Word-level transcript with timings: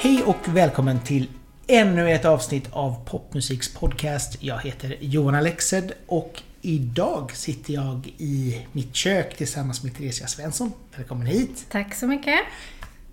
Hej 0.00 0.22
och 0.26 0.36
välkommen 0.44 1.00
till 1.00 1.28
ännu 1.66 2.10
ett 2.10 2.24
avsnitt 2.24 2.68
av 2.70 3.04
Popmusiks 3.04 3.74
podcast. 3.74 4.36
Jag 4.42 4.58
heter 4.58 4.96
Johan 5.00 5.34
Alexed 5.34 5.92
och 6.06 6.42
idag 6.62 7.32
sitter 7.36 7.74
jag 7.74 8.14
i 8.18 8.66
mitt 8.72 8.94
kök 8.94 9.36
tillsammans 9.36 9.82
med 9.82 9.96
Theresia 9.96 10.26
Svensson. 10.26 10.72
Välkommen 10.96 11.26
hit! 11.26 11.66
Tack 11.70 11.94
så 11.94 12.06
mycket. 12.06 12.40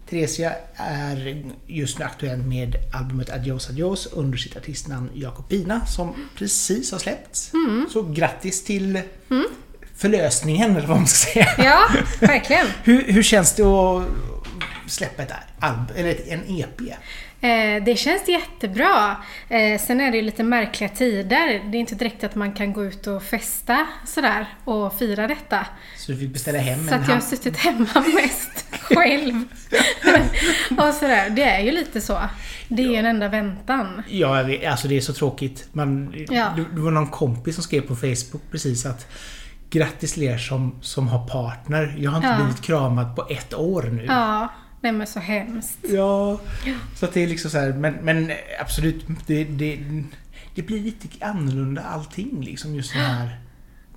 Theresia 0.10 0.54
är 0.76 1.44
just 1.68 2.00
nu 2.00 2.06
aktuell 2.06 2.38
med 2.38 2.76
albumet 2.94 3.30
Adios 3.30 3.70
Adios 3.70 4.08
under 4.14 4.38
sitt 4.38 4.58
artistnamn 4.58 5.10
Jakobina 5.14 5.86
som 5.86 6.14
precis 6.38 6.92
har 6.92 7.00
släppts. 7.00 7.52
Så 7.94 8.04
grattis 8.04 8.64
till 8.64 9.02
förlösningen 9.96 10.76
eller 10.76 10.88
vad 10.88 10.98
man 10.98 11.08
ska 11.08 11.32
säga. 11.34 11.48
Ja, 11.58 11.90
verkligen. 12.20 12.68
Hur, 12.84 13.04
hur 13.12 13.24
känns 13.24 13.54
det 13.54 13.64
att 13.64 14.04
släppa 14.88 15.24
ett 15.24 15.32
album, 15.60 15.96
eller 15.96 16.16
en 16.28 16.42
EP? 16.48 16.82
Eh, 17.42 17.84
det 17.84 17.98
känns 18.00 18.28
jättebra. 18.28 19.16
Eh, 19.50 19.80
sen 19.80 20.02
är 20.02 20.12
det 20.12 20.18
ju 20.18 20.24
lite 20.24 20.44
märkliga 20.44 20.90
tider. 20.90 21.62
Det 21.72 21.78
är 21.78 21.80
inte 21.80 21.96
direkt 21.96 22.24
att 22.24 22.36
man 22.36 22.52
kan 22.54 22.74
gå 22.74 22.86
ut 22.86 23.08
och 23.08 23.24
festa 23.24 23.88
sådär 24.06 24.46
och 24.64 25.00
fira 25.00 25.28
detta. 25.28 25.66
Så 25.98 26.12
du 26.12 26.18
fick 26.18 26.34
beställa 26.34 26.60
hem 26.60 26.88
Så 26.88 26.94
en 26.94 27.02
att 27.02 27.08
jag 27.08 27.16
har 27.16 27.22
suttit 27.22 27.58
hemma 27.58 27.88
mest 28.16 28.66
själv. 28.82 29.44
och 30.78 30.94
sådär. 30.94 31.30
Det 31.30 31.44
är 31.44 31.60
ju 31.60 31.72
lite 31.72 32.02
så. 32.02 32.20
Det 32.68 32.82
är 32.84 32.88
ju 32.88 32.96
en 32.96 33.06
enda 33.06 33.28
väntan. 33.30 34.04
Ja, 34.10 34.38
jag 34.38 34.44
vet, 34.44 34.66
alltså 34.66 34.88
det 34.88 34.98
är 34.98 35.02
så 35.02 35.14
tråkigt. 35.14 35.70
Man, 35.72 36.14
Ja. 36.30 36.54
det, 36.56 36.66
det 36.76 36.82
var 36.82 36.92
någon 36.92 37.08
kompis 37.08 37.56
som 37.56 37.64
skrev 37.64 37.82
på 37.82 37.96
Facebook 37.96 38.42
precis 38.52 38.86
att 38.86 39.08
Grattis 39.70 40.14
till 40.14 40.24
er 40.24 40.38
som, 40.38 40.80
som 40.82 41.08
har 41.08 41.28
partner. 41.28 41.96
Jag 41.98 42.12
har 42.12 42.18
inte 42.18 42.28
Ja. 42.30 42.36
blivit 42.36 42.62
kramad 42.62 43.16
på 43.16 43.28
ett 43.30 43.54
år 43.54 43.84
nu. 43.84 44.06
Ja, 44.06 44.48
nej 44.82 44.92
men 44.92 45.08
så 45.08 45.20
hemskt. 45.20 45.78
Ja. 45.90 46.40
Så 46.96 47.06
att 47.06 47.14
det 47.14 47.24
är 47.24 47.28
liksom 47.28 47.52
så 47.52 47.58
här, 47.58 47.74
men, 47.74 47.94
men 47.94 48.32
absolut, 48.60 49.06
det, 49.28 49.44
det, 49.44 49.80
det 50.56 50.62
blir 50.62 50.80
lite 50.80 51.26
annorlunda 51.26 51.82
allting 51.82 52.42
liksom. 52.42 52.76
Just 52.76 52.94
det 52.94 53.00
här. 53.00 53.40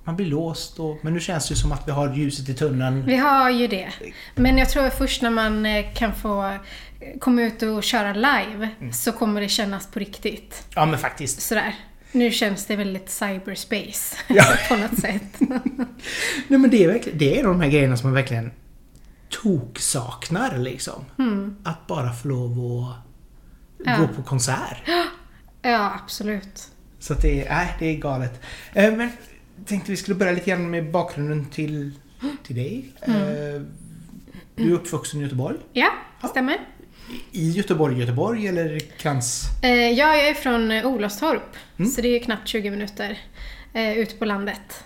Man 0.03 0.15
blir 0.15 0.25
låst 0.25 0.79
och, 0.79 0.99
men 1.01 1.13
nu 1.13 1.19
känns 1.19 1.47
det 1.47 1.51
ju 1.51 1.55
som 1.55 1.71
att 1.71 1.87
vi 1.87 1.91
har 1.91 2.15
ljuset 2.15 2.49
i 2.49 2.53
tunneln. 2.53 3.05
Vi 3.05 3.15
har 3.15 3.49
ju 3.49 3.67
det. 3.67 3.89
Men 4.35 4.57
jag 4.57 4.69
tror 4.69 4.89
först 4.89 5.21
när 5.21 5.29
man 5.29 5.65
eh, 5.65 5.85
kan 5.93 6.15
få 6.15 6.43
eh, 6.45 6.59
komma 7.19 7.41
ut 7.41 7.61
och 7.61 7.83
köra 7.83 8.13
live 8.13 8.69
så 8.93 9.11
kommer 9.11 9.41
det 9.41 9.49
kännas 9.49 9.91
på 9.91 9.99
riktigt. 9.99 10.67
Ja 10.75 10.85
men 10.85 10.99
faktiskt. 10.99 11.41
Sådär. 11.41 11.75
Nu 12.11 12.31
känns 12.31 12.65
det 12.65 12.75
väldigt 12.75 13.09
cyberspace 13.09 14.17
Ja. 14.27 14.43
på 14.69 14.75
något 14.75 14.99
sätt. 14.99 15.39
Nej 16.47 16.59
men 16.59 16.69
det 16.69 16.83
är 16.83 16.87
verkligen, 16.87 17.17
det 17.17 17.35
är 17.35 17.39
en 17.39 17.45
av 17.45 17.51
de 17.51 17.61
här 17.61 17.69
grejerna 17.69 17.97
som 17.97 18.09
man 18.09 18.15
verkligen 18.15 18.51
toksaknar 19.31 20.57
liksom. 20.57 21.05
Att 21.63 21.87
bara 21.87 22.13
få 22.13 22.27
lov 22.27 22.51
att 22.85 22.95
Ja. 23.85 23.97
gå 23.97 24.07
på 24.07 24.23
konsert. 24.23 24.81
Ja, 25.61 25.99
absolut. 26.03 26.67
Så 26.99 27.13
att 27.13 27.21
det 27.21 27.47
är, 27.47 27.49
nej, 27.55 27.75
det 27.79 27.85
är 27.85 27.97
galet. 27.97 28.41
Eh, 28.73 28.93
Men 28.95 29.09
tänkte 29.65 29.91
vi 29.91 29.97
skulle 29.97 30.15
börja 30.15 30.31
lite 30.31 30.49
grann 30.49 30.69
med 30.69 30.91
bakgrunden 30.91 31.45
till, 31.45 31.91
till 32.43 32.55
dig. 32.55 32.93
Eh, 33.01 33.61
Du 34.55 34.69
är 34.71 34.73
uppvuxen 34.73 35.19
i 35.19 35.23
Göteborg. 35.23 35.57
Ja, 35.73 35.89
Ja. 36.21 36.27
stämmer. 36.27 36.57
I 37.31 37.51
Göteborg, 37.51 37.99
Göteborg 37.99 38.47
eller 38.47 38.79
Krans... 38.79 39.43
Eh, 39.63 39.69
ja, 39.71 40.15
jag 40.15 40.27
är 40.29 40.33
från 40.33 40.71
Olofstorp. 40.71 41.55
Mm. 41.77 41.91
Så 41.91 42.01
det 42.01 42.07
är 42.07 42.19
knappt 42.23 42.47
20 42.47 42.69
minuter 42.71 43.17
ute 43.97 44.15
på 44.15 44.25
landet. 44.25 44.83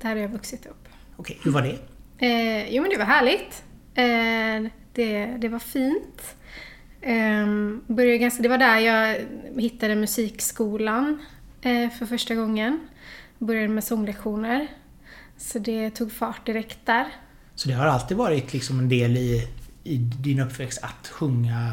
Där 0.00 0.08
har 0.08 0.16
jag 0.16 0.28
vuxit 0.28 0.66
upp. 0.66 0.88
Okej, 1.16 1.38
hur 1.44 1.50
var 1.50 1.62
det? 1.62 1.78
Eh, 2.18 2.74
jo 2.74 2.82
men 2.82 2.90
det 2.90 2.98
var 2.98 3.04
härligt. 3.04 3.64
Eh, 3.94 4.72
det, 4.92 5.26
det 5.38 5.48
var 5.48 5.58
fint. 5.58 6.36
Eh, 7.00 7.46
började 7.86 8.18
ganska, 8.18 8.42
det 8.42 8.48
var 8.48 8.58
där 8.58 8.78
jag 8.78 9.16
hittade 9.60 9.94
musikskolan 9.94 11.22
eh, 11.62 11.90
för 11.90 12.06
första 12.06 12.34
gången. 12.34 12.80
Började 13.38 13.68
med 13.68 13.84
sånglektioner. 13.84 14.66
Så 15.36 15.58
det 15.58 15.90
tog 15.90 16.12
fart 16.12 16.46
direkt 16.46 16.78
där. 16.84 17.06
Så 17.54 17.68
det 17.68 17.74
har 17.74 17.86
alltid 17.86 18.16
varit 18.16 18.52
liksom 18.52 18.78
en 18.78 18.88
del 18.88 19.16
i, 19.16 19.48
i 19.84 19.96
din 19.96 20.40
uppväxt 20.40 20.82
att 20.82 21.08
sjunga, 21.08 21.72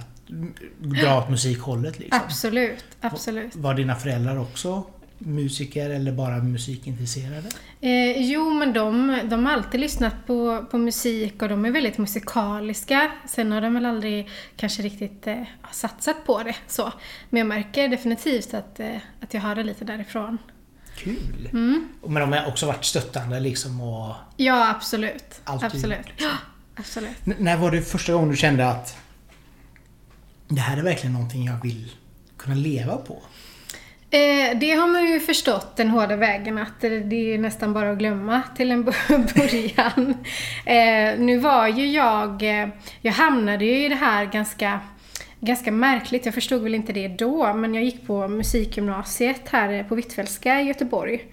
dra 0.77 1.17
åt 1.17 1.29
musikhållet 1.29 1.99
liksom? 1.99 2.21
Absolut, 2.25 2.85
absolut. 3.01 3.55
Var 3.55 3.73
dina 3.73 3.95
föräldrar 3.95 4.37
också 4.37 4.83
musiker 5.25 5.89
eller 5.89 6.11
bara 6.11 6.37
musikintresserade? 6.37 7.49
Eh, 7.81 8.21
jo, 8.31 8.49
men 8.49 8.73
de, 8.73 9.19
de 9.23 9.45
har 9.45 9.53
alltid 9.53 9.79
lyssnat 9.79 10.13
på, 10.27 10.65
på 10.71 10.77
musik 10.77 11.41
och 11.41 11.49
de 11.49 11.65
är 11.65 11.71
väldigt 11.71 11.97
musikaliska. 11.97 13.11
Sen 13.27 13.51
har 13.51 13.61
de 13.61 13.73
väl 13.73 13.85
aldrig 13.85 14.29
kanske 14.55 14.81
riktigt 14.81 15.27
eh, 15.27 15.43
satsat 15.71 16.25
på 16.25 16.43
det 16.43 16.55
så. 16.67 16.93
Men 17.29 17.37
jag 17.39 17.47
märker 17.47 17.87
definitivt 17.87 18.53
att, 18.53 18.79
eh, 18.79 18.95
att 19.21 19.33
jag 19.33 19.41
har 19.41 19.55
det 19.55 19.63
lite 19.63 19.85
därifrån. 19.85 20.37
Kul! 20.97 21.49
Mm. 21.51 21.87
Men 22.07 22.13
de 22.29 22.31
har 22.37 22.47
också 22.47 22.65
varit 22.65 22.85
stöttande 22.85 23.39
liksom 23.39 23.81
och... 23.81 24.15
Ja, 24.37 24.69
absolut. 24.69 25.41
Alltid 25.43 25.65
absolut. 25.65 26.07
Ja, 26.17 26.31
absolut. 26.75 27.17
N- 27.27 27.35
när 27.39 27.57
var 27.57 27.71
det 27.71 27.81
första 27.81 28.13
gången 28.13 28.29
du 28.29 28.37
kände 28.37 28.67
att 28.69 28.97
det 30.47 30.61
här 30.61 30.77
är 30.77 30.81
verkligen 30.81 31.13
någonting 31.13 31.45
jag 31.45 31.61
vill 31.63 31.91
kunna 32.37 32.55
leva 32.55 32.97
på? 32.97 33.21
Eh, 34.13 34.57
det 34.57 34.71
har 34.71 34.87
man 34.87 35.07
ju 35.07 35.19
förstått 35.19 35.75
den 35.75 35.89
hårda 35.89 36.15
vägen 36.15 36.57
att 36.57 36.81
det, 36.81 37.33
är 37.33 37.37
nästan 37.37 37.73
bara 37.73 37.91
att 37.91 37.97
glömma 37.97 38.41
till 38.55 38.71
en 38.71 38.83
början. 39.07 40.17
Eh, 40.65 41.19
nu 41.19 41.37
var 41.37 41.67
ju 41.67 41.87
jag, 41.87 42.43
eh, 42.43 42.67
jag 43.01 43.11
hamnade 43.11 43.65
ju 43.65 43.85
i 43.85 43.89
det 43.89 43.95
här 43.95 44.25
ganska, 44.25 44.79
ganska 45.39 45.71
märkligt, 45.71 46.25
jag 46.25 46.33
förstod 46.33 46.63
väl 46.63 46.75
inte 46.75 46.93
det 46.93 47.07
då, 47.07 47.53
men 47.53 47.73
jag 47.73 47.83
gick 47.83 48.07
på 48.07 48.27
musikgymnasiet 48.27 49.49
här 49.49 49.73
eh, 49.73 49.85
på 49.85 49.95
Hvitfeldtska 49.95 50.61
i 50.61 50.63
Göteborg. 50.63 51.25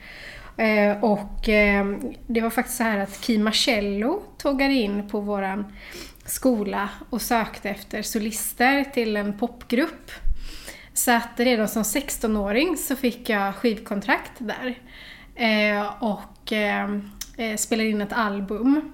Eh, 0.56 1.04
och 1.04 1.48
eh, 1.48 1.86
det 2.26 2.40
var 2.40 2.50
faktiskt 2.50 2.76
så 2.76 2.84
här 2.84 2.98
att 2.98 3.20
Kim 3.20 3.44
Marcello 3.44 4.22
tågade 4.38 4.74
in 4.74 5.08
på 5.08 5.20
våran 5.20 5.72
skola 6.24 6.88
och 7.10 7.22
sökte 7.22 7.70
efter 7.70 8.02
solister 8.02 8.84
till 8.84 9.16
en 9.16 9.38
popgrupp. 9.38 10.10
Så 11.04 11.10
att 11.10 11.40
redan 11.40 11.68
som 11.68 11.82
16-åring 11.82 12.76
så 12.76 12.96
fick 12.96 13.28
jag 13.28 13.54
skivkontrakt 13.54 14.32
där. 14.38 14.78
Eh, 15.34 16.02
och 16.02 16.52
eh, 16.52 16.90
eh 17.36 17.56
spelade 17.56 17.88
in 17.88 18.00
ett 18.00 18.12
album. 18.12 18.92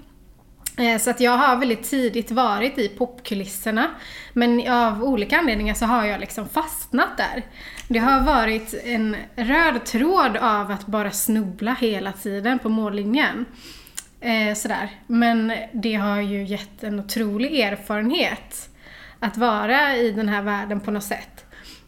Eh, 0.77 0.99
så 0.99 1.11
att 1.11 1.21
jag 1.21 1.37
har 1.37 1.57
väldigt 1.57 1.91
tidigt 1.91 2.31
varit 2.31 2.79
i 2.79 2.89
popkulisserna. 2.89 3.91
Men 4.33 4.69
av 4.69 5.05
olika 5.05 5.39
anledningar 5.39 5.75
så 5.75 5.85
har 5.85 6.05
jag 6.05 6.21
liksom 6.21 6.49
fastnat 6.49 7.17
där. 7.17 7.43
Det 7.89 7.99
har 7.99 8.21
varit 8.21 8.75
en 8.85 9.17
röd 9.37 9.85
tråd 9.85 10.37
av 10.37 10.71
att 10.71 10.87
bara 10.87 11.11
snubbla 11.11 11.75
hela 11.81 12.13
tiden 12.13 12.59
på 12.59 12.69
mållinjen. 12.69 13.45
Eh, 14.21 14.55
sådär. 14.55 14.91
Men 15.07 15.53
det 15.73 15.95
har 15.95 16.21
ju 16.21 16.45
gett 16.45 16.85
en 16.85 17.01
otrolig 17.01 17.61
erfarenhet 17.61 18.69
att 19.21 19.37
vara 19.37 19.97
i 19.97 20.11
den 20.11 20.29
här 20.29 20.43
världen 20.43 20.81
på 20.81 20.91
något 20.91 21.05
sätt. 21.05 21.46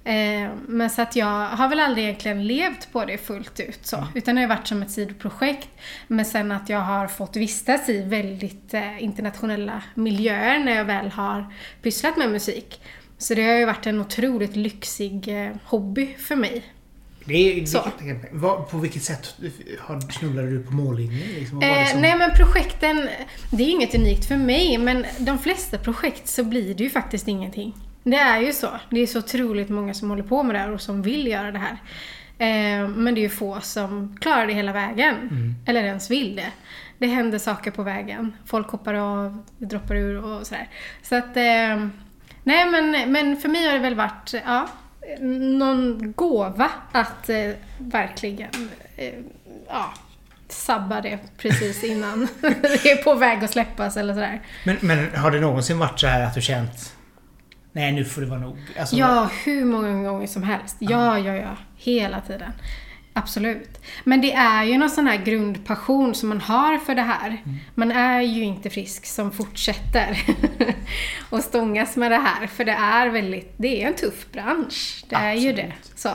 Eh, 0.08 0.50
men 0.66 0.90
så 0.90 1.02
att 1.02 1.16
jag 1.16 1.46
har 1.46 1.68
väl 1.68 1.80
aldrig 1.80 2.04
egentligen 2.04 2.46
levt 2.46 2.92
på 2.92 3.04
det 3.04 3.18
fullt 3.18 3.60
ut 3.60 3.86
så. 3.86 4.06
Utan 4.14 4.34
det 4.34 4.40
har 4.40 4.48
varit 4.48 4.66
som 4.66 4.82
ett 4.82 4.90
sidoprojekt. 4.90 5.68
Men 6.06 6.24
sen 6.24 6.52
att 6.52 6.68
jag 6.68 6.78
har 6.78 7.06
fått 7.06 7.36
vistas 7.36 7.88
i 7.88 8.02
väldigt 8.02 8.74
eh, 8.74 9.02
internationella 9.02 9.82
miljöer 9.94 10.58
när 10.58 10.76
jag 10.76 10.84
väl 10.84 11.10
har 11.10 11.54
pysslat 11.82 12.16
med 12.16 12.30
musik. 12.30 12.80
Så 13.18 13.34
det 13.34 13.42
har 13.42 13.54
ju 13.54 13.64
varit 13.64 13.86
en 13.86 14.00
otroligt 14.00 14.56
lyxig 14.56 15.28
eh, 15.28 15.56
hobby 15.64 16.14
för 16.18 16.36
mig. 16.36 16.62
Det 17.24 17.34
är, 17.34 17.66
Så. 17.66 17.90
vilket, 18.00 18.32
vad, 18.32 18.70
på 18.70 18.78
vilket 18.78 19.02
sätt 19.02 19.34
har, 19.78 20.00
snubblade 20.00 20.50
du 20.50 20.62
på 20.62 20.72
mållinjen? 20.72 21.28
Liksom? 21.38 21.62
Eh, 21.62 22.00
nej 22.00 22.18
men 22.18 22.30
projekten, 22.36 23.08
det 23.50 23.62
är 23.62 23.68
inget 23.68 23.94
unikt 23.94 24.24
för 24.24 24.36
mig 24.36 24.78
men 24.78 25.06
de 25.18 25.38
flesta 25.38 25.78
projekt 25.78 26.28
så 26.28 26.44
blir 26.44 26.74
det 26.74 26.84
ju 26.84 26.90
faktiskt 26.90 27.28
ingenting. 27.28 27.74
Det 28.02 28.16
är 28.16 28.40
ju 28.40 28.52
så. 28.52 28.68
Det 28.90 29.00
är 29.00 29.06
så 29.06 29.18
otroligt 29.18 29.68
många 29.68 29.94
som 29.94 30.10
håller 30.10 30.22
på 30.22 30.42
med 30.42 30.54
det 30.54 30.58
här 30.58 30.72
och 30.72 30.80
som 30.80 31.02
vill 31.02 31.26
göra 31.26 31.52
det 31.52 31.58
här. 31.58 31.78
Eh, 32.38 32.88
men 32.88 33.14
det 33.14 33.20
är 33.20 33.22
ju 33.22 33.28
få 33.28 33.60
som 33.60 34.16
klarar 34.20 34.46
det 34.46 34.52
hela 34.52 34.72
vägen. 34.72 35.16
Eller 35.66 35.82
ens 35.82 36.10
vill 36.10 36.36
det. 36.36 36.52
Det 36.98 37.06
händer 37.06 37.38
saker 37.38 37.70
på 37.70 37.82
vägen. 37.82 38.32
Folk 38.46 38.68
hoppar 38.68 38.94
av, 38.94 39.42
droppar 39.58 39.96
ur 39.96 40.24
och 40.24 40.46
sådär. 40.46 40.68
Så 41.02 41.16
att, 41.16 41.36
eh, 41.36 41.86
nej 42.42 42.70
men, 42.70 43.12
men 43.12 43.36
för 43.36 43.48
mig 43.48 43.66
har 43.66 43.72
det 43.72 43.78
väl 43.78 43.94
varit, 43.94 44.34
ja, 44.44 44.68
någon 45.58 46.12
gåva 46.12 46.70
att 46.92 47.28
eh, 47.28 47.50
verkligen, 47.78 48.50
ja, 49.68 49.94
sabba 50.48 51.00
det 51.00 51.18
precis 51.36 51.84
innan 51.84 52.28
det 52.40 52.90
är 52.90 53.02
på 53.02 53.14
väg 53.14 53.44
att 53.44 53.50
släppas 53.50 53.96
eller 53.96 54.14
sådär. 54.14 54.40
men, 54.64 54.76
men 54.80 55.14
har 55.16 55.30
det 55.30 55.40
någonsin 55.40 55.78
varit 55.78 56.00
så 56.00 56.06
här 56.06 56.26
att 56.26 56.34
du 56.34 56.40
känt 56.40 56.97
Nej 57.78 57.92
nu 57.92 58.04
får 58.04 58.20
det 58.20 58.26
vara 58.26 58.40
nog? 58.40 58.58
Alltså, 58.78 58.96
Ja, 58.96 59.30
hur 59.44 59.64
många 59.64 60.10
gånger 60.10 60.26
som 60.26 60.42
helst. 60.42 60.76
Ja, 60.78 61.18
ja, 61.18 61.36
ja. 61.36 61.56
Hela 61.76 62.20
tiden. 62.20 62.52
Absolut. 63.12 63.80
Men 64.04 64.20
det 64.20 64.32
är 64.32 64.64
ju 64.64 64.78
någon 64.78 64.90
sån 64.90 65.06
här 65.06 65.16
grundpassion 65.16 66.14
som 66.14 66.28
man 66.28 66.40
har 66.40 66.78
för 66.78 66.94
det 66.94 67.02
här. 67.02 67.28
Mm. 67.28 67.58
Man 67.74 67.92
är 67.92 68.20
ju 68.20 68.44
inte 68.44 68.70
frisk 68.70 69.06
som 69.06 69.32
fortsätter 69.32 70.22
och 71.30 71.42
stångas 71.42 71.96
med 71.96 72.10
det 72.10 72.16
här. 72.16 72.46
För 72.46 72.64
det 72.64 72.72
är 72.72 73.08
väldigt, 73.08 73.54
det 73.56 73.82
är 73.82 73.86
en 73.86 73.94
tuff 73.94 74.26
bransch. 74.32 75.04
Det 75.08 75.16
är 75.16 75.34
ju 75.34 75.52
det. 75.52 75.72
Absolut. 75.80 75.98
Så. 75.98 76.10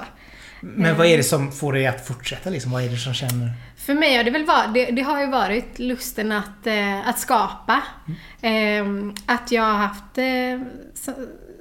Men 0.61 0.97
vad 0.97 1.07
är 1.07 1.17
det 1.17 1.23
som 1.23 1.51
får 1.51 1.73
dig 1.73 1.87
att 1.87 2.07
fortsätta 2.07 2.49
liksom? 2.49 2.71
Vad 2.71 2.83
är 2.83 2.89
det 2.89 2.97
som 2.97 3.13
känner... 3.13 3.51
För 3.77 3.93
mig 3.93 4.17
har 4.17 4.23
det 4.23 4.31
väl 4.31 4.45
varit, 4.45 4.73
det, 4.73 4.85
det 4.85 5.01
har 5.01 5.21
ju 5.21 5.27
varit 5.27 5.79
lusten 5.79 6.31
att, 6.31 6.67
eh, 6.67 7.07
att 7.07 7.19
skapa. 7.19 7.81
Eh, 8.41 8.85
att 9.25 9.51
jag 9.51 9.63
har 9.63 9.77
haft 9.77 10.17
eh, 10.17 10.61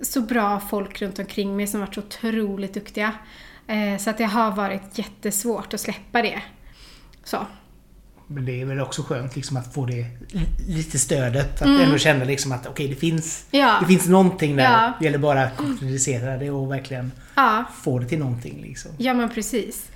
så, 0.03 0.21
bra 0.21 0.61
folk 0.61 1.03
runt 1.03 1.19
omkring 1.19 1.57
mig 1.57 1.67
som 1.67 1.81
varit 1.81 1.95
så 1.95 2.01
otroligt 2.01 2.75
duktiga. 2.75 3.13
Eh, 3.67 3.99
så 3.99 4.11
att 4.11 4.19
det 4.19 4.25
har 4.25 4.51
varit 4.53 4.99
jättesvårt 4.99 5.75
att 5.75 5.81
släppa 5.81 6.23
det. 6.23 6.43
Så. 7.25 7.47
Men 8.27 8.45
det 8.45 8.61
är 8.61 8.65
väl 8.65 8.81
också 8.81 9.03
skönt 9.03 9.37
liksom 9.37 9.57
att 9.57 9.75
få 9.75 9.87
det 9.87 10.07
lite 10.69 10.99
stödet. 10.99 11.63
Att 11.63 11.69
ändå 11.69 11.99
känna 11.99 12.25
liksom 12.25 12.53
att 12.53 12.67
okej, 12.67 12.89
det 12.89 12.95
finns 12.95 13.47
Mm. 13.53 13.67
Ja. 13.67 13.77
det 13.81 13.87
finns 13.87 14.09
någonting 14.09 14.57
där. 14.57 14.65
Ja. 14.65 14.93
Det 14.99 15.05
gäller 15.05 15.19
bara 15.19 15.43
att 15.43 15.57
konkretisera 15.57 16.37
det 16.37 16.51
och 16.51 16.73
verkligen 16.73 17.13
Ja, 17.35 17.65
få 17.83 17.99
det 17.99 18.07
till 18.09 18.19
någonting 18.19 18.63
liksom. 18.63 18.91
ja 18.99 19.15
men 19.15 19.29
precis. 19.31 19.89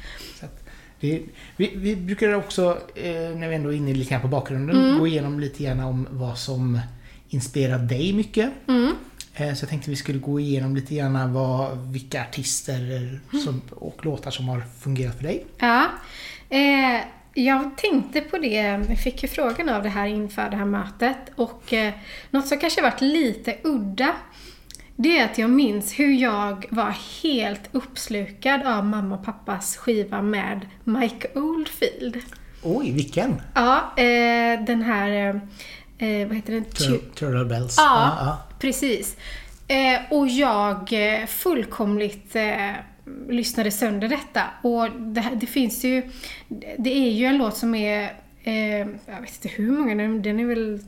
Det, 1.01 1.23
vi, 1.57 1.73
vi 1.77 1.97
brukar 1.97 2.33
också, 2.33 2.79
eh, 2.95 3.11
när 3.37 3.49
vi 3.49 3.55
ändå 3.55 3.73
är 3.73 3.77
inne 3.77 3.95
lite 3.95 4.11
grann 4.11 4.21
på 4.23 4.29
bakgrunden, 4.29 4.77
Mm. 4.77 4.99
gå 4.99 5.07
igenom 5.07 5.41
lite 5.41 5.63
grann 5.65 5.81
om 5.81 6.07
vad 6.11 6.39
som 6.39 6.81
inspirerar 7.29 7.79
dig 7.79 8.13
mycket. 8.13 8.51
Mm. 8.69 8.93
Eh, 9.37 9.55
Så 9.55 9.63
jag 9.65 9.71
tänkte 9.71 9.91
vi 9.91 9.97
skulle 9.97 10.19
gå 10.19 10.41
igenom 10.41 10.77
lite 10.77 10.95
grann 10.95 11.33
vad, 11.33 11.79
vilka 11.93 12.23
artister 12.23 13.21
som, 13.45 13.63
och 13.71 14.05
låtar 14.07 14.31
som 14.31 14.49
har 14.49 14.63
fungerat 14.81 15.17
för 15.17 15.23
dig. 15.23 15.47
Ja. 15.59 15.85
Eh, 16.51 17.01
jag 17.35 17.77
tänkte 17.77 18.21
på 18.21 18.39
det, 18.39 18.49
jag 18.89 18.99
fick 18.99 19.23
ju 19.23 19.29
frågan 19.29 19.69
av 19.69 19.83
det 19.83 19.89
här 19.89 20.07
inför 20.07 20.51
det 20.51 20.57
här 20.57 20.65
mötet 20.65 21.17
och 21.37 21.73
eh, 21.73 21.93
något 22.31 22.47
som 22.47 22.59
kanske 22.59 22.83
varit 22.83 23.01
lite 23.01 23.57
udda 23.65 24.13
det 24.99 25.19
är 25.19 25.25
att 25.25 25.39
jag 25.39 25.51
minns 25.51 25.99
hur 25.99 26.15
jag 26.23 26.67
var 26.71 26.95
helt 27.23 27.61
uppslukad 27.73 28.63
av 28.67 28.85
mamma 28.85 29.15
och 29.15 29.25
pappas 29.25 29.77
skiva 29.77 30.23
med 30.23 30.67
Mike 30.85 31.29
Oldfield. 31.35 32.19
Oj, 32.63 32.93
vilken! 32.93 33.43
Ja, 33.55 33.93
eh, 33.97 34.65
den 34.67 34.83
här, 34.83 35.11
eh, 35.99 36.09
eh, 36.09 36.27
vad 36.27 36.37
heter 36.37 36.53
den? 36.53 36.65
Tur- 36.65 37.15
Turtle 37.15 37.45
Bells. 37.45 37.75
Ja, 37.79 38.17
ja. 38.21 38.46
Precis. 38.59 39.17
Eh, 39.69 40.01
och 40.11 40.29
jag 40.29 40.93
eh, 40.93 41.27
fullkomligt 41.27 42.37
eh, 42.37 42.73
lyssnade 43.29 43.71
sönder 43.71 44.09
detta. 44.09 44.43
Och 44.63 44.91
det, 44.91 45.31
det 45.35 45.47
finns 45.47 45.85
ju, 45.85 46.03
det 46.79 46.91
är 46.91 47.11
ju 47.11 47.27
en 47.27 47.39
låt 47.39 47.57
som 47.57 47.75
är, 47.75 48.13
eh, 48.43 48.79
jag 48.79 49.21
vet 49.21 49.45
inte 49.45 49.49
hur 49.49 49.71
många, 49.71 49.95
den, 49.95 50.23
den 50.23 50.41
är 50.41 50.45
väl 50.45 50.81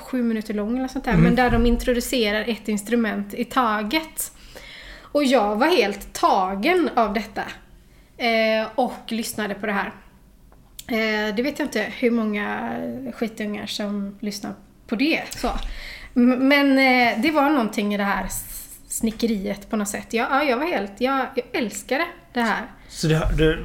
sju 0.00 0.22
minuter 0.22 0.54
lång 0.54 0.78
eller 0.78 0.88
sånt 0.88 1.04
där. 1.04 1.16
Men 1.16 1.34
där 1.34 1.50
de 1.50 1.66
introducerar 1.66 2.44
ett 2.48 2.68
instrument 2.68 3.34
i 3.34 3.44
taget. 3.44 4.32
Och 5.00 5.24
jag 5.24 5.56
var 5.56 5.66
helt 5.66 6.12
tagen 6.12 6.90
av 6.94 7.14
detta. 7.14 7.42
Eh, 8.16 8.68
och 8.74 9.12
lyssnade 9.12 9.54
på 9.54 9.66
det 9.66 9.72
här. 9.72 9.92
Eh, 10.86 11.34
det 11.34 11.42
vet 11.42 11.58
jag 11.58 11.66
inte 11.66 11.92
hur 11.98 12.10
många 12.10 12.76
skitungar 13.14 13.66
som 13.66 14.18
lyssnar 14.20 14.54
på 14.86 14.96
det. 14.96 15.22
Så. 15.30 15.50
Men 16.14 16.70
eh, 16.70 17.22
det 17.22 17.30
var 17.30 17.50
någonting 17.50 17.94
i 17.94 17.96
det 17.96 18.04
här 18.04 18.26
snickeriet 18.88 19.70
på 19.70 19.76
något 19.76 19.88
sätt. 19.88 20.12
Jag, 20.12 20.30
ja, 20.30 20.42
jag 20.42 20.56
var 20.56 20.66
helt, 20.66 20.92
jag, 20.98 21.26
jag 21.34 21.44
älskade 21.52 22.04
det 22.32 22.40
här. 22.40 22.66
Så 22.88 23.08
det, 23.08 23.28
det, 23.38 23.58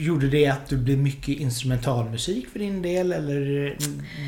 gjorde 0.00 0.28
det 0.28 0.46
att 0.46 0.68
du 0.68 0.76
blev 0.76 0.98
mycket 0.98 1.40
instrumentalmusik 1.40 2.48
för 2.48 2.58
din 2.58 2.82
del 2.82 3.12
eller 3.12 3.76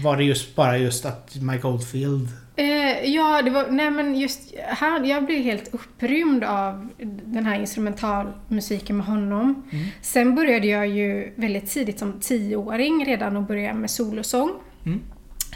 var 0.02 0.16
det 0.16 0.24
just 0.24 0.56
bara 0.56 0.78
just 0.78 1.04
att 1.04 1.36
Mike 1.36 1.66
Oldfield 1.66 2.28
Eh, 2.56 3.10
ja, 3.10 3.42
det 3.42 3.50
var, 3.50 3.70
nej 3.70 3.90
men 3.90 4.14
just 4.14 4.54
här, 4.56 5.04
jag 5.04 5.26
blev 5.26 5.42
helt 5.42 5.74
upprymd 5.74 6.44
av 6.44 6.88
den 7.24 7.46
här 7.46 7.60
instrumentalmusiken 7.60 8.96
med 8.96 9.06
honom. 9.06 9.62
Sen 10.02 10.34
började 10.34 10.66
jag 10.66 10.88
ju 10.88 11.32
väldigt 11.36 11.70
tidigt 11.70 11.98
som 11.98 12.20
tioåring 12.20 13.04
redan 13.06 13.36
att 13.36 13.48
börja 13.48 13.74
med 13.74 13.90
solosång. 13.90 14.50
Mm. 14.86 15.00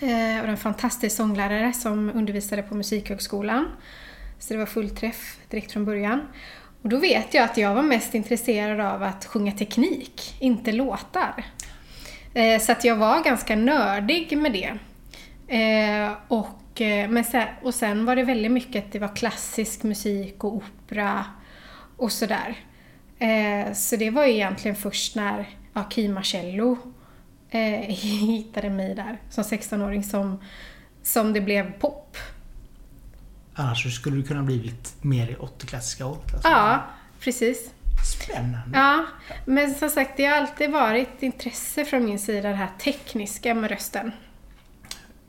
Eh, 0.03 0.43
och 0.43 0.49
en 0.49 0.57
fantastisk 0.57 1.17
sånglärare 1.17 1.73
som 1.73 2.11
undervisade 2.11 2.63
på 2.63 2.75
Musikhögskolan. 2.75 3.69
Så 4.39 4.55
det 4.55 4.59
var 4.59 4.67
full 4.67 4.91
träff 4.91 5.39
direkt 5.49 5.73
från 5.73 5.85
början. 5.85 6.21
Och 6.83 6.89
då 6.89 6.97
vet 6.99 7.35
jag 7.35 7.45
att 7.45 7.57
jag 7.57 7.75
var 7.75 7.83
mest 7.83 8.15
intresserad 8.15 8.81
av 8.81 9.03
att 9.03 9.25
sjunga 9.25 9.53
teknik, 9.53 10.37
inte 10.41 10.73
låtar. 10.73 11.45
Eh, 12.35 12.61
så 12.61 12.73
att 12.73 12.85
jag 12.85 12.97
var 12.97 13.25
ganska 13.25 13.57
nördig 13.57 14.39
med 14.39 14.53
det. 14.53 14.79
Eh, 15.57 16.13
och, 16.29 16.81
eh, 16.81 17.09
men 17.09 17.25
sen, 17.25 17.49
och 17.63 17.75
sen 17.75 18.05
var 18.05 18.17
det 18.17 18.25
väldigt 18.25 18.53
mycket 18.53 18.85
att 18.85 18.93
det 18.93 18.99
var 18.99 19.17
klassisk 19.17 19.83
musik 19.83 20.45
och 20.45 20.55
opera 20.55 21.25
och 21.97 22.13
sådär. 22.13 22.57
Eh, 23.19 23.73
så 23.73 23.97
det 23.97 24.11
var 24.11 24.27
ju 24.27 24.33
egentligen 24.33 24.77
först 24.77 25.17
när 25.17 25.49
ja, 25.75 25.85
Key 25.91 26.09
Marcello 26.09 26.79
eh, 27.51 27.61
hittade 28.27 28.71
mig 28.71 28.95
där 28.95 29.19
som 29.31 29.45
16-åring 29.45 30.05
som, 30.05 30.41
som 31.03 31.33
det 31.33 31.41
blev 31.41 31.73
pop. 31.73 32.17
Annars 33.55 33.95
skulle 33.95 34.17
du 34.17 34.23
kunna 34.23 34.43
blivit 34.43 34.95
mer 35.01 35.43
åt 35.43 35.61
det 35.61 35.67
klassiska 35.67 36.05
hållet. 36.05 36.35
Alltså. 36.35 36.49
Ja, 36.49 36.83
precis. 37.21 37.71
Spännande. 38.05 38.79
Ja, 38.79 39.07
men 39.45 39.75
som 39.75 39.91
sagt 39.91 40.17
det 40.17 40.25
har 40.25 40.37
alltid 40.37 40.71
varit 40.71 41.23
intresse 41.23 41.85
från 41.85 42.05
min 42.05 42.19
sida 42.19 42.49
det 42.49 42.55
här 42.55 42.71
tekniska 42.79 43.55
med 43.55 43.71
rösten. 43.71 44.13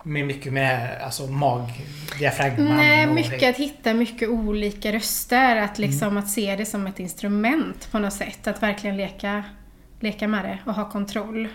Med 0.04 0.26
mycket 0.26 0.54
med 0.54 1.02
alltså 1.02 1.28
mag, 1.28 1.86
diafragman 2.20 2.78
Nej, 2.78 3.08
mycket 3.08 3.50
att 3.50 3.56
hitta 3.56 3.94
mycket 3.94 4.30
olika 4.30 4.92
röster. 4.92 5.56
Att 5.56 5.78
liksom 5.78 6.18
att 6.18 6.30
se 6.30 6.56
det 6.56 6.66
som 6.66 6.88
ett 6.88 7.00
instrument 7.00 7.92
på 7.92 8.00
något 8.00 8.14
sätt. 8.14 8.48
Att 8.48 8.64
verkligen 8.64 8.98
leka, 8.98 9.44
leka 10.00 10.28
med 10.28 10.46
det 10.46 10.58
och 10.66 10.74
ha 10.74 10.90
kontroll. 10.90 11.48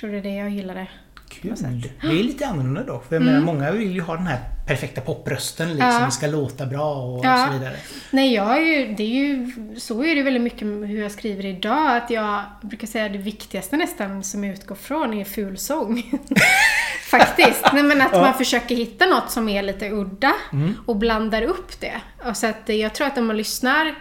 Tror 0.00 0.10
det 0.10 0.18
är 0.18 0.22
det 0.22 0.34
jag 0.34 0.50
gillade. 0.50 0.86
Kul. 1.28 1.54
Det 2.00 2.06
är 2.06 2.12
lite 2.22 2.46
annorlunda 2.46 2.82
då. 2.82 3.02
För 3.08 3.16
jag 3.16 3.22
menar, 3.22 3.40
många 3.40 3.70
vill 3.72 3.92
ju 3.92 4.00
ha 4.00 4.16
den 4.16 4.26
här 4.26 4.38
perfekta 4.66 5.00
poprösten 5.00 5.68
liksom. 5.68 5.88
Mm. 5.88 6.00
Ja. 6.00 6.06
Det 6.06 6.12
ska 6.12 6.26
låta 6.26 6.66
bra 6.66 6.94
och 6.94 7.24
Ja. 7.24 7.46
så 7.52 7.58
vidare. 7.58 7.76
Nej, 8.10 8.34
jag 8.34 8.56
är 8.56 8.60
ju, 8.60 8.94
det 8.94 9.02
är 9.02 9.06
ju, 9.24 9.52
så 9.76 10.04
är 10.04 10.14
det 10.14 10.22
väldigt 10.22 10.42
mycket 10.42 10.62
hur 10.62 11.02
jag 11.02 11.10
skriver 11.12 11.46
idag. 11.46 11.96
Att 11.96 12.10
jag 12.10 12.42
brukar 12.62 12.86
säga 12.86 13.06
att 13.06 13.12
det 13.12 13.18
viktigaste 13.18 13.76
nästan 13.76 14.24
som 14.24 14.44
jag 14.44 14.54
utgår 14.54 14.74
från 14.74 15.14
är 15.14 15.24
fulsång. 15.24 16.02
Faktiskt. 17.10 17.64
Nej, 17.72 17.82
men 17.82 18.00
att 18.00 18.08
Ja. 18.12 18.20
man 18.20 18.34
försöker 18.34 18.74
hitta 18.76 19.06
något 19.06 19.30
som 19.30 19.48
är 19.48 19.62
lite 19.62 19.90
udda 19.90 20.32
Mm. 20.52 20.74
och 20.86 20.96
blandar 20.96 21.42
upp 21.42 21.80
det. 21.80 22.00
Och 22.28 22.36
så 22.36 22.46
att 22.46 22.68
jag 22.68 22.94
tror 22.94 23.06
att 23.06 23.18
om 23.18 23.26
man 23.26 23.36
lyssnar 23.36 23.94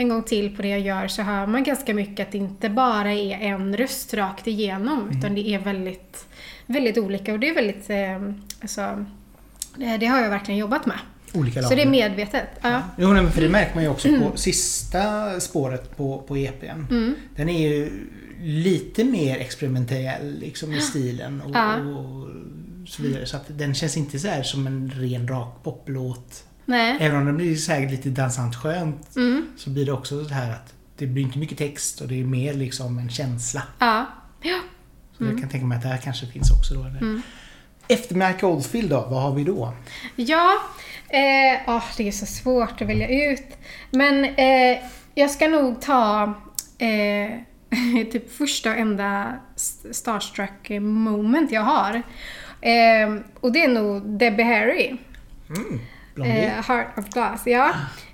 en 0.00 0.08
gång 0.08 0.22
till 0.22 0.56
på 0.56 0.62
det 0.62 0.68
jag 0.68 0.80
gör 0.80 1.08
så 1.08 1.22
hör 1.22 1.46
man 1.46 1.64
ganska 1.64 1.94
mycket 1.94 2.26
att 2.26 2.32
det 2.32 2.38
inte 2.38 2.68
bara 2.68 3.12
är 3.12 3.38
en 3.40 3.76
röst 3.76 4.14
rakt 4.14 4.46
igenom 4.46 5.02
Mm. 5.02 5.18
utan 5.18 5.34
det 5.34 5.48
är 5.48 5.58
väldigt, 5.58 6.26
väldigt 6.66 6.98
olika 6.98 7.32
och 7.32 7.40
det 7.40 7.48
är 7.48 7.54
väldigt, 7.54 7.90
eh, 7.90 8.32
alltså, 8.60 9.04
det, 10.00 10.06
har 10.06 10.20
jag 10.20 10.30
verkligen 10.30 10.58
jobbat 10.60 10.86
med. 10.86 10.98
Olika 11.34 11.62
Så 11.62 11.74
det 11.74 11.82
är 11.82 11.90
medvetet. 11.90 12.48
Ja. 12.62 12.82
Jo, 12.98 13.12
nej, 13.12 13.22
men 13.22 13.32
för 13.32 13.40
det 13.42 13.48
märker 13.48 13.74
man 13.74 13.84
ju 13.84 13.90
också 13.90 14.08
på 14.08 14.36
sista 14.36 15.40
spåret 15.40 15.96
på, 15.96 16.18
på 16.28 16.36
EPn. 16.36 16.86
Mm. 16.90 17.14
Den 17.36 17.48
är 17.48 17.68
ju 17.68 17.90
lite 18.42 19.04
mer 19.04 19.36
experimentell 19.36 20.38
liksom 20.38 20.72
i 20.72 20.80
stilen 20.80 21.40
och, 21.40 21.50
Ja. 21.54 21.76
och 21.76 22.28
så 22.88 23.02
vidare. 23.02 23.26
Så 23.26 23.36
att 23.36 23.44
den 23.48 23.74
känns 23.74 23.96
inte 23.96 24.18
så 24.18 24.28
här 24.28 24.42
som 24.42 24.66
en 24.66 24.90
ren 24.94 25.28
rak 25.28 25.62
poplåt. 25.62 26.44
Nej. 26.70 26.96
Även 27.00 27.18
om 27.18 27.26
den 27.26 27.36
blir 27.36 27.68
här 27.70 27.88
lite 27.90 28.08
dansant 28.08 28.56
skönt 28.56 29.16
Mm. 29.16 29.46
så 29.56 29.70
blir 29.70 29.86
det 29.86 29.92
också 29.92 30.24
så 30.24 30.34
här 30.34 30.50
att 30.52 30.74
det 30.96 31.06
blir 31.06 31.22
inte 31.22 31.38
mycket 31.38 31.58
text 31.58 32.00
och 32.00 32.08
det 32.08 32.20
är 32.20 32.24
mer 32.24 32.54
liksom 32.54 32.98
en 32.98 33.10
känsla. 33.10 33.62
Ja. 33.78 34.06
Ja. 34.42 34.58
Så 35.18 35.24
jag 35.24 35.40
kan 35.40 35.48
tänka 35.48 35.66
mig 35.66 35.76
att 35.76 35.82
det 35.82 35.88
här 35.88 35.96
kanske 35.98 36.26
finns 36.26 36.50
också 36.50 36.74
då. 36.74 36.80
Mm. 36.80 37.22
Efter 37.88 38.14
Mike 38.14 38.46
Oldfield 38.46 38.90
då, 38.90 39.06
vad 39.10 39.22
har 39.22 39.34
vi 39.34 39.44
då? 39.44 39.74
Ja, 40.16 40.52
eh, 41.08 41.60
åh, 41.66 41.84
det 41.96 42.08
är 42.08 42.12
så 42.12 42.26
svårt 42.26 42.82
att 42.82 42.88
välja 42.88 43.30
ut. 43.32 43.56
Men 43.90 44.24
eh, 44.24 44.78
jag 45.14 45.30
ska 45.30 45.48
nog 45.48 45.80
ta 45.80 46.22
eh, 46.78 47.30
typ 48.12 48.32
första 48.32 48.70
och 48.70 48.76
enda 48.76 49.36
st- 49.56 49.94
starstruck 49.94 50.70
moment 50.80 51.50
jag 51.52 51.62
har. 51.62 51.94
Eh, 52.60 53.14
och 53.40 53.52
det 53.52 53.64
är 53.64 53.68
nog 53.68 54.18
Debbie 54.18 54.42
Harry. 54.44 54.96
Mm, 55.48 55.80
Blondie. 56.14 56.44
Eh, 56.44 56.64
Heart 56.64 56.98
of 56.98 57.08
Glass, 57.08 57.42
ja. 57.46 57.68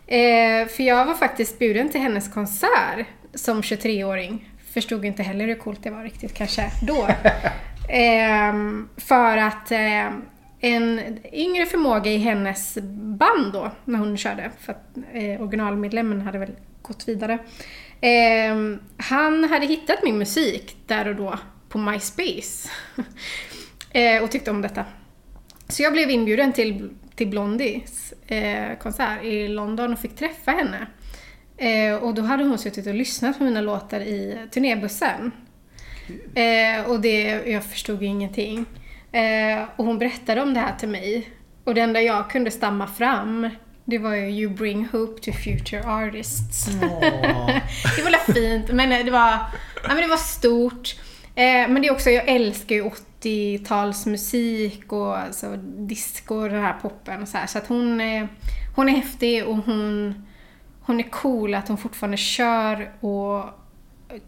Eh, 0.07 0.69
för 0.69 0.83
jag 0.83 1.07
var 1.07 1.15
faktiskt 1.15 1.59
bjuden 1.59 1.89
till 1.89 2.01
hennes 2.01 2.29
konsert 2.29 3.07
som 3.35 3.63
23-åring. 3.63 4.51
Förstod 4.73 5.05
inte 5.05 5.23
heller 5.23 5.47
hur 5.47 5.55
coolt 5.55 5.83
det 5.83 5.91
var 5.91 6.03
riktigt 6.03 6.35
kanske 6.35 6.71
då. 6.83 7.09
Ehm, 7.89 8.89
för 8.97 9.37
att 9.37 9.71
eh, 9.71 10.07
en 10.61 11.19
yngre 11.33 11.67
förmåga 11.67 12.11
i 12.11 12.19
hennes 12.19 12.79
band 12.93 13.53
då, 13.53 13.71
när 13.85 13.99
hon 13.99 14.17
körde, 14.17 14.51
för 14.61 14.73
att 14.73 14.97
eh, 15.13 15.43
originalmedlemmen 15.43 16.21
hade 16.21 16.39
väl 16.39 16.51
gått 16.83 17.09
vidare, 17.09 17.39
Eh, 18.01 18.79
han 18.97 19.45
hade 19.45 19.67
hittat 19.67 20.03
min 20.03 20.19
musik 20.19 20.77
där 20.87 21.09
och 21.09 21.17
då 21.17 21.39
på 21.69 21.79
MySpace. 21.79 22.69
eh, 23.91 24.23
och 24.23 24.31
tyckte 24.31 24.51
om 24.51 24.63
detta. 24.63 24.85
Så 25.69 25.83
jag 25.83 25.93
blev 25.93 26.11
inbjuden 26.11 26.53
till, 26.53 26.91
till 27.17 27.29
Blondies 27.29 28.15
eh, 28.27 28.79
konsert 28.79 29.25
i 29.25 29.49
London 29.49 29.93
och 29.93 29.99
fick 29.99 30.17
träffa 30.17 30.51
henne. 30.51 30.87
Eh, 31.57 31.97
och 31.97 32.15
då 32.15 32.23
hade 32.23 32.45
hon 32.45 32.59
suttit 32.59 32.87
och 32.87 32.95
lyssnat 32.95 33.39
på 33.39 33.45
mina 33.45 33.61
låtar 33.61 34.01
i 34.01 34.39
turnébussen. 34.51 35.33
Eh, 36.35 36.91
och 36.91 37.01
det, 37.01 37.23
jag 37.47 37.65
förstod 37.65 38.03
ingenting. 38.03 38.65
Eh, 39.13 39.65
och 39.77 39.85
hon 39.85 39.99
berättade 39.99 40.43
om 40.43 40.55
det 40.55 40.61
här 40.61 40.77
till 40.77 40.89
mig. 40.89 41.31
Och 41.65 41.75
det 41.75 41.81
enda 41.81 42.01
jag 42.01 42.31
kunde 42.31 42.51
stamma 42.51 42.87
fram, 42.87 43.51
det 43.85 43.99
var 43.99 44.15
ju 44.15 44.31
You 44.31 44.55
bring 44.55 44.89
hope 44.93 45.23
to 45.23 45.33
future 45.33 45.83
artists. 45.87 46.67
det 47.97 48.03
var 48.03 48.33
fint, 48.33 48.71
men 48.73 49.07
det 49.07 49.11
var, 49.11 49.31
ja, 49.83 49.89
men 49.89 49.97
det 49.97 50.07
var 50.07 50.17
stort. 50.17 50.95
Eh, 51.37 51.69
men 51.69 51.83
det 51.83 51.89
är 51.89 51.93
också, 51.93 52.11
jag 52.11 52.29
älskar 52.29 52.75
ju 52.75 52.91
80-talsmusik 53.21 54.89
och 54.89 55.19
alltså, 55.19 55.57
disco 55.77 56.35
och 56.35 56.51
den 56.51 56.63
här 56.63 56.77
poppen 56.83 57.23
och 57.23 57.29
så 57.29 57.39
här. 57.39 57.47
Så 57.47 57.59
att 57.59 57.67
hon, 57.67 58.01
hon 58.77 58.89
är 58.89 58.93
häftig 58.93 59.47
och 59.47 59.57
hon, 59.57 60.15
hon 60.81 61.01
är 61.01 61.11
cool 61.11 61.55
att 61.55 61.69
hon 61.69 61.79
fortfarande 61.79 62.17
kör 62.17 62.91
och 63.01 63.45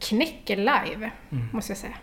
knäcker 0.01 0.57
live, 0.57 1.11
mm. 1.31 1.49
måste 1.53 1.71
jag 1.71 1.79
säga. 1.79 1.97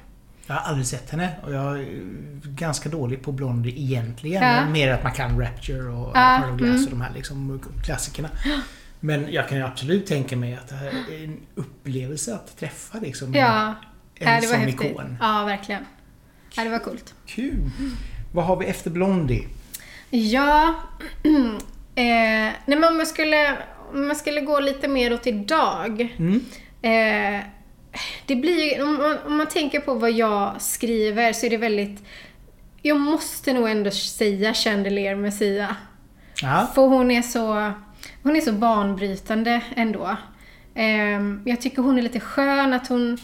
Jag 0.48 0.56
har 0.56 0.70
aldrig 0.70 0.88
sett 0.88 1.10
henne 1.10 1.30
och 1.44 1.54
jag 1.54 1.80
är 1.80 2.02
ganska 2.44 2.90
dålig 2.90 3.24
på 3.24 3.32
Blondie 3.32 3.82
egentligen. 3.82 4.44
Ja. 4.44 4.70
Mer 4.70 4.92
att 4.92 5.04
man 5.04 5.12
kan 5.12 5.42
Rapture 5.42 5.90
och 5.90 6.12
ja. 6.16 6.52
Of 6.52 6.58
Glass 6.58 6.70
mm. 6.70 6.84
och 6.84 6.90
de 6.90 7.02
här 7.02 7.14
liksom 7.14 7.62
klassikerna. 7.84 8.30
Men 9.00 9.34
jag 9.34 9.50
kan 9.50 9.58
ju 9.58 9.64
absolut 9.64 10.06
tänka 10.06 10.38
mig 10.38 10.54
att 10.54 10.68
det 10.68 10.76
här 10.76 10.88
är 10.88 11.24
en 11.24 11.38
upplevelse 11.56 12.36
att 12.36 12.58
träffa 12.58 13.00
liksom 13.00 13.34
ja. 13.34 13.76
Ja, 14.20 14.26
det 14.26 14.48
var 14.48 14.54
sån 14.54 14.60
häftigt. 14.60 14.92
ikon. 14.92 15.18
Ja, 15.22 15.44
verkligen. 15.46 15.86
Ja, 16.56 16.64
det 16.64 16.70
var 16.70 16.80
coolt. 16.80 17.14
Kul! 17.26 17.70
Vad 18.34 18.46
har 18.46 18.56
vi 18.56 18.66
efter 18.66 18.90
Blondie? 18.90 19.48
Ja... 20.10 20.76
eh, 21.96 22.52
nej 22.66 22.78
men 22.78 22.84
om 22.84 23.00
jag 23.00 23.08
skulle, 23.08 23.58
om 23.94 24.08
jag 24.08 24.18
skulle 24.18 24.42
gå 24.42 24.60
lite 24.60 24.88
mer 24.88 25.14
åt 25.14 25.28
idag. 25.28 26.16
Mm. 26.18 26.46
Eh, 26.82 27.44
det 28.26 28.36
blir 28.36 28.84
om 28.84 28.94
man, 28.94 29.18
om 29.26 29.38
man 29.38 29.48
tänker 29.48 29.80
på 29.80 29.94
vad 29.94 30.12
jag 30.12 30.62
skriver 30.62 31.34
så 31.34 31.46
är 31.46 31.50
det 31.50 31.58
väldigt... 31.58 32.04
Jag 32.82 33.00
måste 33.00 33.54
nog 33.54 33.70
ändå 33.70 33.92
säga 33.92 34.54
Chandelier 34.54 35.16
Messia. 35.16 35.76
Ja. 36.42 36.72
För 36.76 36.82
hon 36.82 37.12
är 37.12 37.22
så... 37.22 37.72
Hon 38.24 38.36
är 38.36 38.42
så 38.42 38.52
banbrytande 38.54 39.62
ändå. 39.76 40.18
Ehm, 40.76 41.42
jag 41.46 41.62
tycker 41.62 41.82
hon 41.82 41.98
är 41.98 42.02
lite 42.02 42.20
skön 42.20 42.74
att 42.74 42.88
hon... 42.88 43.18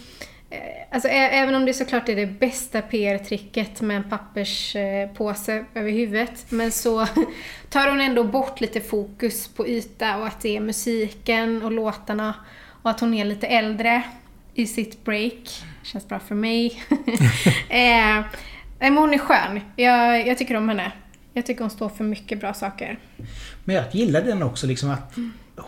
Eh, 0.51 0.59
alltså 0.91 1.09
även 1.09 1.55
om 1.55 1.65
det 1.65 1.73
såklart 1.73 2.09
är 2.09 2.15
det 2.15 2.25
bästa 2.25 2.81
PR-tricket 2.81 3.81
med 3.81 3.97
en 3.97 4.09
papperspåse 4.09 5.65
över 5.73 5.91
huvudet. 5.91 6.45
Men 6.49 6.71
så 6.71 7.07
tar 7.69 7.89
hon 7.89 8.01
ändå 8.01 8.23
bort 8.23 8.61
lite 8.61 8.81
fokus 8.81 9.47
på 9.47 9.67
yta 9.67 10.17
och 10.17 10.27
att 10.27 10.41
det 10.41 10.57
är 10.57 10.61
musiken 10.61 11.61
och 11.61 11.71
låtarna. 11.71 12.33
Och 12.81 12.89
att 12.89 12.99
hon 12.99 13.13
är 13.13 13.25
lite 13.25 13.47
äldre 13.47 14.03
i 14.53 14.67
sitt 14.67 15.05
break. 15.05 15.63
Känns 15.83 16.07
bra 16.07 16.19
för 16.19 16.35
mig. 16.35 16.83
eh, 17.69 18.25
men 18.79 18.97
hon 18.97 19.13
är 19.13 19.17
skön. 19.17 19.59
Jag, 19.75 20.27
jag 20.27 20.37
tycker 20.37 20.55
om 20.55 20.69
henne. 20.69 20.91
Jag 21.33 21.45
tycker 21.45 21.61
hon 21.61 21.69
står 21.69 21.89
för 21.89 22.03
mycket 22.03 22.39
bra 22.39 22.53
saker. 22.53 22.99
Men 23.63 23.75
jag 23.75 23.85
gillar 23.95 24.21
den 24.21 24.43
också 24.43 24.67
liksom 24.67 24.89
att 24.89 25.15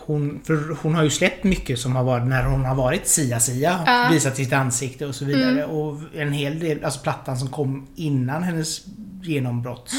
hon, 0.06 0.40
för 0.44 0.76
hon 0.82 0.94
har 0.94 1.02
ju 1.02 1.10
släppt 1.10 1.44
mycket 1.44 1.78
som 1.78 1.96
har 1.96 2.04
varit 2.04 2.26
när 2.26 2.44
hon 2.44 2.64
har 2.64 2.74
varit 2.74 3.06
Sia-Sia. 3.06 3.82
Ja. 3.86 4.08
Visat 4.12 4.36
sitt 4.36 4.52
ansikte 4.52 5.06
och 5.06 5.14
så 5.14 5.24
vidare. 5.24 5.62
Mm. 5.64 5.70
Och 5.70 6.00
en 6.14 6.32
hel 6.32 6.58
del, 6.58 6.84
alltså 6.84 7.00
plattan 7.00 7.36
som 7.36 7.48
kom 7.48 7.86
innan 7.94 8.42
hennes 8.42 8.84
genombrott 9.22 9.92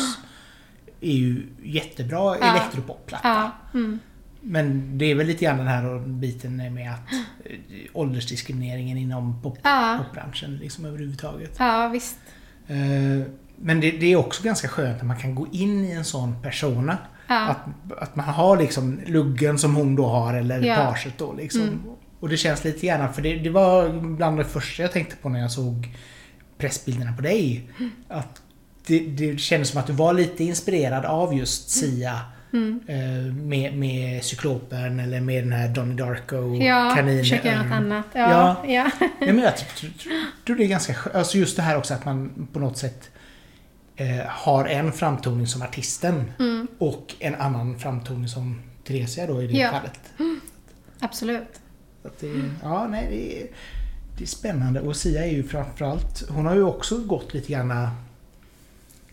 är 1.02 1.14
ju 1.14 1.44
jättebra 1.64 2.38
ja. 2.42 2.52
elektropopplatta. 2.52 3.28
Ja. 3.28 3.52
Mm. 3.74 4.00
Men 4.42 4.98
det 4.98 5.06
är 5.06 5.16
väl 5.16 5.28
lite 5.28 5.46
grann 5.46 5.58
den 5.58 5.68
här 5.68 6.00
biten 6.00 6.74
med 6.74 6.92
att 6.94 7.14
eh, 7.46 7.58
åldersdiskrimineringen 7.94 8.98
inom 8.98 9.42
pop, 9.42 9.58
ja. 9.64 10.04
popbranschen 10.06 10.58
liksom 10.58 10.86
överhuvudtaget. 10.86 11.56
Ja, 11.60 11.88
visst. 11.88 12.18
Eh, 12.68 12.78
men 13.56 13.80
det, 13.80 13.92
det, 13.92 14.06
är 14.06 14.16
också 14.16 14.44
ganska 14.44 14.68
skönt 14.68 15.02
att 15.02 15.08
man 15.08 15.18
kan 15.18 15.36
gå 15.36 15.48
in 15.52 15.86
i 15.86 15.92
en 15.92 16.06
sån 16.06 16.42
persona. 16.42 16.98
Ja. 17.28 17.40
Att, 17.40 17.66
att 18.02 18.16
man 18.16 18.26
har 18.26 18.58
liksom 18.58 19.02
luggen 19.06 19.60
som 19.60 19.76
hon 19.76 19.96
då 19.96 20.06
har 20.06 20.34
eller 20.34 20.62
ja. 20.62 20.76
paget 20.76 21.18
då 21.18 21.34
liksom. 21.34 21.62
Mm. 21.62 21.82
Och 22.20 22.30
det 22.30 22.38
känns 22.38 22.64
lite 22.64 22.88
grann, 22.88 23.14
för 23.14 23.22
det, 23.22 23.36
det, 23.36 23.50
var 23.50 23.90
bland 24.16 24.38
det 24.38 24.46
första 24.46 24.82
jag 24.82 24.92
tänkte 24.92 25.16
på 25.16 25.30
när 25.30 25.40
jag 25.40 25.52
såg 25.52 25.90
pressbilderna 26.58 27.14
på 27.14 27.22
dig. 27.22 27.70
Mm. 27.80 27.92
Att 28.08 28.42
det, 28.88 29.00
det 29.00 29.40
kändes 29.40 29.70
som 29.70 29.80
att 29.80 29.88
du 29.88 29.94
var 29.94 30.14
lite 30.14 30.44
inspirerad 30.44 31.06
av 31.06 31.34
just 31.34 31.70
Sia 31.70 32.20
Mm. 32.54 32.80
Eh, 32.88 33.34
med, 33.34 33.78
med 33.78 34.24
cyklopen 34.24 35.00
eller 35.00 35.22
med 35.22 35.44
den 35.44 35.54
här 35.54 35.68
Donnie 35.68 35.96
Darko 35.96 36.56
ja, 36.56 36.94
kaninen. 36.96 37.18
Ja, 37.18 37.24
försöka 37.24 37.48
göra 37.48 37.64
något 37.64 37.72
annat. 37.72 38.06
Ja, 38.14 38.64
ja. 38.68 38.92
ja. 39.02 39.10
men 39.20 39.40
jag 39.40 39.54
tror 40.46 40.56
det 40.56 40.64
är 40.64 40.68
ganska 40.68 40.94
skönt. 40.94 41.16
Alltså 41.16 41.38
just 41.38 41.56
det 41.56 41.62
här 41.62 41.78
också 41.78 41.94
att 41.94 42.06
man 42.06 42.48
på 42.54 42.60
något 42.60 42.78
sätt 42.78 43.10
eh, 43.96 44.26
har 44.28 44.66
en 44.66 44.92
framtoning 44.92 45.48
som 45.48 45.62
artisten 45.62 46.32
mm. 46.40 46.68
och 46.78 47.16
en 47.20 47.36
annan 47.36 47.80
framtoning 47.80 48.28
som 48.28 48.62
Theresia 48.84 49.28
då 49.28 49.42
i 49.42 49.48
det 49.48 49.54
ja. 49.54 49.72
fallet. 49.72 50.00
Mm. 50.20 50.40
Absolut. 51.00 51.62
Det, 52.20 52.52
ja, 52.64 52.88
nej, 52.88 53.08
det 53.10 53.42
är, 53.42 53.48
det 54.18 54.24
är 54.24 54.28
spännande 54.28 54.82
och 54.82 54.96
Sia 54.96 55.26
är 55.26 55.32
ju 55.32 55.44
framförallt, 55.44 56.30
hon 56.30 56.46
har 56.46 56.56
ju 56.56 56.64
också 56.64 56.98
gått 56.98 57.34
lite 57.34 57.52
grann 57.52 57.90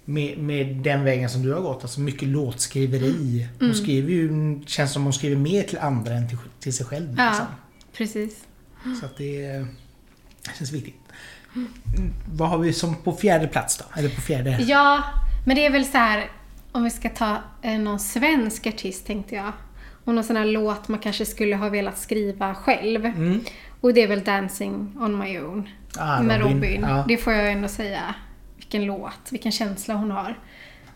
med, 0.04 0.38
med 0.38 0.76
den 0.76 1.04
vägen 1.04 1.30
som 1.30 1.42
du 1.42 1.52
har 1.52 1.60
gått. 1.60 1.82
Alltså 1.82 2.00
mycket 2.00 2.28
låtskriveri. 2.28 3.48
Hon 3.58 3.68
mm. 3.68 3.82
skriver 3.82 4.10
ju, 4.10 4.60
känns 4.66 4.92
som 4.92 5.04
hon 5.04 5.12
skriver 5.12 5.36
mer 5.36 5.62
till 5.62 5.78
andra 5.78 6.14
än 6.14 6.28
till, 6.28 6.38
till 6.60 6.72
sig 6.72 6.86
själv. 6.86 7.14
Ja, 7.18 7.28
liksom. 7.28 7.46
precis. 7.92 8.44
Så 9.00 9.06
att 9.06 9.16
det, 9.16 9.48
det 10.42 10.50
känns 10.58 10.72
viktigt. 10.72 10.94
Vad 12.26 12.48
har 12.48 12.58
vi 12.58 12.72
som 12.72 12.96
på 12.96 13.12
fjärde 13.12 13.48
plats 13.48 13.78
då? 13.78 13.84
Eller 14.00 14.08
på 14.08 14.20
fjärde? 14.20 14.50
Ja, 14.60 15.02
men 15.46 15.56
det 15.56 15.66
är 15.66 15.70
väl 15.70 15.84
så 15.84 15.98
här 15.98 16.30
om 16.72 16.84
vi 16.84 16.90
ska 16.90 17.08
ta 17.08 17.36
eh, 17.62 17.78
någon 17.78 17.98
svensk 17.98 18.66
artist 18.66 19.06
tänkte 19.06 19.34
jag. 19.34 19.52
Och 20.04 20.14
någon 20.14 20.24
sån 20.24 20.36
här 20.36 20.44
låt 20.44 20.88
man 20.88 20.98
kanske 20.98 21.26
skulle 21.26 21.56
ha 21.56 21.68
velat 21.68 21.98
skriva 21.98 22.54
själv. 22.54 23.04
Mm. 23.04 23.40
Och 23.80 23.94
det 23.94 24.02
är 24.02 24.08
väl 24.08 24.24
Dancing 24.24 24.96
on 25.00 25.18
my 25.18 25.38
own. 25.38 25.68
Ah, 25.96 26.22
med 26.22 26.40
Robin. 26.40 26.54
Robin. 26.54 26.80
Ja. 26.88 27.04
Det 27.08 27.16
får 27.16 27.32
jag 27.32 27.52
ändå 27.52 27.68
säga 27.68 28.14
vilken 28.56 28.84
låt, 28.84 29.32
vilken 29.32 29.52
känsla 29.52 29.94
hon 29.94 30.10
har. 30.10 30.38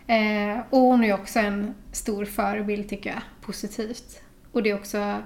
Eh, 0.07 0.59
och 0.71 0.81
hon 0.81 1.05
är 1.05 1.15
också 1.15 1.39
en 1.39 1.75
stor 1.93 2.25
förebild 2.25 2.89
tycker 2.89 3.11
jag, 3.11 3.21
positivt. 3.41 4.21
Och 4.53 4.63
det 4.63 4.71
är 4.71 4.75
också, 4.75 5.23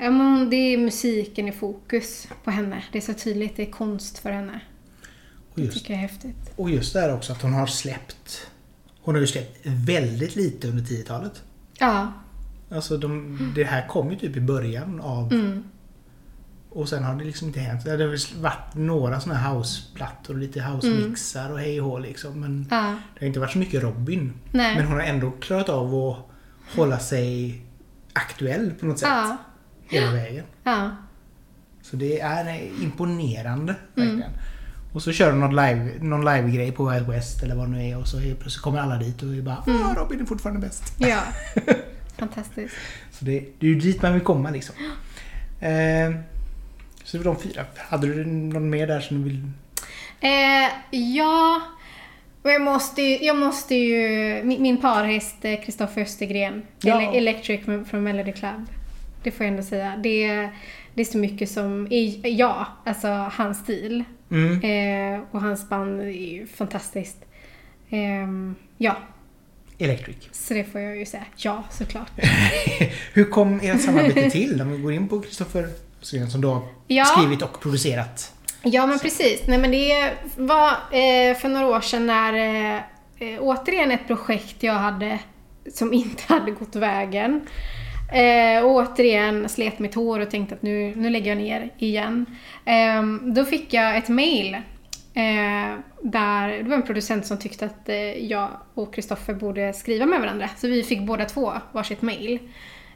ja, 0.00 0.10
men 0.10 0.50
det 0.50 0.56
är 0.56 0.78
musiken 0.78 1.48
i 1.48 1.52
fokus 1.52 2.28
på 2.44 2.50
henne. 2.50 2.84
Det 2.92 2.98
är 2.98 3.02
så 3.02 3.14
tydligt, 3.14 3.56
det 3.56 3.62
är 3.62 3.70
konst 3.70 4.18
för 4.18 4.30
henne. 4.30 4.60
Och 5.52 5.58
just, 5.58 5.72
det 5.72 5.78
tycker 5.78 5.94
jag 5.94 6.02
är 6.02 6.08
häftigt. 6.08 6.52
Och 6.56 6.70
just 6.70 6.92
det 6.92 7.00
här 7.00 7.14
också 7.14 7.32
att 7.32 7.42
hon 7.42 7.52
har 7.52 7.66
släppt, 7.66 8.50
hon 9.00 9.14
har 9.14 9.20
ju 9.20 9.26
släppt 9.26 9.66
väldigt 9.66 10.36
lite 10.36 10.68
under 10.68 10.82
10-talet. 10.82 11.42
Ja. 11.78 12.12
Alltså 12.70 12.96
de, 12.96 13.38
det 13.54 13.64
här 13.64 13.88
kom 13.88 14.10
ju 14.10 14.16
typ 14.16 14.36
i 14.36 14.40
början 14.40 15.00
av 15.00 15.32
mm. 15.32 15.64
Och 16.76 16.88
sen 16.88 17.04
har 17.04 17.14
det 17.14 17.24
liksom 17.24 17.48
inte 17.48 17.60
hänt. 17.60 17.84
Det 17.84 17.90
har 17.90 17.98
väl 17.98 18.18
varit 18.40 18.74
några 18.74 19.20
sådana 19.20 19.40
här 19.40 19.54
houseplattor 19.54 20.34
och 20.34 20.40
lite 20.40 20.62
housemixar 20.62 21.40
mm. 21.40 21.52
och 21.52 21.60
hej 21.60 21.80
och 21.80 22.00
liksom. 22.00 22.40
Men 22.40 22.66
ja. 22.70 22.96
det 23.14 23.20
har 23.20 23.26
inte 23.26 23.40
varit 23.40 23.52
så 23.52 23.58
mycket 23.58 23.82
Robin. 23.82 24.32
Nej. 24.50 24.76
Men 24.76 24.86
hon 24.86 24.94
har 24.94 25.02
ändå 25.02 25.30
klarat 25.30 25.68
av 25.68 25.94
att 25.94 26.16
hålla 26.76 26.98
sig 26.98 27.60
aktuell 28.12 28.70
på 28.80 28.86
något 28.86 28.98
sätt. 28.98 29.08
Ja. 29.08 29.36
Hela 29.88 30.12
vägen. 30.12 30.44
Ja. 30.64 30.90
Så 31.82 31.96
det 31.96 32.20
är 32.20 32.82
imponerande 32.82 33.74
verkligen. 33.94 34.22
Mm. 34.22 34.38
Och 34.92 35.02
så 35.02 35.12
kör 35.12 35.30
de 35.30 35.40
någon 35.40 35.50
live, 35.50 35.90
någon 36.00 36.24
live-grej 36.24 36.72
på 36.72 36.90
Wild 36.90 37.06
West 37.06 37.42
eller 37.42 37.54
vad 37.54 37.66
det 37.66 37.70
nu 37.70 37.88
är 37.88 37.98
och 37.98 38.08
så 38.08 38.16
plötsligt 38.18 38.62
kommer 38.62 38.78
alla 38.78 38.96
dit 38.96 39.22
och 39.22 39.32
vi 39.32 39.42
bara 39.42 39.64
mm. 39.66 39.94
Robin 39.94 40.20
är 40.20 40.24
fortfarande 40.24 40.66
bäst. 40.66 40.94
Ja. 40.98 41.20
Fantastiskt. 42.18 42.74
så 43.10 43.24
det, 43.24 43.44
det 43.58 43.66
är 43.66 43.70
ju 43.70 43.80
dit 43.80 44.02
man 44.02 44.12
vill 44.12 44.22
komma 44.22 44.50
liksom. 44.50 44.74
Eh, 45.60 46.10
så 47.04 47.16
det 47.16 47.24
var 47.24 47.34
de 47.34 47.42
fyra. 47.42 47.64
Hade 47.76 48.06
du 48.06 48.24
någon 48.24 48.70
mer 48.70 48.86
där 48.86 49.00
som 49.00 49.16
du 49.16 49.24
vill... 49.24 49.42
Eh, 50.20 50.98
ja, 50.98 51.60
jag 52.42 52.62
måste, 52.62 53.02
jag 53.02 53.36
måste 53.36 53.74
ju... 53.74 53.98
Min, 54.44 54.62
min 54.62 54.80
parhäst 54.80 55.42
Kristoffer 55.42 56.02
Östergren, 56.02 56.62
ja. 56.80 57.14
Electric 57.14 57.64
från 57.64 58.02
Melody 58.02 58.32
Club. 58.32 58.66
Det 59.26 59.32
får 59.32 59.46
jag 59.46 59.50
ändå 59.50 59.62
säga. 59.62 59.96
Det, 60.02 60.48
det 60.94 61.00
är 61.00 61.04
så 61.04 61.18
mycket 61.18 61.50
som 61.50 61.86
är, 61.90 62.28
ja, 62.28 62.66
alltså 62.84 63.08
hans 63.08 63.58
stil. 63.58 64.04
Mm. 64.30 64.60
Eh, 65.14 65.20
och 65.30 65.40
hans 65.40 65.68
band 65.68 66.00
är 66.00 66.06
ju 66.06 66.46
fantastiskt. 66.46 67.16
Eh, 67.90 67.98
ja. 68.78 68.96
Electric. 69.78 70.16
Så 70.32 70.54
det 70.54 70.64
får 70.64 70.80
jag 70.80 70.96
ju 70.96 71.06
säga. 71.06 71.24
Ja, 71.36 71.64
såklart. 71.70 72.10
Hur 73.12 73.24
kom 73.30 73.60
ert 73.62 73.80
samarbete 73.80 74.30
till? 74.30 74.60
Om 74.62 74.72
vi 74.72 74.78
går 74.78 74.92
in 74.92 75.08
på 75.08 75.20
Kristoffer 75.20 75.68
som 76.30 76.40
du 76.40 76.48
har 76.48 76.62
Ja. 76.86 77.04
skrivit 77.04 77.42
och 77.42 77.60
producerat. 77.60 78.32
Ja, 78.62 78.86
men 78.86 78.98
precis. 78.98 79.42
Nej, 79.48 79.58
men 79.58 79.70
det 79.70 80.12
var 80.36 80.68
eh, 80.70 81.36
för 81.36 81.48
några 81.48 81.66
år 81.66 81.80
sedan 81.80 82.06
när 82.06 82.32
eh, 82.34 82.76
eh, 83.18 83.40
återigen 83.40 83.90
ett 83.90 84.06
projekt 84.06 84.62
jag 84.62 84.74
hade 84.74 85.18
som 85.74 85.92
inte 85.92 86.22
hade 86.26 86.50
gått 86.50 86.76
vägen. 86.76 87.46
Eh, 88.12 88.64
och 88.64 88.70
återigen 88.70 89.48
slet 89.48 89.78
mitt 89.78 89.94
hår 89.94 90.20
och 90.20 90.30
tänkte 90.30 90.54
att 90.54 90.62
nu, 90.62 90.92
nu 90.96 91.10
lägger 91.10 91.30
jag 91.30 91.38
ner 91.38 91.70
igen. 91.78 92.26
Eh, 92.64 93.02
då 93.34 93.44
fick 93.44 93.72
jag 93.74 93.96
ett 93.96 94.08
mail 94.08 94.54
eh, 95.14 95.78
där 96.02 96.48
det 96.48 96.62
var 96.62 96.76
en 96.76 96.82
producent 96.82 97.26
som 97.26 97.38
tyckte 97.38 97.66
att 97.66 97.88
eh, 97.88 97.96
jag 98.26 98.48
och 98.74 98.94
Kristoffer 98.94 99.34
borde 99.34 99.72
skriva 99.72 100.06
med 100.06 100.20
varandra. 100.20 100.48
Så 100.56 100.68
vi 100.68 100.82
fick 100.82 101.00
båda 101.00 101.24
två 101.24 101.52
varsitt 101.72 102.02
mail. 102.02 102.38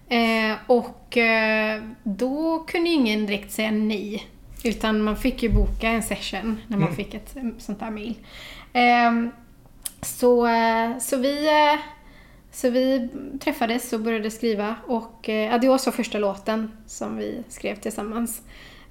Eh, 0.08 0.56
och 0.66 1.16
eh, 1.16 1.82
då 2.02 2.58
kunde 2.68 2.88
ju 2.90 2.94
ingen 2.94 3.26
direkt 3.26 3.52
säga 3.52 3.70
nej. 3.70 4.26
Utan 4.64 5.02
man 5.02 5.16
fick 5.16 5.42
ju 5.42 5.48
boka 5.48 5.88
en 5.88 6.02
session 6.02 6.60
när 6.66 6.76
man 6.76 6.88
Mm. 6.88 6.96
fick 6.96 7.14
ett 7.14 7.36
sånt 7.58 7.80
där 7.80 7.90
mail. 7.90 8.14
Ehm, 8.72 9.30
så, 10.02 10.48
så, 11.00 11.16
vi, 11.16 11.48
så 12.52 12.70
vi 12.70 13.08
träffades 13.40 13.92
och 13.92 14.00
började 14.00 14.30
skriva 14.30 14.76
och 14.86 15.28
eh, 15.28 15.54
Adios 15.54 15.86
var 15.86 15.92
första 15.92 16.18
låten 16.18 16.72
som 16.86 17.16
vi 17.16 17.42
skrev 17.48 17.76
tillsammans. 17.76 18.42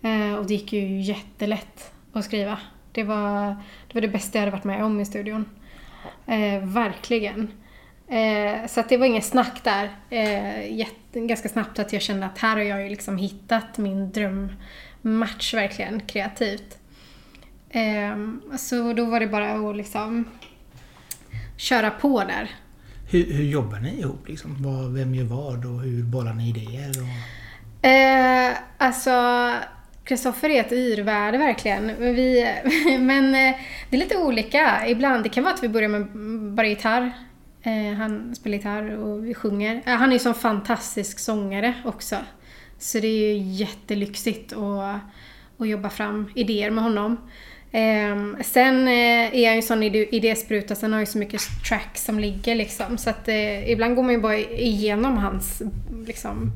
Eh, 0.01 0.35
och 0.35 0.45
det 0.45 0.53
gick 0.53 0.73
ju 0.73 1.01
jättelätt 1.01 1.91
att 2.13 2.25
skriva. 2.25 2.59
Det 2.91 3.03
var 3.03 3.47
det, 3.87 3.93
var 3.93 4.01
det 4.01 4.07
bästa 4.07 4.37
jag 4.37 4.41
hade 4.41 4.51
varit 4.51 4.63
med 4.63 4.83
om 4.83 4.99
i 4.99 5.05
studion. 5.05 5.45
Eh, 6.25 6.63
verkligen. 6.63 7.51
Eh, 8.07 8.67
så 8.67 8.79
att 8.79 8.89
det 8.89 8.97
var 8.97 9.05
inget 9.05 9.25
snack 9.25 9.63
där. 9.63 9.89
Eh, 10.09 10.77
jätte, 10.77 11.19
ganska 11.19 11.49
snabbt 11.49 11.79
att 11.79 11.93
jag 11.93 12.01
kände 12.01 12.25
att 12.25 12.37
här 12.37 12.55
har 12.55 12.63
jag 12.63 12.83
ju 12.83 12.89
liksom 12.89 13.17
hittat 13.17 13.77
min 13.77 14.11
drömmatch 14.11 15.53
verkligen 15.53 15.99
kreativt. 15.99 16.77
Eh, 17.69 18.17
så 18.57 18.93
då 18.93 19.05
var 19.05 19.19
det 19.19 19.27
bara 19.27 19.69
att 19.69 19.75
liksom 19.75 20.25
köra 21.57 21.91
på 21.91 22.23
där. 22.23 22.49
Hur, 23.11 23.33
hur 23.33 23.43
jobbar 23.43 23.79
ni 23.79 23.99
ihop? 23.99 24.27
Liksom? 24.27 24.55
Vad, 24.59 24.93
vem 24.93 25.15
gör 25.15 25.25
vad 25.25 25.65
och 25.65 25.81
hur 25.81 26.03
bollar 26.03 26.33
ni 26.33 26.49
idéer? 26.49 26.91
Och... 27.01 27.87
Eh, 27.87 28.57
alltså, 28.77 29.11
Kristoffer 30.03 30.49
är 30.49 30.59
ett 30.59 30.71
yrvärde 30.71 31.37
verkligen. 31.37 31.85
Men 31.99 32.15
Vi, 32.15 32.55
men 32.99 33.31
det 33.31 33.97
är 33.97 33.97
lite 33.97 34.17
olika. 34.17 34.87
Ibland, 34.87 35.23
det 35.23 35.29
kan 35.29 35.43
vara 35.43 35.53
att 35.53 35.63
vi 35.63 35.69
börjar 35.69 35.89
med 35.89 36.07
bara 36.55 36.67
gitarr. 36.67 37.11
Eh, 37.63 37.97
han 37.97 38.35
spelar 38.35 38.57
gitarr 38.57 38.97
och 38.97 39.25
vi 39.25 39.33
sjunger. 39.33 39.81
Eh, 39.85 39.95
han 39.95 40.09
är 40.09 40.13
ju 40.13 40.19
som 40.19 40.33
fantastisk 40.33 41.19
sångare 41.19 41.73
också. 41.85 42.15
Så 42.77 42.99
det 42.99 43.07
är 43.07 43.33
ju 43.33 43.37
jättelyxigt 43.37 44.53
att, 44.53 44.99
att 45.57 45.67
jobba 45.67 45.89
fram 45.89 46.31
idéer 46.35 46.71
med 46.71 46.83
honom. 46.83 47.17
Ehm, 47.71 48.37
sen 48.43 48.87
eh, 48.87 48.93
är 49.35 49.43
jag 49.43 49.51
ju 49.53 49.57
en 49.57 49.63
sån 49.63 49.83
idé, 49.83 50.15
idéspruta, 50.15 50.75
sen 50.75 50.91
har 50.93 50.99
jag 50.99 51.05
ju 51.07 51.11
så 51.11 51.17
mycket 51.17 51.41
tracks 51.69 52.05
som 52.05 52.19
ligger 52.19 52.55
liksom. 52.55 52.97
Så 52.97 53.09
att 53.09 53.27
eh, 53.27 53.71
ibland 53.71 53.95
går 53.95 54.03
man 54.03 54.11
ju 54.11 54.19
bara 54.19 54.37
igenom 54.37 55.17
hans 55.17 55.61
liksom, 56.05 56.51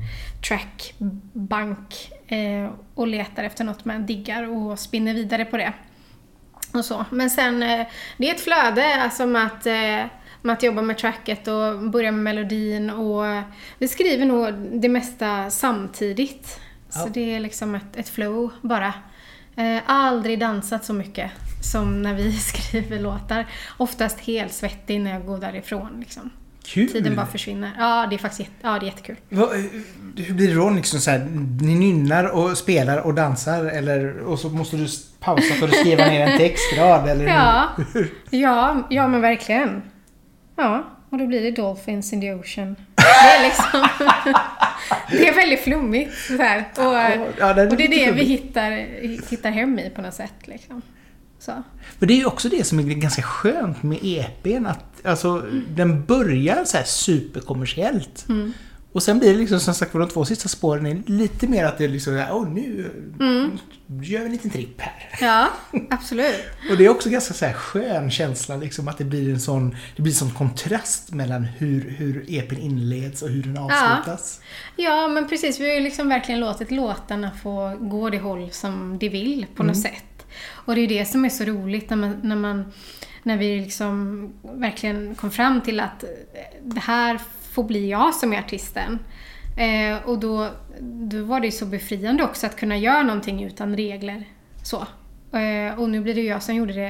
trackbank 0.48 2.12
eh, 2.28 2.70
och 2.94 3.06
letar 3.06 3.44
efter 3.44 3.64
något 3.64 3.84
man 3.84 4.06
diggar 4.06 4.48
och 4.56 4.78
spinner 4.78 5.14
vidare 5.14 5.44
på 5.44 5.56
det. 5.56 5.72
Och 6.72 6.84
så. 6.84 7.04
Men 7.10 7.30
sen, 7.30 7.62
eh, 7.62 7.86
det 8.16 8.30
är 8.30 8.34
ett 8.34 8.40
flöde 8.40 8.94
alltså 9.02 9.26
med 9.26 9.46
att, 9.46 9.66
eh, 9.66 10.10
med 10.42 10.52
att 10.52 10.62
jobba 10.62 10.82
med 10.82 10.98
tracket 10.98 11.48
och 11.48 11.90
börja 11.90 12.12
med 12.12 12.22
melodin 12.34 12.90
och 12.90 13.26
eh, 13.26 13.42
vi 13.78 13.88
skriver 13.88 14.26
nog 14.26 14.54
det 14.80 14.88
mesta 14.88 15.50
samtidigt. 15.50 16.60
Så 16.88 17.00
Ja. 17.00 17.10
det 17.14 17.34
är 17.34 17.40
liksom 17.40 17.74
ett, 17.74 17.96
ett 17.96 18.08
flow 18.08 18.50
bara. 18.62 18.92
Eh, 19.56 19.82
aldrig 19.86 20.40
dansat 20.40 20.84
så 20.84 20.92
mycket 20.92 21.30
som 21.62 22.02
när 22.02 22.14
vi 22.14 22.32
skriver 22.38 22.98
låtar. 23.00 23.46
Oftast 23.76 24.20
helt 24.20 24.52
svettig 24.52 25.00
när 25.00 25.10
jag 25.12 25.26
går 25.26 25.38
därifrån 25.38 25.96
liksom. 26.00 26.30
Kul! 26.66 26.88
Tiden 26.92 27.16
bara 27.16 27.26
försvinner. 27.26 27.70
Ja, 27.78 28.06
det 28.10 28.16
är 28.16 28.18
faktiskt 28.18 28.50
ja, 28.62 28.70
det 28.70 28.84
är 28.84 28.90
jättekul. 28.90 29.16
Vad- 29.28 29.50
hur 30.16 30.34
blir 30.34 30.48
det 30.48 30.54
då? 30.54 30.70
Liksom 30.70 31.00
så 31.00 31.10
här, 31.10 31.18
ni 31.60 31.74
nynnar 31.74 32.24
och 32.24 32.58
spelar 32.58 32.98
och 32.98 33.14
dansar 33.14 33.64
eller, 33.64 34.18
och 34.18 34.38
så 34.38 34.48
måste 34.48 34.76
du 34.76 34.86
pausa 35.20 35.54
för 35.54 35.68
att 35.68 35.74
skriva 35.76 36.04
ner 36.06 36.26
en 36.26 36.38
textrad? 36.38 37.08
Eller 37.08 37.24
Ja, 37.26 37.68
ja, 38.30 38.86
ja 38.90 39.08
men 39.08 39.20
verkligen. 39.20 39.82
Ja, 40.56 40.84
och 41.14 41.18
då 41.20 41.26
blir 41.26 41.42
det 41.42 41.50
Dolphins 41.50 42.12
in 42.12 42.20
the 42.20 42.32
Ocean. 42.34 42.76
Det 42.94 43.02
är 43.02 43.42
liksom... 43.44 43.88
det 45.10 45.28
är 45.28 45.34
väldigt 45.34 45.60
flummigt. 45.60 46.14
Så 46.26 46.36
här. 46.36 46.64
Och, 46.76 46.84
Ja, 47.38 47.54
det 47.54 47.62
är 47.62 47.70
och 47.70 47.76
det 47.76 47.84
är 47.84 47.88
det 47.88 47.96
vi 47.96 48.04
flummigt. 48.04 48.30
hittar, 48.30 48.70
hittar 49.30 49.50
hem 49.50 49.78
i 49.78 49.90
på 49.90 50.02
något 50.02 50.14
sätt. 50.14 50.34
Liksom. 50.44 50.82
Så. 51.38 51.62
Men 51.98 52.08
det 52.08 52.14
är 52.14 52.18
ju 52.18 52.26
också 52.26 52.48
det 52.48 52.64
som 52.64 52.78
är 52.78 52.82
ganska 52.82 53.22
skönt 53.22 53.82
med 53.82 53.98
EPn. 54.02 54.66
Att, 54.66 55.06
alltså, 55.06 55.42
Den 55.68 56.04
börjar 56.04 56.64
så 56.64 56.76
här 56.76 56.84
superkommersiellt. 56.84 58.28
Mm. 58.28 58.52
Och 58.94 59.02
sen 59.02 59.18
blir 59.18 59.32
det 59.32 59.38
liksom 59.38 59.60
som 59.60 59.74
sagt 59.74 59.92
de 59.92 60.08
två 60.08 60.24
sista 60.24 60.48
spåren 60.48 60.86
är 60.86 61.02
lite 61.06 61.46
mer 61.46 61.64
att 61.64 61.78
det 61.78 61.84
är 61.84 61.88
liksom 61.88 62.24
åh 62.30 62.48
nu 62.48 62.90
Mm. 63.20 63.58
gör 64.02 64.18
vi 64.20 64.26
en 64.26 64.32
liten 64.32 64.50
tripp 64.50 64.80
här. 64.80 65.08
Ja, 65.20 65.48
absolut. 65.90 66.40
Och 66.70 66.76
det 66.76 66.84
är 66.84 66.88
också 66.88 67.10
ganska 67.10 67.34
så 67.34 67.44
här 67.46 67.52
skön 67.52 68.10
känsla 68.10 68.56
liksom 68.56 68.88
att 68.88 68.98
det 68.98 69.04
blir 69.04 69.30
en 69.32 69.40
sån, 69.40 69.76
det 69.96 70.02
blir 70.02 70.12
en 70.12 70.16
sån 70.16 70.30
kontrast 70.30 71.12
mellan 71.12 71.44
hur, 71.44 71.90
hur 71.90 72.24
EPn 72.28 72.56
inleds 72.56 73.22
och 73.22 73.28
hur 73.28 73.42
den 73.42 73.58
avslutas. 73.58 74.40
Ja, 74.76 75.08
men 75.08 75.28
precis. 75.28 75.60
Vi 75.60 75.68
har 75.68 75.74
ju 75.74 75.80
liksom 75.80 76.08
verkligen 76.08 76.40
låtit 76.40 76.70
låtarna 76.70 77.30
få 77.42 77.76
gå 77.80 78.10
det 78.10 78.18
håll 78.18 78.50
som 78.52 78.98
de 78.98 79.08
vill 79.08 79.46
på 79.56 79.62
något 79.62 79.80
sätt. 79.82 80.26
Och 80.50 80.74
det 80.74 80.80
är 80.80 80.88
det 80.88 81.04
som 81.06 81.24
är 81.24 81.28
så 81.28 81.44
roligt 81.44 81.90
när 81.90 81.96
man, 81.96 82.20
när 82.22 82.36
man 82.36 82.72
när 83.22 83.36
vi 83.36 83.60
liksom 83.60 84.32
verkligen 84.42 85.14
kom 85.14 85.30
fram 85.30 85.60
till 85.60 85.80
att 85.80 86.04
det 86.62 86.80
här 86.80 87.20
får 87.54 87.64
bli 87.64 87.90
jag 87.90 88.14
som 88.14 88.32
är 88.32 88.38
artisten. 88.38 88.98
Eh, 89.56 90.08
och 90.08 90.18
då, 90.18 90.50
då 90.80 91.22
var 91.22 91.40
det 91.40 91.46
ju 91.46 91.52
så 91.52 91.66
befriande 91.66 92.24
också 92.24 92.46
att 92.46 92.56
kunna 92.56 92.76
göra 92.76 93.02
någonting 93.02 93.44
utan 93.44 93.76
regler. 93.76 94.24
Så. 94.62 94.86
Eh, 95.38 95.78
och 95.78 95.90
nu 95.90 96.00
blir 96.00 96.14
det 96.14 96.20
ju 96.20 96.28
jag 96.28 96.42
som 96.42 96.54
gjorde 96.54 96.72
det 96.72 96.88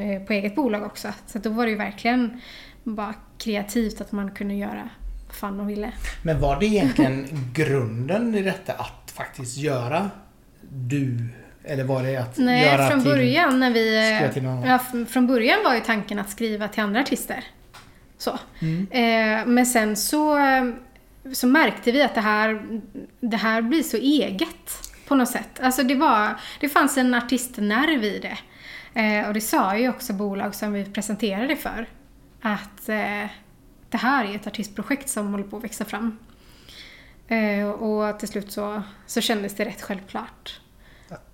eh, 0.00 0.22
på 0.22 0.32
eget 0.32 0.54
bolag 0.54 0.82
också. 0.82 1.08
Så 1.26 1.38
då 1.38 1.50
var 1.50 1.64
det 1.64 1.70
ju 1.70 1.76
verkligen 1.76 2.40
bara 2.84 3.14
kreativt 3.38 4.00
att 4.00 4.12
man 4.12 4.30
kunde 4.30 4.54
göra 4.54 4.88
vad 5.26 5.36
fan 5.36 5.56
man 5.56 5.66
ville. 5.66 5.92
Men 6.22 6.40
var 6.40 6.60
det 6.60 6.66
egentligen 6.66 7.26
grunden 7.54 8.34
i 8.34 8.42
detta 8.42 8.72
att 8.72 9.10
faktiskt 9.14 9.56
göra 9.56 10.10
du? 10.70 11.28
Eller 11.64 11.84
var 11.84 12.02
det 12.02 12.16
att 12.16 12.38
Nej, 12.38 12.66
göra 12.66 12.88
från 12.88 13.02
till... 13.02 13.10
början 13.10 13.60
när 13.60 13.70
vi... 13.70 14.32
till 14.32 14.42
någon 14.42 14.62
ja, 14.62 14.78
från 15.08 15.26
början 15.26 15.58
var 15.64 15.74
ju 15.74 15.80
tanken 15.80 16.18
att 16.18 16.30
skriva 16.30 16.68
till 16.68 16.82
andra 16.82 17.00
artister. 17.00 17.44
Så. 18.18 18.38
Mm. 18.60 18.86
Eh, 18.90 19.46
men 19.46 19.66
sen 19.66 19.96
så, 19.96 20.38
eh, 20.38 20.64
så 21.32 21.46
märkte 21.46 21.92
vi 21.92 22.02
att 22.02 22.14
det 22.14 22.20
här, 22.20 22.62
det 23.20 23.36
här 23.36 23.62
blir 23.62 23.82
så 23.82 23.96
eget 23.96 24.92
på 25.08 25.14
något 25.14 25.28
sätt. 25.28 25.60
Alltså 25.60 25.82
det 25.82 25.94
var, 25.94 26.40
det 26.60 26.68
fanns 26.68 26.98
en 26.98 27.14
artistnerv 27.14 28.04
i 28.04 28.18
det. 28.18 28.38
Eh, 29.00 29.28
och 29.28 29.34
det 29.34 29.40
sa 29.40 29.76
ju 29.76 29.88
också 29.88 30.12
bolag 30.12 30.54
som 30.54 30.72
vi 30.72 30.84
presenterade 30.84 31.56
för. 31.56 31.86
Att 32.42 32.88
eh, 32.88 33.26
det 33.90 33.96
här 33.96 34.24
är 34.24 34.34
ett 34.34 34.46
artistprojekt 34.46 35.08
som 35.08 35.30
håller 35.30 35.44
på 35.44 35.56
att 35.56 35.64
växa 35.64 35.84
fram. 35.84 36.18
Eh, 37.28 37.68
och 37.68 38.18
till 38.18 38.28
slut 38.28 38.52
så, 38.52 38.82
så 39.06 39.20
kändes 39.20 39.54
det 39.54 39.64
rätt 39.64 39.82
självklart. 39.82 40.60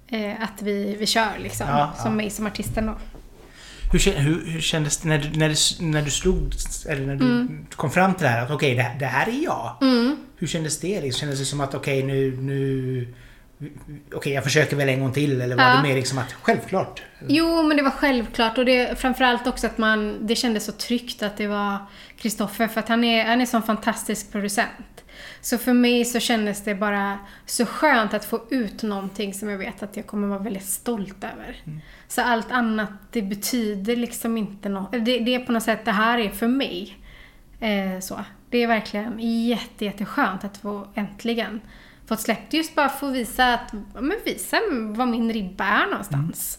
Eh, 0.07 0.43
att 0.43 0.63
vi, 0.63 0.97
vi 0.97 1.07
kör 1.07 1.39
liksom, 1.39 1.67
Ja, 1.69 1.93
som 1.97 2.11
ja. 2.11 2.17
mig 2.17 2.31
som 2.31 2.47
artisten 2.47 2.87
då. 2.87 3.14
Hur, 3.95 4.13
hur, 4.13 4.47
hur 4.47 4.61
kändes 4.61 4.97
det 4.97 5.09
när 5.09 5.19
du, 5.19 5.39
när 5.39 5.49
du, 5.49 5.85
när 5.85 6.03
du 6.03 6.11
slog, 6.11 6.53
eller 6.89 7.07
när 7.07 7.17
du 7.17 7.25
Mm. 7.25 7.67
kom 7.77 7.91
fram 7.91 8.15
till 8.15 8.23
det 8.23 8.29
här 8.29 8.45
att 8.45 8.51
okej, 8.51 8.75
det, 8.75 8.97
det 8.99 9.07
här 9.07 9.29
är 9.29 9.45
jag. 9.45 9.77
Hur 10.37 10.47
kändes 10.47 10.81
det? 10.81 11.01
Liksom, 11.01 11.21
kändes 11.21 11.39
det 11.39 11.45
som 11.45 11.61
att 11.61 11.75
okej, 11.75 12.03
nu, 12.03 12.37
nu... 12.41 13.09
Okej, 14.15 14.33
jag 14.33 14.45
försöker 14.45 14.77
väl 14.77 14.89
en 14.89 15.01
gång 15.01 15.13
till 15.13 15.41
eller 15.41 15.57
var 15.57 15.65
Ja. 15.65 15.77
det 15.77 15.83
mer 15.83 15.95
liksom 15.95 16.19
att 16.19 16.33
självklart? 16.33 17.03
Jo, 17.29 17.63
men 17.63 17.77
det 17.77 17.83
var 17.83 17.91
självklart 17.91 18.59
och 18.59 18.65
det, 18.65 18.99
framförallt 19.01 19.47
också 19.47 19.67
att 19.67 19.79
man, 19.79 20.27
det 20.27 20.37
kändes 20.37 20.65
så 20.65 20.73
tryggt 20.73 21.23
att 21.23 21.37
det 21.37 21.47
var 21.47 21.77
Kristoffer 22.19 22.69
för 22.69 22.81
att 22.81 22.89
han 22.89 23.05
är, 23.05 23.25
han 23.25 23.37
är 23.37 23.41
en 23.41 23.47
sån 23.47 23.63
fantastisk 23.63 24.33
producent. 24.33 25.05
Så 25.41 25.59
för 25.59 25.73
mig 25.73 26.05
så 26.05 26.21
kändes 26.21 26.65
det 26.65 26.75
bara 26.75 27.19
så 27.47 27.67
skönt 27.67 28.15
att 28.15 28.25
få 28.25 28.41
ut 28.51 28.83
någonting 28.83 29.35
som 29.35 29.49
jag 29.49 29.59
vet 29.59 29.83
att 29.83 29.97
jag 29.97 30.07
kommer 30.07 30.29
vara 30.29 30.39
väldigt 30.39 30.67
stolt 30.67 31.25
över. 31.25 31.57
Så 32.09 32.23
allt 32.23 32.51
annat, 32.51 32.91
det 33.13 33.23
betyder 33.23 33.97
liksom 33.97 34.37
inte 34.37 34.69
något. 34.69 34.93
Det, 34.93 34.99
det 35.19 35.35
är 35.35 35.39
på 35.39 35.53
något 35.53 35.63
sätt, 35.63 35.85
det 35.85 35.93
här 35.93 36.19
är 36.19 36.31
för 36.31 36.49
mig. 36.49 36.97
Eh, 37.61 38.01
så. 38.01 38.21
Det 38.51 38.59
är 38.63 38.67
verkligen 38.67 39.21
jätte, 39.49 39.85
jätteskönt 39.85 40.45
att 40.45 40.57
få 40.57 40.87
äntligen 40.95 41.61
fått 42.07 42.21
släppt 42.21 42.53
just 42.53 42.75
bara 42.75 42.89
få 42.89 43.11
visa 43.11 43.55
att, 43.55 43.73
men 43.95 44.17
visa 44.25 44.57
var 44.71 45.07
min 45.07 45.33
ribba 45.33 45.65
är 45.65 45.87
någonstans. 45.87 46.59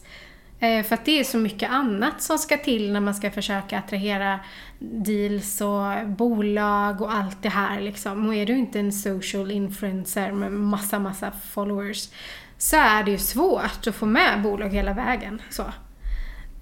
Eh, 0.59 0.83
för 0.83 0.93
att 0.93 1.05
det 1.05 1.19
är 1.19 1.23
så 1.23 1.37
mycket 1.37 1.69
annat 1.69 2.21
som 2.21 2.37
ska 2.37 2.57
till 2.57 2.91
när 2.91 2.99
man 2.99 3.15
ska 3.15 3.31
försöka 3.31 3.79
attrahera 3.79 4.39
deals 4.79 5.61
och 5.61 6.07
bolag 6.07 7.01
och 7.01 7.13
allt 7.13 7.43
det 7.43 7.49
här 7.49 7.81
liksom. 7.81 8.27
Och 8.27 8.35
är 8.35 8.45
du 8.45 8.57
inte 8.57 8.79
en 8.79 8.91
social 8.91 9.51
influencer 9.51 10.31
med 10.31 10.51
massa, 10.51 10.99
massa 10.99 11.31
followers 11.31 12.09
så 12.57 12.75
är 12.77 13.03
det 13.03 13.11
ju 13.11 13.17
svårt 13.17 13.87
att 13.87 13.95
få 13.95 14.05
med 14.05 14.41
bolag 14.41 14.69
hela 14.69 14.93
vägen. 14.93 15.41
Så, 15.49 15.63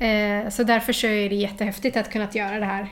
eh, 0.06 0.50
så 0.50 0.64
därför 0.64 0.94
så 0.94 1.08
är 1.08 1.30
det 1.30 1.36
jättehäftigt 1.36 1.98
att 1.98 2.12
kunna 2.12 2.28
göra 2.32 2.60
det 2.60 2.66
här 2.66 2.88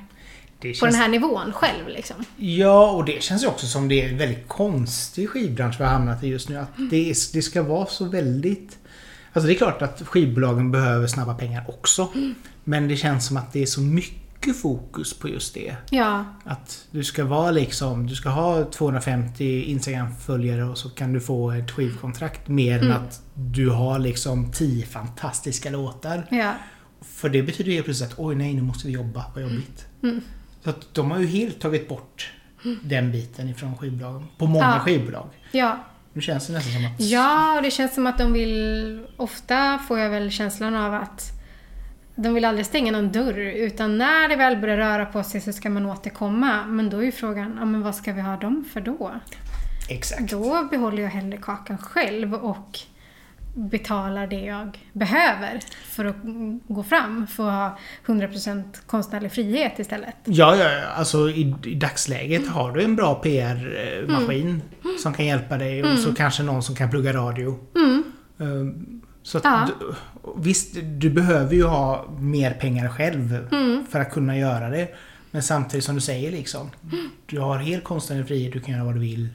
Det 0.61 0.79
på 0.79 0.85
den 0.85 0.95
här 0.95 1.07
nivån 1.07 1.53
själv 1.53 1.87
liksom. 1.87 2.15
Ja, 2.37 2.91
och 2.91 3.05
det 3.05 3.23
känns 3.23 3.43
ju 3.43 3.47
också 3.47 3.67
som 3.67 3.87
det 3.87 4.01
är 4.01 4.09
en 4.09 4.17
väldigt 4.17 4.47
konstig 4.47 5.29
skivbransch 5.29 5.75
vi 5.79 5.83
har 5.83 5.91
hamnat 5.91 6.23
i 6.23 6.27
just 6.27 6.49
nu. 6.49 6.57
Att 6.57 6.69
det, 6.89 7.09
är, 7.09 7.33
det 7.33 7.41
ska 7.41 7.63
vara 7.63 7.85
så 7.85 8.05
väldigt... 8.05 8.77
Alltså 9.33 9.47
det 9.47 9.53
är 9.53 9.57
klart 9.57 9.81
att 9.81 10.01
skivbolagen 10.07 10.71
behöver 10.71 11.07
snabba 11.07 11.33
pengar 11.33 11.65
också. 11.67 12.07
Men 12.63 12.87
det 12.87 12.95
känns 12.95 13.27
som 13.27 13.37
att 13.37 13.53
det 13.53 13.61
är 13.61 13.65
så 13.65 13.81
mycket 13.81 14.61
fokus 14.61 15.13
på 15.13 15.29
just 15.29 15.53
det. 15.53 15.75
Ja, 15.89 16.25
Att 16.43 16.85
du 16.91 17.03
ska 17.03 17.25
vara 17.25 17.51
liksom, 17.51 18.07
du 18.07 18.15
ska 18.15 18.29
ha 18.29 18.63
250 18.71 19.63
Instagram-följare 19.63 20.63
och 20.63 20.77
så 20.77 20.89
kan 20.89 21.13
du 21.13 21.19
få 21.19 21.51
ett 21.51 21.71
skivkontrakt 21.71 22.47
mer 22.47 22.83
än 22.83 22.91
att 22.91 23.21
du 23.33 23.69
har 23.69 23.99
liksom 23.99 24.51
10 24.51 24.85
fantastiska 24.85 25.69
låtar. 25.69 26.27
ja. 26.31 26.53
För 27.01 27.29
det 27.29 27.43
betyder 27.43 27.71
ju 27.71 27.83
plötsligt 27.83 28.11
att 28.11 28.19
oj 28.19 28.35
nej 28.35 28.53
nu 28.53 28.61
måste 28.61 28.87
vi 28.87 28.93
jobba, 28.93 29.25
vad 29.33 29.43
jobbigt. 29.43 29.85
Mm. 30.03 30.21
Så 30.63 30.69
att 30.69 30.93
de 30.93 31.11
har 31.11 31.19
ju 31.19 31.27
helt 31.27 31.59
tagit 31.59 31.87
bort 31.89 32.31
den 32.83 33.11
biten 33.11 33.49
ifrån 33.49 33.77
skivbolagen. 33.77 34.27
På 34.37 34.45
många 34.47 34.65
Ja. 34.65 34.79
skivbolag. 34.79 35.27
Ja, 35.51 35.77
Nu 36.13 36.21
känns 36.21 36.47
det 36.47 36.53
nästan 36.53 36.73
som 36.73 36.85
att... 36.85 36.99
Ja, 37.01 37.55
och 37.57 37.63
det 37.63 37.71
känns 37.71 37.95
som 37.95 38.07
att 38.07 38.17
de 38.17 38.33
vill... 38.33 39.05
Ofta 39.17 39.79
får 39.87 39.99
jag 39.99 40.09
väl 40.09 40.31
känslan 40.31 40.75
av 40.75 40.93
att 40.93 41.31
de 42.15 42.33
vill 42.33 42.45
aldrig 42.45 42.65
stänga 42.65 42.91
någon 42.91 43.11
dörr, 43.11 43.37
utan 43.39 43.97
när 43.97 44.29
det 44.29 44.35
väl 44.35 44.57
börjar 44.57 44.77
röra 44.77 45.05
på 45.05 45.23
sig 45.23 45.41
så 45.41 45.53
ska 45.53 45.69
man 45.69 45.85
återkomma. 45.85 46.65
Men 46.65 46.89
då 46.89 46.97
är 46.97 47.03
ju 47.03 47.11
frågan, 47.11 47.55
ja, 47.59 47.65
men 47.65 47.81
vad 47.81 47.95
ska 47.95 48.13
vi 48.13 48.21
ha 48.21 48.37
dem 48.37 48.65
för 48.73 48.81
då? 48.81 49.11
Exakt. 49.89 50.29
Då 50.31 50.67
behåller 50.71 51.03
jag 51.03 51.09
hellre 51.09 51.37
kakan 51.37 51.77
själv 51.77 52.33
och 52.33 52.79
betalar 53.53 54.27
det 54.27 54.41
jag 54.41 54.79
behöver 54.93 55.59
för 55.85 56.05
att 56.05 56.15
gå 56.67 56.83
fram, 56.83 57.27
för 57.27 57.47
att 57.49 57.53
ha 57.53 58.13
100% 58.15 58.63
konstnärlig 58.85 59.31
frihet 59.31 59.79
istället. 59.79 60.15
Ja, 60.25 60.55
ja, 60.55 60.71
ja. 60.71 60.85
Alltså 60.87 61.29
i, 61.29 61.55
i 61.65 61.75
dagsläget 61.75 62.47
har 62.47 62.71
du 62.71 62.83
en 62.83 62.95
bra 62.95 63.15
PR-maskin 63.15 64.61
som 65.03 65.13
kan 65.13 65.25
hjälpa 65.25 65.57
dig 65.57 65.83
och 65.83 65.99
så 65.99 66.13
kanske 66.15 66.43
någon 66.43 66.63
som 66.63 66.75
kan 66.75 66.89
plugga 66.89 67.13
radio. 67.13 67.59
Mm. 67.75 68.03
Ehm, 68.39 69.01
Så 69.23 69.37
att 69.37 69.43
Ja. 69.43 69.67
du, 69.79 69.93
visst, 70.37 70.75
du 70.83 71.09
behöver 71.09 71.55
ju 71.55 71.63
ha 71.63 72.05
mer 72.19 72.51
pengar 72.53 72.89
själv 72.89 73.47
Mm. 73.51 73.85
för 73.91 73.99
att 73.99 74.11
kunna 74.11 74.37
göra 74.37 74.69
det. 74.69 74.87
Men 75.31 75.43
samtidigt 75.43 75.83
som 75.85 75.95
du 75.95 76.01
säger 76.01 76.31
liksom. 76.31 76.69
Du 77.25 77.39
har 77.39 77.57
helt 77.57 77.83
konstnärlig 77.83 78.27
frihet, 78.27 78.53
du 78.53 78.59
kan 78.59 78.73
göra 78.73 78.83
vad 78.85 78.93
du 78.95 78.99
vill. 78.99 79.29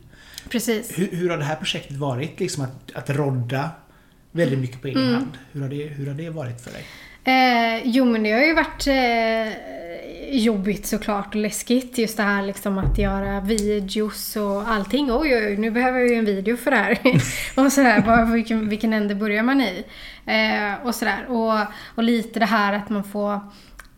Precis. 0.50 0.98
Hur, 0.98 1.08
hur 1.16 1.30
har 1.30 1.36
det 1.38 1.44
här 1.44 1.56
projektet 1.56 1.96
varit? 1.96 2.40
Liksom 2.40 2.64
att, 2.64 2.92
att 2.94 3.10
rodda 3.10 3.70
väldigt 4.36 4.58
mycket 4.58 4.82
på 4.82 4.88
egen 4.88 5.02
Mm. 5.02 5.14
hand. 5.14 5.38
Hur 5.52 5.60
har, 5.60 5.68
det, 5.68 5.84
hur 5.86 6.06
har 6.06 6.14
det 6.14 6.30
varit 6.30 6.60
för 6.60 6.70
dig? 6.70 6.84
Eh, 7.24 7.82
jo 7.84 8.04
men 8.04 8.22
det 8.22 8.32
har 8.32 8.40
ju 8.40 8.54
varit 8.54 8.86
eh, 8.86 9.58
jobbigt 10.36 10.86
såklart 10.86 11.34
och 11.34 11.40
läskigt 11.40 11.98
just 11.98 12.16
det 12.16 12.22
här 12.22 12.42
liksom 12.42 12.78
att 12.78 12.98
göra 12.98 13.40
videos 13.40 14.36
och 14.36 14.68
allting. 14.68 15.12
Oj 15.12 15.36
oj 15.36 15.56
nu 15.56 15.70
behöver 15.70 15.98
jag 15.98 16.08
ju 16.08 16.14
en 16.14 16.24
video 16.24 16.56
för 16.56 16.70
det 16.70 16.76
här. 16.76 16.98
och 17.64 17.72
sådär, 17.72 18.00
bara, 18.00 18.24
vilken, 18.24 18.68
vilken 18.68 18.92
ände 18.92 19.14
börjar 19.14 19.42
man 19.42 19.60
i? 19.60 19.84
Eh, 20.26 20.86
och 20.86 20.94
sådär. 20.94 21.26
Och, 21.28 21.60
och 21.94 22.02
lite 22.02 22.38
det 22.38 22.46
här 22.46 22.72
att 22.72 22.88
man 22.88 23.04
får, 23.04 23.40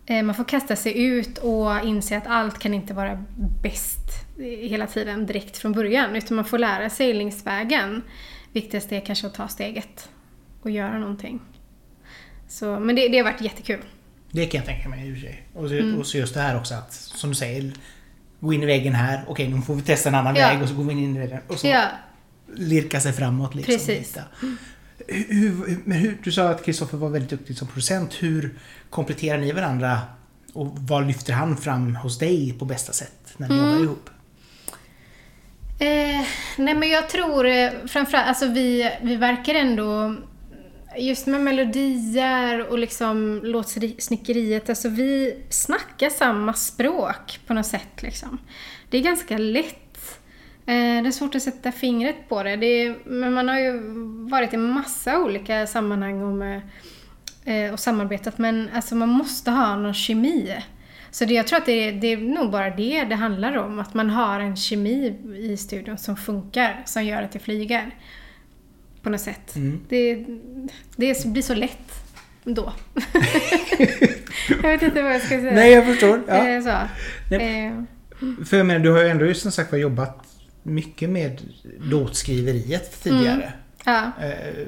eh, 0.06 0.22
man 0.22 0.34
får 0.34 0.44
kasta 0.44 0.76
sig 0.76 1.02
ut 1.02 1.38
och 1.38 1.84
inse 1.84 2.16
att 2.16 2.26
allt 2.26 2.58
kan 2.58 2.74
inte 2.74 2.94
vara 2.94 3.24
bäst 3.62 3.98
hela 4.60 4.86
tiden 4.86 5.26
direkt 5.26 5.56
från 5.56 5.72
början. 5.72 6.16
Utan 6.16 6.36
man 6.36 6.44
får 6.44 6.58
lära 6.58 6.90
sig 6.90 7.12
längs 7.14 7.46
vägen. 7.46 8.02
Viktigast 8.52 8.92
är 8.92 9.00
kanske 9.00 9.26
att 9.26 9.34
ta 9.34 9.48
steget 9.48 10.08
och 10.68 10.74
göra 10.74 10.98
någonting. 10.98 11.40
Så, 12.48 12.80
men 12.80 12.96
det, 12.96 13.08
det 13.08 13.16
har 13.18 13.24
varit 13.24 13.40
jättekul. 13.40 13.80
Det 14.30 14.46
kan 14.46 14.58
jag 14.58 14.66
tänka 14.66 14.88
mig 14.88 15.08
i 15.08 15.12
och 15.12 15.14
för 15.16 15.20
sig. 15.22 15.42
Och 15.54 15.68
så, 15.68 15.74
Mm. 15.74 15.98
och 15.98 16.06
så 16.06 16.18
just 16.18 16.34
det 16.34 16.40
här 16.40 16.56
också 16.58 16.74
att, 16.74 16.92
som 16.92 17.30
du 17.30 17.36
säger, 17.36 17.72
gå 18.40 18.52
in 18.52 18.62
i 18.62 18.66
väggen 18.66 18.94
här. 18.94 19.24
Okej, 19.28 19.48
nu 19.48 19.62
får 19.62 19.74
vi 19.74 19.82
testa 19.82 20.08
en 20.08 20.14
annan 20.14 20.36
Ja. 20.36 20.48
väg 20.48 20.62
och 20.62 20.68
så 20.68 20.74
går 20.74 20.84
vi 20.84 20.92
in 20.92 21.16
i 21.16 21.18
väggen. 21.18 21.40
Och 21.48 21.58
så 21.58 21.66
Ja, 21.66 21.84
lirka 22.54 23.00
sig 23.00 23.12
framåt 23.12 23.54
liksom. 23.54 23.74
Precis. 23.74 24.16
hur, 25.08 25.78
men 25.84 25.98
hur, 25.98 26.18
du 26.22 26.32
sa 26.32 26.48
att 26.48 26.64
Kristoffer 26.64 26.98
var 26.98 27.08
väldigt 27.08 27.30
duktig 27.30 27.56
som 27.56 27.68
producent. 27.68 28.14
Hur 28.20 28.58
kompletterar 28.90 29.38
ni 29.38 29.52
varandra? 29.52 30.00
Och 30.52 30.66
vad 30.78 31.06
lyfter 31.06 31.32
han 31.32 31.56
fram 31.56 31.96
hos 31.96 32.18
dig 32.18 32.52
på 32.58 32.64
bästa 32.64 32.92
sätt 32.92 33.34
när 33.36 33.48
ni 33.48 33.54
Mm. 33.58 33.68
jobbar 33.70 33.84
ihop? 33.84 34.10
Eh, 35.80 36.26
nej 36.58 36.74
men 36.74 36.88
jag 36.88 37.08
tror 37.08 37.46
eh, 37.46 37.70
framförallt, 37.88 38.28
alltså 38.28 38.46
vi, 38.46 38.90
vi 39.02 39.16
verkar 39.16 39.54
ändå 39.54 40.16
Just 40.98 41.26
med 41.26 41.40
melodier 41.40 42.66
och 42.70 42.78
liksom 42.78 43.40
låtsnickeriet, 43.44 44.68
alltså 44.68 44.88
vi 44.88 45.42
snackar 45.50 46.10
samma 46.10 46.54
språk 46.54 47.40
på 47.46 47.54
något 47.54 47.66
sätt 47.66 48.02
liksom. 48.02 48.38
Det 48.90 48.98
är 48.98 49.02
ganska 49.02 49.38
lätt. 49.38 50.20
Eh, 50.66 51.02
det 51.02 51.08
är 51.08 51.10
svårt 51.10 51.34
att 51.34 51.42
sätta 51.42 51.72
fingret 51.72 52.28
på 52.28 52.42
det. 52.42 52.56
det 52.56 52.66
är, 52.66 52.96
men 53.04 53.32
man 53.32 53.48
har 53.48 53.58
ju 53.58 53.80
varit 54.30 54.54
i 54.54 54.56
massa 54.56 55.18
olika 55.18 55.66
sammanhang 55.66 56.22
och, 56.22 56.32
med, 56.32 56.60
eh, 57.44 57.72
och 57.72 57.80
samarbetat 57.80 58.38
men 58.38 58.70
alltså 58.74 58.94
man 58.94 59.08
måste 59.08 59.50
ha 59.50 59.76
någon 59.76 59.94
kemi. 59.94 60.56
Så 61.10 61.24
det, 61.24 61.34
jag 61.34 61.46
tror 61.46 61.58
att 61.58 61.66
det 61.66 61.88
är, 61.88 61.92
det 61.92 62.06
är 62.06 62.16
nog 62.16 62.50
bara 62.50 62.70
det 62.70 63.04
det 63.04 63.14
handlar 63.14 63.56
om. 63.56 63.78
Att 63.78 63.94
man 63.94 64.10
har 64.10 64.40
en 64.40 64.56
kemi 64.56 65.16
i 65.38 65.56
studion 65.56 65.98
som 65.98 66.16
funkar, 66.16 66.82
som 66.84 67.04
gör 67.04 67.22
att 67.22 67.32
det 67.32 67.38
flyger. 67.38 67.94
På 69.08 69.12
något 69.12 69.20
sätt. 69.20 69.56
Mm. 69.56 69.80
Det, 69.88 70.24
det 70.96 71.26
blir 71.26 71.42
så 71.42 71.54
lätt 71.54 71.92
då. 72.44 72.72
jag 74.48 74.62
vet 74.62 74.82
inte 74.82 75.02
vad 75.02 75.14
jag 75.14 75.20
ska 75.20 75.28
säga. 75.28 75.54
Nej, 75.54 75.72
jag 75.72 75.86
förstår. 75.86 76.22
Ja. 76.28 76.48
Eh, 76.48 76.62
så. 76.62 76.78
Nej. 77.30 77.66
Eh, 77.66 78.44
För 78.44 78.56
jag 78.56 78.66
menar, 78.66 78.80
du 78.80 78.90
har 78.90 79.02
ju 79.02 79.08
ändå 79.08 79.34
som 79.34 79.52
sagt 79.52 79.72
var 79.72 79.78
jobbat 79.78 80.26
mycket 80.62 81.10
med 81.10 81.40
låtskriveriet 81.80 83.02
tidigare. 83.02 83.52
ja. 83.84 84.12
Eh, 84.20 84.66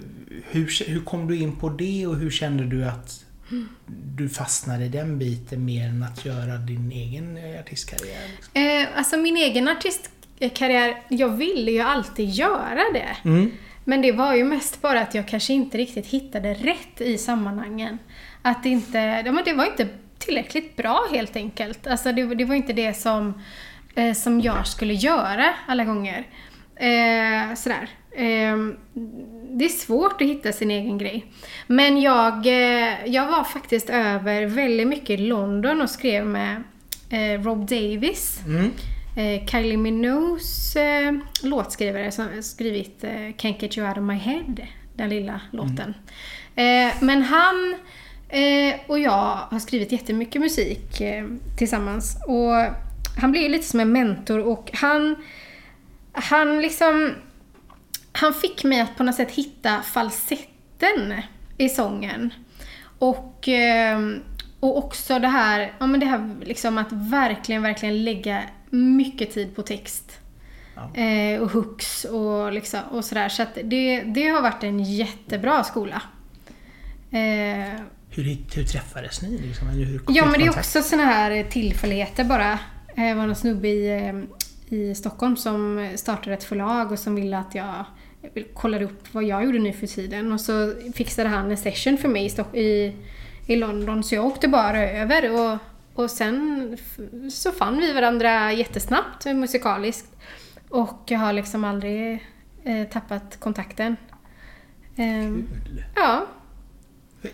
hur, 0.51 0.89
hur 0.91 1.01
kom 1.01 1.29
du 1.29 1.37
in 1.37 1.57
på 1.57 1.69
det 1.69 2.07
och 2.07 2.17
hur 2.17 2.31
kände 2.31 2.65
du 2.65 2.85
att 2.85 3.25
du 4.17 4.29
fastnade 4.29 4.85
i 4.85 4.89
den 4.89 5.19
biten 5.19 5.65
mer 5.65 5.87
än 5.89 6.03
att 6.03 6.25
göra 6.25 6.57
din 6.57 6.93
egen 6.93 7.39
artistkarriär? 7.61 8.29
Liksom? 8.37 8.63
Eh, 8.63 8.99
alltså 8.99 9.17
min 9.17 9.37
egen 9.37 9.69
artistkarriär, 9.69 11.03
jag 11.09 11.37
ville 11.37 11.71
ju 11.71 11.81
alltid 11.81 12.31
göra 12.31 12.83
det. 12.93 13.17
Mm. 13.29 13.51
Men 13.91 14.03
det 14.03 14.13
var 14.13 14.35
ju 14.35 14.45
mest 14.45 14.83
bara 14.83 15.01
att 15.01 15.15
jag 15.15 15.29
kanske 15.29 15.53
inte 15.53 15.79
riktigt 15.79 16.07
hittade 16.07 16.55
rätt 16.55 17.01
i 17.01 17.19
sammanhangen. 17.19 17.99
Att 18.43 18.63
det 18.63 18.69
inte, 18.69 18.99
ja, 18.99 19.33
men 19.33 19.45
det 19.45 19.53
var 19.53 19.65
inte 19.65 19.89
tillräckligt 20.19 20.77
bra 20.77 21.07
helt 21.13 21.37
enkelt. 21.37 21.87
Alltså 21.87 22.13
det, 22.13 22.35
det 22.35 22.45
var 22.45 22.55
inte 22.55 22.73
det 22.73 22.95
som, 22.95 23.43
eh, 23.95 24.13
som 24.13 24.41
jag 24.41 24.67
skulle 24.67 24.95
göra 24.95 25.55
alla 25.67 25.85
gånger. 25.85 26.27
Eh, 26.77 27.55
sådär. 27.55 27.89
Eh, 28.13 28.57
det 29.51 29.65
är 29.65 29.69
svårt 29.69 30.23
att 30.23 30.29
hitta 30.29 30.53
sin 30.53 30.71
egen 30.71 30.99
grej. 30.99 31.25
Men 31.67 32.01
jag, 32.01 32.47
eh, 32.47 33.07
jag 33.07 33.27
var 33.27 33.45
faktiskt 33.45 33.91
över 33.91 34.47
väldigt 34.47 34.89
mycket 34.89 35.11
i 35.11 35.17
London 35.17 35.81
och 35.81 35.91
skrev 35.91 36.27
med 36.27 36.63
eh, 37.11 37.43
Rob 37.43 37.67
Davis. 37.67 38.41
Mm. 38.47 38.71
Eh, 39.17 39.47
Kylie 39.47 39.77
Minogues 39.77 40.77
eh, 40.77 41.13
låtskrivare 41.43 42.13
som 42.13 42.43
skrivit 42.43 43.05
eh, 43.05 43.11
Can't 43.11 43.57
Get 43.59 43.79
You 43.79 43.89
Out 43.89 43.99
of 43.99 44.05
My 44.05 44.15
Head, 44.15 44.67
den 44.95 45.09
lilla 45.09 45.41
låten. 45.51 45.95
Eh, 46.55 46.93
men 47.01 47.23
han 47.23 47.77
eh, 48.29 48.81
och 48.87 48.99
jag 48.99 49.39
har 49.51 49.59
skrivit 49.59 49.93
jättemycket 49.93 50.41
musik 50.41 51.01
eh, 51.01 51.27
tillsammans. 51.59 52.17
Och 52.27 52.55
han 53.21 53.33
blir 53.33 53.49
lite 53.49 53.67
som 53.67 53.81
en 53.81 53.93
mentor 53.93 54.39
och 54.39 54.71
han, 54.73 55.17
han 56.13 56.63
liksom 56.63 57.15
han 58.13 58.35
fick 58.35 58.65
mig 58.65 58.81
att 58.81 58.97
på 58.97 59.03
något 59.03 59.15
sätt 59.15 59.31
hitta 59.31 59.83
falsetten 59.83 61.23
i 61.59 61.69
sången. 61.69 62.35
Och, 62.99 63.49
och 64.61 64.79
också 64.79 65.19
det 65.19 65.29
här, 65.29 65.73
ja, 65.79 65.87
men 65.87 66.01
det 66.01 66.07
här 66.07 66.37
liksom 66.43 66.79
att 66.79 66.93
verkligen, 66.93 67.63
verkligen 67.63 68.05
lägga 68.05 68.43
mycket 68.71 69.31
tid 69.35 69.57
på 69.57 69.63
text. 69.63 70.21
Ja. 70.75 71.03
Eh, 71.03 71.41
och 71.41 71.51
hooks 71.51 72.05
och, 72.05 72.53
liksom, 72.53 72.81
och 72.91 73.05
sådär. 73.05 73.29
Så 73.29 73.45
det, 73.65 74.01
det 74.01 74.29
har 74.29 74.43
varit 74.43 74.65
en 74.65 74.85
jättebra 74.85 75.65
skola. 75.65 76.03
Eh, 77.11 77.81
Hur, 78.13 78.25
hur 78.55 78.65
träffades 78.65 79.23
ni? 79.23 79.39
Liksom? 79.39 79.69
Eller 79.69 79.85
hur 79.85 80.03
Ja, 80.09 80.27
men 80.27 80.41
det 80.41 80.47
är 80.47 80.59
också 80.59 80.83
såna 80.83 81.05
här 81.05 81.45
tillfälligheter 81.45 82.25
bara. 82.25 82.59
Det 82.97 83.15
var 83.15 83.27
någon 83.27 83.37
snubbe 83.37 83.69
i, 83.69 84.09
eh, 84.69 84.79
i 84.79 84.95
Stockholm 84.95 85.37
som 85.37 85.91
startade 85.97 86.35
ett 86.35 86.45
förlag 86.45 86.93
och 86.93 86.99
som 86.99 87.15
ville 87.15 87.39
att 87.39 87.55
jag 87.55 87.85
kollade 88.55 88.85
upp 88.85 89.15
vad 89.15 89.25
jag 89.25 89.45
gjorde 89.45 89.59
nu 89.59 89.73
för 89.73 89.87
tiden 89.87 90.33
och 90.33 90.41
så 90.41 90.75
fixade 90.95 91.29
han 91.29 91.51
en 91.51 91.57
session 91.57 91.99
för 91.99 92.09
mig 92.09 92.33
i, 92.55 92.93
i 93.47 93.57
London 93.57 94.05
så 94.05 94.15
jag 94.15 94.27
åkte 94.27 94.49
bara 94.49 94.91
över 94.91 95.31
och, 95.33 95.59
och 95.95 96.11
sen 96.11 96.77
så 97.31 97.53
fann 97.53 97.79
vi 97.79 97.93
varandra 97.93 98.53
jättesnabbt 98.53 99.25
musikaliskt 99.25 100.17
och 100.69 101.03
jag 101.07 101.19
har 101.19 101.33
liksom 101.33 101.65
aldrig 101.65 102.27
eh, 102.65 102.89
tappat 102.89 103.37
kontakten. 103.41 103.97
Ehm, 104.97 105.49
ja, 105.97 106.27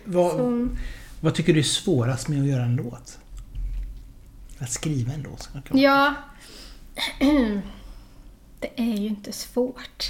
Vad, 0.03 0.31
så, 0.31 0.67
vad 1.21 1.35
tycker 1.35 1.53
du 1.53 1.59
är 1.59 1.63
svårast 1.63 2.27
med 2.27 2.41
att 2.41 2.47
göra 2.47 2.63
en 2.63 2.75
låt? 2.75 3.19
Att 4.59 4.71
skriva 4.71 5.13
en 5.13 5.21
låt? 5.21 5.49
ja. 5.71 6.13
Det 8.59 8.69
är 8.75 8.97
ju 8.97 9.07
inte 9.07 9.31
svårt. 9.31 10.07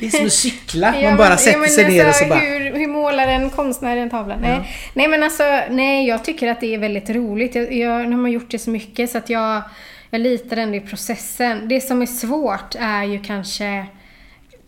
Det 0.00 0.06
är 0.06 0.10
som 0.10 0.26
att 0.26 0.32
cykla. 0.32 0.92
Man 1.02 1.16
bara 1.16 1.36
sätter 1.36 1.66
sig 1.66 1.88
ner 1.88 2.02
och 2.02 2.08
alltså, 2.08 2.24
så 2.24 2.28
bara... 2.28 2.38
Hur, 2.38 2.74
hur 2.78 2.87
målar 3.10 3.28
en 3.28 3.50
konstnär 3.50 3.96
en 3.96 4.10
tavla? 4.10 4.36
Nej. 4.36 4.70
nej 4.94 5.08
men 5.08 5.22
alltså, 5.22 5.42
nej 5.70 6.08
jag 6.08 6.24
tycker 6.24 6.50
att 6.50 6.60
det 6.60 6.74
är 6.74 6.78
väldigt 6.78 7.10
roligt. 7.10 7.54
Jag, 7.54 7.72
jag, 7.72 8.04
nu 8.04 8.10
har 8.10 8.22
man 8.22 8.30
gjort 8.30 8.50
det 8.50 8.58
så 8.58 8.70
mycket 8.70 9.10
så 9.10 9.18
att 9.18 9.30
jag, 9.30 9.62
jag 10.10 10.20
litar 10.20 10.56
ändå 10.56 10.76
i 10.76 10.80
processen. 10.80 11.68
Det 11.68 11.80
som 11.80 12.02
är 12.02 12.06
svårt 12.06 12.74
är 12.78 13.04
ju 13.04 13.22
kanske 13.22 13.66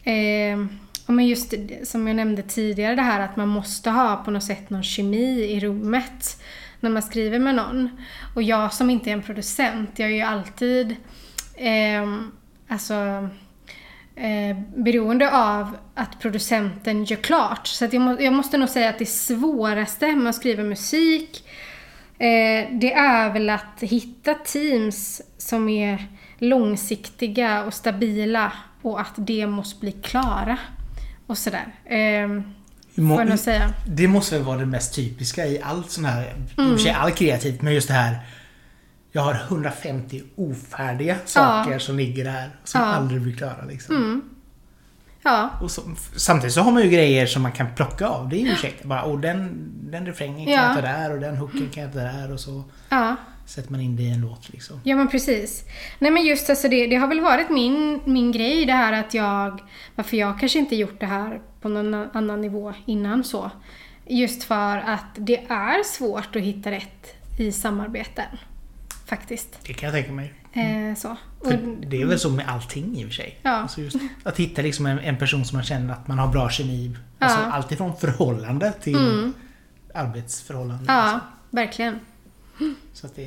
eh, 0.04 0.58
men 1.06 1.26
just 1.26 1.54
som 1.84 2.06
jag 2.06 2.16
nämnde 2.16 2.42
tidigare 2.42 2.94
det 2.94 3.02
här 3.02 3.20
att 3.20 3.36
man 3.36 3.48
måste 3.48 3.90
ha 3.90 4.16
på 4.16 4.30
något 4.30 4.44
sätt 4.44 4.70
någon 4.70 4.82
kemi 4.82 5.42
i 5.42 5.60
rummet 5.60 6.42
när 6.80 6.90
man 6.90 7.02
skriver 7.02 7.38
med 7.38 7.54
någon. 7.54 7.90
Och 8.34 8.42
jag 8.42 8.72
som 8.72 8.90
inte 8.90 9.10
är 9.10 9.14
en 9.14 9.22
producent, 9.22 9.90
jag 9.96 10.10
är 10.10 10.14
ju 10.14 10.22
alltid 10.22 10.96
ehm, 11.56 12.32
alltså 12.68 13.28
eh, 14.20 14.56
beroende 14.76 15.30
av 15.32 15.76
att 15.94 16.20
producenten 16.20 17.04
gör 17.04 17.16
klart. 17.16 17.66
Så 17.66 17.84
jag, 17.84 18.00
må, 18.00 18.16
jag 18.20 18.32
måste 18.32 18.58
nog 18.58 18.68
säga 18.68 18.90
att 18.90 18.98
det 18.98 19.06
svåraste 19.08 20.16
med 20.16 20.30
att 20.30 20.36
skriva 20.36 20.62
musik 20.62 21.44
eh, 22.18 22.68
det 22.72 22.92
är 22.92 23.32
väl 23.32 23.50
att 23.50 23.80
hitta 23.80 24.34
teams 24.34 25.22
som 25.38 25.68
är 25.68 26.06
långsiktiga 26.38 27.64
och 27.64 27.74
stabila 27.74 28.52
och 28.82 29.00
att 29.00 29.14
det 29.16 29.46
måste 29.46 29.80
bli 29.80 29.92
klara. 29.92 30.58
Och 31.26 31.38
sådär. 31.38 31.74
Eh, 31.84 32.42
må-. 32.94 33.24
Det 33.86 34.08
måste 34.08 34.34
väl 34.34 34.44
vara 34.44 34.58
det 34.58 34.66
mest 34.66 34.94
typiska 34.94 35.46
i 35.46 35.60
allt 35.62 35.90
sån 35.90 36.04
här, 36.04 36.22
i 36.56 36.60
Mm. 36.60 36.78
sig 36.78 36.90
all 36.90 37.10
kreativt, 37.10 37.62
men 37.62 37.74
just 37.74 37.88
det 37.88 37.94
här 37.94 38.18
jag 39.12 39.22
har 39.22 39.34
150 39.34 40.22
ofärdiga 40.36 41.16
saker 41.24 41.78
som 41.78 41.96
ligger 41.96 42.24
där 42.24 42.50
som 42.64 42.80
Ja. 42.80 42.86
Mm. 42.88 42.98
aldrig 43.02 43.22
blir 43.22 43.36
klara 43.36 43.64
liksom. 43.68 44.22
Ja, 45.22 45.50
Och 45.62 45.70
så, 45.70 45.82
samtidigt 46.16 46.54
så 46.54 46.60
har 46.60 46.72
man 46.72 46.82
ju 46.82 46.88
grejer 46.90 47.26
som 47.26 47.42
man 47.42 47.52
kan 47.52 47.74
plocka 47.74 48.06
av. 48.08 48.28
Det 48.28 48.36
är 48.36 48.40
ju 48.40 48.52
ursäkta 48.52 48.88
bara. 48.88 49.02
Och 49.02 49.18
den, 49.18 49.70
den 49.90 50.06
refrängen 50.06 50.46
kan 50.46 50.54
Ja. 50.54 50.62
jag 50.66 50.74
ta 50.74 50.80
där 50.80 51.12
och 51.12 51.20
den 51.20 51.36
hooken 51.36 51.68
kan 51.72 51.82
jag 51.82 51.92
ta 51.92 51.98
där 51.98 52.32
och 52.32 52.40
så 52.40 52.64
ja. 52.88 53.16
sätter 53.46 53.70
man 53.72 53.80
in 53.80 53.96
det 53.96 54.02
i 54.02 54.10
en 54.10 54.20
låt 54.20 54.48
liksom. 54.52 54.80
Ja 54.84 54.96
men 54.96 55.08
precis. 55.08 55.64
Nej 55.98 56.10
men 56.10 56.22
just 56.26 56.50
alltså 56.50 56.68
det, 56.68 56.86
det 56.86 56.96
har 56.96 57.06
väl 57.08 57.20
varit 57.20 57.50
min, 57.50 58.00
min 58.04 58.32
grej 58.32 58.64
det 58.66 58.72
här 58.72 58.92
att 58.92 59.14
jag, 59.14 59.60
varför 59.94 60.16
jag 60.16 60.40
kanske 60.40 60.58
inte 60.58 60.76
gjort 60.76 61.00
det 61.00 61.06
här 61.06 61.40
på 61.60 61.68
någon 61.68 61.94
annan 61.94 62.40
nivå 62.40 62.74
innan 62.86 63.24
så. 63.24 63.50
Just 64.06 64.44
för 64.44 64.76
att 64.78 65.06
det 65.16 65.36
är 65.48 65.82
svårt 65.84 66.36
att 66.36 66.42
hitta 66.42 66.70
rätt 66.70 67.14
i 67.38 67.52
samarbeten. 67.52 68.24
Faktiskt. 69.10 69.58
Det 69.66 69.72
kan 69.72 69.86
jag 69.86 69.94
tänka 69.94 70.12
mig. 70.12 70.34
Eh, 70.52 70.94
så. 70.96 71.16
Och, 71.38 71.52
det 71.86 72.02
är 72.02 72.06
väl 72.06 72.18
så 72.18 72.30
med 72.30 72.48
allting 72.48 72.96
i 72.98 73.04
och 73.04 73.08
för 73.08 73.14
sig. 73.14 73.38
Ja. 73.42 73.50
Alltså 73.50 73.80
just 73.80 73.96
att 74.22 74.36
hitta 74.36 74.62
liksom 74.62 74.86
en, 74.86 74.98
en 74.98 75.16
person 75.18 75.44
som 75.44 75.56
man 75.56 75.64
känner 75.64 75.92
att 75.92 76.08
man 76.08 76.18
har 76.18 76.28
bra 76.28 76.50
kemi. 76.50 76.96
Alltså 77.18 77.38
Ja. 77.40 77.46
allt 77.52 77.72
ifrån 77.72 77.96
förhållande 77.96 78.72
till 78.72 79.32
arbetsförhållande. 79.94 80.84
ja, 80.88 81.04
Liksom. 81.12 81.20
verkligen. 81.50 82.00
Så 82.92 83.06
att 83.06 83.16
det, 83.16 83.24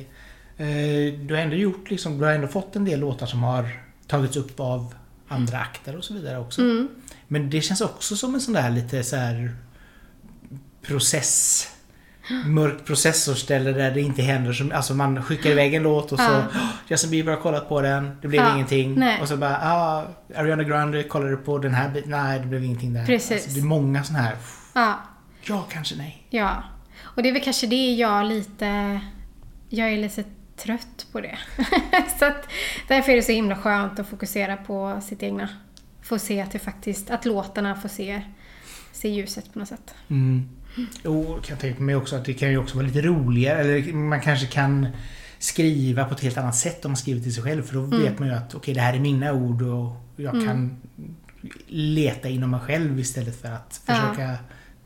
eh, 0.56 1.20
du 1.20 1.34
har 1.34 1.40
ändå 1.40 1.56
gjort 1.56 1.90
liksom, 1.90 2.18
du 2.18 2.24
har 2.24 2.32
ändå 2.32 2.48
fått 2.48 2.76
en 2.76 2.84
del 2.84 3.00
låtar 3.00 3.26
som 3.26 3.42
har 3.42 3.68
tagits 4.06 4.36
upp 4.36 4.60
av 4.60 4.94
andra 5.28 5.58
akter 5.58 5.96
och 5.96 6.04
så 6.04 6.14
vidare 6.14 6.38
också. 6.38 6.60
Mm. 6.62 6.88
Men 7.28 7.50
det 7.50 7.60
känns 7.60 7.80
också 7.80 8.16
som 8.16 8.34
en 8.34 8.40
sån 8.40 8.54
där 8.54 8.70
lite 8.70 9.04
så 9.04 9.16
här 9.16 9.56
process 10.82 11.68
mörkt 12.46 12.84
processorställe 12.86 13.72
där 13.72 13.90
det 13.90 14.00
inte 14.00 14.22
händer 14.22 14.52
så 14.52 14.74
Alltså 14.74 14.94
man 14.94 15.22
skickar 15.22 15.50
iväg 15.50 15.74
en 15.74 15.82
låt 15.82 16.12
och 16.12 16.18
så 16.18 16.24
Ja. 16.24 16.42
"Åh, 16.54 16.66
Justin 16.88 17.10
Bieber 17.10 17.32
har 17.32 17.40
kollat 17.40 17.68
på 17.68 17.80
den, 17.80 18.16
det 18.22 18.28
blev 18.28 18.42
Ja, 18.42 18.54
ingenting. 18.54 18.94
nej. 18.98 19.20
Och 19.20 19.28
så 19.28 19.36
bara 19.36 19.58
ah, 19.62 20.06
Ariana 20.36 20.62
Grande 20.62 21.02
kollade 21.02 21.36
på 21.36 21.58
den 21.58 21.74
här 21.74 21.88
biten, 21.88 22.10
nej 22.10 22.40
det 22.40 22.46
blev 22.46 22.64
ingenting 22.64 22.92
där. 22.92 23.06
Precis. 23.06 23.32
Alltså, 23.32 23.50
det 23.50 23.60
är 23.60 23.64
många 23.64 24.04
såna 24.04 24.18
här, 24.18 24.36
Ja, 24.74 24.98
ja 25.42 25.66
kanske 25.70 25.96
nej. 25.96 26.26
ja. 26.30 26.62
Och 27.02 27.22
det 27.22 27.28
är 27.28 27.32
väl 27.32 27.42
kanske 27.42 27.66
det 27.66 27.94
jag 27.94 28.26
lite, 28.26 29.00
jag 29.68 29.92
är 29.92 29.96
lite 29.98 30.24
trött 30.56 31.06
på 31.12 31.20
det. 31.20 31.38
så 32.18 32.24
att 32.24 32.48
därför 32.88 33.12
är 33.12 33.16
det 33.16 33.22
så 33.22 33.32
himla 33.32 33.56
skönt 33.56 33.98
att 33.98 34.08
fokusera 34.08 34.56
på 34.56 35.00
sitt 35.02 35.22
egna. 35.22 35.48
Få 36.02 36.18
se 36.18 36.40
att 36.40 36.50
det 36.50 36.58
faktiskt, 36.58 37.10
att 37.10 37.24
låtarna 37.24 37.74
får 37.74 37.88
se, 37.88 38.22
se 38.92 39.08
ljuset 39.08 39.52
på 39.52 39.58
något 39.58 39.68
sätt. 39.68 39.94
Mm. 40.10 40.48
Jo, 41.04 41.24
kan 41.24 41.40
jag 41.54 41.58
tänka 41.58 41.82
mig 41.82 41.96
också 41.96 42.16
att 42.16 42.24
det 42.24 42.34
kan 42.34 42.50
ju 42.50 42.58
också 42.58 42.76
vara 42.76 42.86
lite 42.86 43.00
roligare. 43.02 43.60
Eller 43.60 43.92
man 43.92 44.20
kanske 44.20 44.46
kan 44.46 44.86
skriva 45.38 46.04
på 46.04 46.14
ett 46.14 46.20
helt 46.20 46.38
annat 46.38 46.56
sätt 46.56 46.84
om 46.84 46.90
man 46.90 46.96
skriver 46.96 47.20
till 47.22 47.34
sig 47.34 47.42
själv. 47.42 47.62
För 47.62 47.74
då 47.74 47.80
Mm. 47.84 48.02
vet 48.02 48.18
man 48.18 48.28
ju 48.28 48.34
att 48.34 48.54
okej, 48.54 48.74
det 48.74 48.80
här 48.80 48.94
är 48.94 49.00
mina 49.00 49.32
ord 49.32 49.62
och 49.62 49.92
jag 50.16 50.32
kan 50.32 50.76
leta 51.66 52.28
inom 52.28 52.50
mig 52.50 52.60
själv 52.60 52.98
istället 53.00 53.40
för 53.40 53.48
att 53.48 53.80
Ja. 53.86 53.94
försöka 53.94 54.36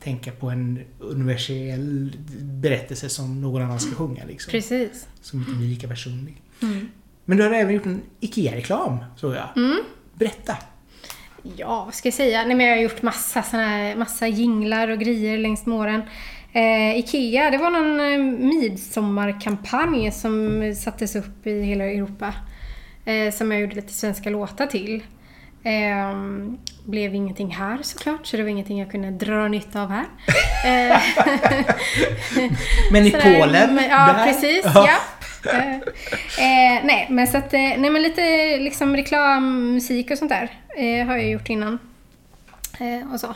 tänka 0.03 0.31
på 0.31 0.49
en 0.49 0.79
universell 0.99 2.17
berättelse 2.41 3.09
som 3.09 3.41
någon 3.41 3.61
annan 3.61 3.79
ska 3.79 3.95
sjunga. 3.95 4.25
Liksom, 4.25 4.51
Precis. 4.51 5.07
som 5.21 5.39
inte 5.39 5.51
blir 5.51 5.67
lika 5.67 5.87
personlig. 5.87 6.41
Mm. 6.61 6.87
Men 7.25 7.37
du 7.37 7.43
har 7.43 7.51
även 7.51 7.73
gjort 7.75 7.85
en 7.85 8.01
IKEA-reklam, 8.19 8.97
såg 9.15 9.35
jag. 9.35 9.49
Berätta! 10.13 10.57
Ja, 11.43 11.83
vad 11.85 11.93
ska 11.93 12.07
jag 12.07 12.13
säga? 12.13 12.43
Nej, 12.45 12.55
men 12.55 12.65
jag 12.65 12.75
har 12.75 12.81
gjort 12.81 13.01
massa, 13.01 13.43
såna 13.43 13.67
här, 13.67 13.95
massa 13.95 14.27
jinglar 14.27 14.87
och 14.87 14.99
grejer 14.99 15.37
längs 15.37 15.65
med 15.65 15.77
åren. 15.77 16.01
Eh, 16.53 16.97
Ikea, 16.99 17.49
det 17.51 17.57
var 17.57 17.69
någon 17.69 17.99
eh, 17.99 18.17
midsommarkampanj 18.47 20.11
som 20.11 20.61
sattes 20.77 21.15
upp 21.15 21.47
i 21.47 21.61
hela 21.61 21.83
Europa. 21.83 22.33
Eh, 23.05 23.31
som 23.33 23.51
jag 23.51 23.61
gjorde 23.61 23.75
lite 23.75 23.93
svenska 23.93 24.29
låtar 24.29 24.65
till. 24.65 25.03
Eh, 25.63 26.15
blev 26.85 27.15
ingenting 27.15 27.51
här 27.55 27.77
såklart, 27.81 28.27
så 28.27 28.37
det 28.37 28.43
var 28.43 28.49
ingenting 28.49 28.79
jag 28.79 28.91
kunde 28.91 29.11
dra 29.11 29.47
nytta 29.47 29.81
av 29.81 29.89
här. 29.89 30.05
Eh, 30.65 30.99
Men 32.91 33.05
i 33.05 33.11
Polen, 33.11 33.79
Ja, 33.89 34.13
där- 34.13 34.25
precis. 34.25 34.61
Ja. 34.65 34.87
Eh, 34.87 34.93
eh, 35.45 36.83
nej, 36.83 37.07
men 37.09 37.27
så 37.27 37.37
att, 37.37 37.53
eh, 37.53 37.59
nej 37.59 37.89
men 37.89 38.01
lite 38.01 38.57
liksom 38.57 38.95
reklammusik 38.95 40.11
och 40.11 40.17
sånt 40.17 40.31
där 40.31 40.51
eh, 40.77 41.07
har 41.07 41.17
jag 41.17 41.29
gjort 41.29 41.49
innan. 41.49 41.79
Eh, 42.79 43.13
och 43.13 43.19
så. 43.19 43.35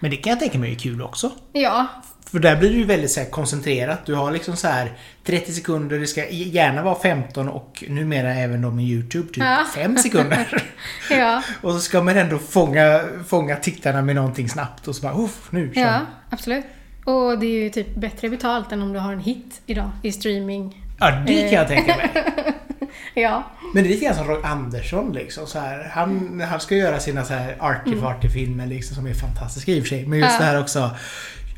Men 0.00 0.10
det 0.10 0.16
kan 0.16 0.30
jag 0.30 0.40
tänka 0.40 0.58
mig 0.58 0.72
är 0.72 0.78
kul 0.78 1.02
också. 1.02 1.32
Ja, 1.52 1.86
För 2.30 2.38
där 2.38 2.56
blir 2.56 2.70
det 2.70 2.76
ju 2.76 2.84
väldigt 2.84 3.10
så 3.10 3.20
här 3.20 3.30
koncentrerat. 3.30 4.06
Du 4.06 4.14
har 4.14 4.32
liksom 4.32 4.56
så 4.56 4.68
här 4.68 4.92
30 5.24 5.52
sekunder, 5.52 5.98
det 5.98 6.06
ska 6.06 6.28
gärna 6.30 6.82
vara 6.82 6.94
15 6.94 7.48
och 7.48 7.84
numera 7.88 8.34
även 8.34 8.62
då 8.62 8.70
med 8.70 8.84
YouTube 8.84 9.28
typ 9.28 9.36
Ja. 9.36 9.66
5 9.74 9.96
sekunder. 9.98 10.62
ja, 11.10 11.42
och 11.60 11.72
så 11.72 11.80
ska 11.80 12.02
man 12.02 12.16
ändå 12.16 12.38
fånga, 12.38 13.00
fånga 13.28 13.56
tittarna 13.56 14.02
med 14.02 14.14
någonting 14.14 14.48
snabbt 14.48 14.88
och 14.88 14.96
så 14.96 15.02
bara 15.02 15.24
uff, 15.24 15.48
nu 15.52 15.72
kör 15.74 15.80
ja, 15.80 15.98
vi." 16.00 16.34
absolut. 16.34 16.64
Och 17.04 17.38
det 17.38 17.46
är 17.46 17.62
ju 17.62 17.70
typ 17.70 17.94
bättre 17.94 18.28
betalt 18.28 18.72
än 18.72 18.82
om 18.82 18.92
du 18.92 18.98
har 18.98 19.12
en 19.12 19.20
hit 19.20 19.60
idag 19.66 19.90
i 20.02 20.12
streaming. 20.12 20.82
Ja, 21.02 21.22
det 21.26 21.40
kan 21.42 21.58
jag 21.58 21.68
tänka 21.68 21.96
mig. 21.96 22.10
Ja, 23.14 23.44
Men 23.74 23.82
det 23.84 23.88
är 23.88 23.92
lite 23.92 24.04
grann 24.04 24.14
som 24.14 24.26
Roy 24.26 24.42
Andersson 24.42 25.12
liksom. 25.12 25.46
Så 25.46 25.58
här, 25.58 25.90
han, 25.92 26.40
han 26.40 26.60
ska 26.60 26.74
göra 26.76 27.00
sina 27.00 27.24
så 27.24 27.34
här 27.34 27.56
arty-farty-filmer 27.60 28.66
liksom 28.66 28.96
som 28.96 29.06
är 29.06 29.14
fantastiska 29.14 29.72
i 29.72 29.78
och 29.80 29.82
för 29.82 29.88
sig. 29.88 30.06
Men 30.06 30.18
just 30.18 30.30
Ja. 30.32 30.38
det 30.38 30.44
här 30.44 30.60
också. 30.60 30.90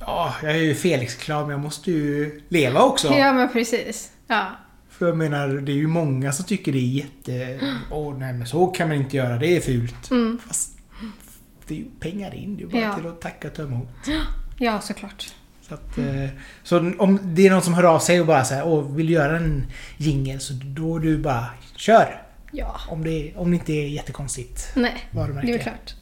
Ja, 0.01 0.35
jag 0.43 0.51
är 0.53 0.57
ju 0.63 0.75
Felix-klar 0.75 1.41
men 1.43 1.51
jag 1.51 1.61
måste 1.61 1.91
ju 1.91 2.41
leva 2.49 2.81
också. 2.83 3.15
ja 3.15 3.33
men 3.33 3.53
precis. 3.53 4.11
Ja, 4.27 4.47
För 4.91 5.07
jag 5.07 5.17
menar, 5.17 5.49
det 5.49 5.73
är 5.73 5.77
ju 5.77 5.87
många 5.87 6.33
som 6.33 6.45
tycker 6.45 6.73
det 6.73 6.79
är 6.79 7.05
jätte... 7.05 7.61
Åh 7.91 8.19
nej 8.19 8.33
men 8.33 8.47
så 8.47 8.67
kan 8.67 8.89
man 8.89 8.97
inte 8.97 9.17
göra, 9.17 9.37
det 9.39 9.57
är 9.57 9.61
fult. 9.61 10.11
Mm. 10.11 10.39
Fast 10.47 10.71
det 11.67 11.75
är 11.75 11.79
ju 11.79 11.85
pengar 12.01 12.35
in, 12.35 12.57
det 12.57 12.63
är 12.63 12.67
bara 12.67 12.83
Ja. 12.83 12.95
till 12.97 13.07
att 13.07 13.21
tacka 13.21 13.49
och 13.49 13.55
ta 13.55 13.63
emot. 13.63 13.89
ja 14.59 14.81
såklart. 14.81 15.35
Så, 15.69 15.75
att, 15.75 15.99
eh, 15.99 16.29
så 16.63 16.93
om 16.99 17.19
det 17.23 17.47
är 17.47 17.51
någon 17.51 17.63
som 17.63 17.75
hör 17.75 17.85
av 17.85 17.99
sig 17.99 18.21
och 18.21 18.27
bara 18.27 18.45
säger 18.45 18.67
åh, 18.67 18.95
vill 18.95 19.11
göra 19.11 19.37
en 19.37 19.67
jingel 19.97 20.41
så 20.41 20.55
då 20.65 20.99
du 20.99 21.19
bara 21.19 21.47
kör. 21.77 22.23
Ja, 22.53 22.81
Om 22.89 23.05
det, 23.05 23.33
om 23.37 23.51
det 23.51 23.57
inte 23.57 23.73
är 23.73 23.89
jättekonstigt 23.89 24.73
nej, 24.77 25.09
varumärke. 25.11 25.47
det 25.47 25.55
är 25.55 25.59
klart. 25.59 25.95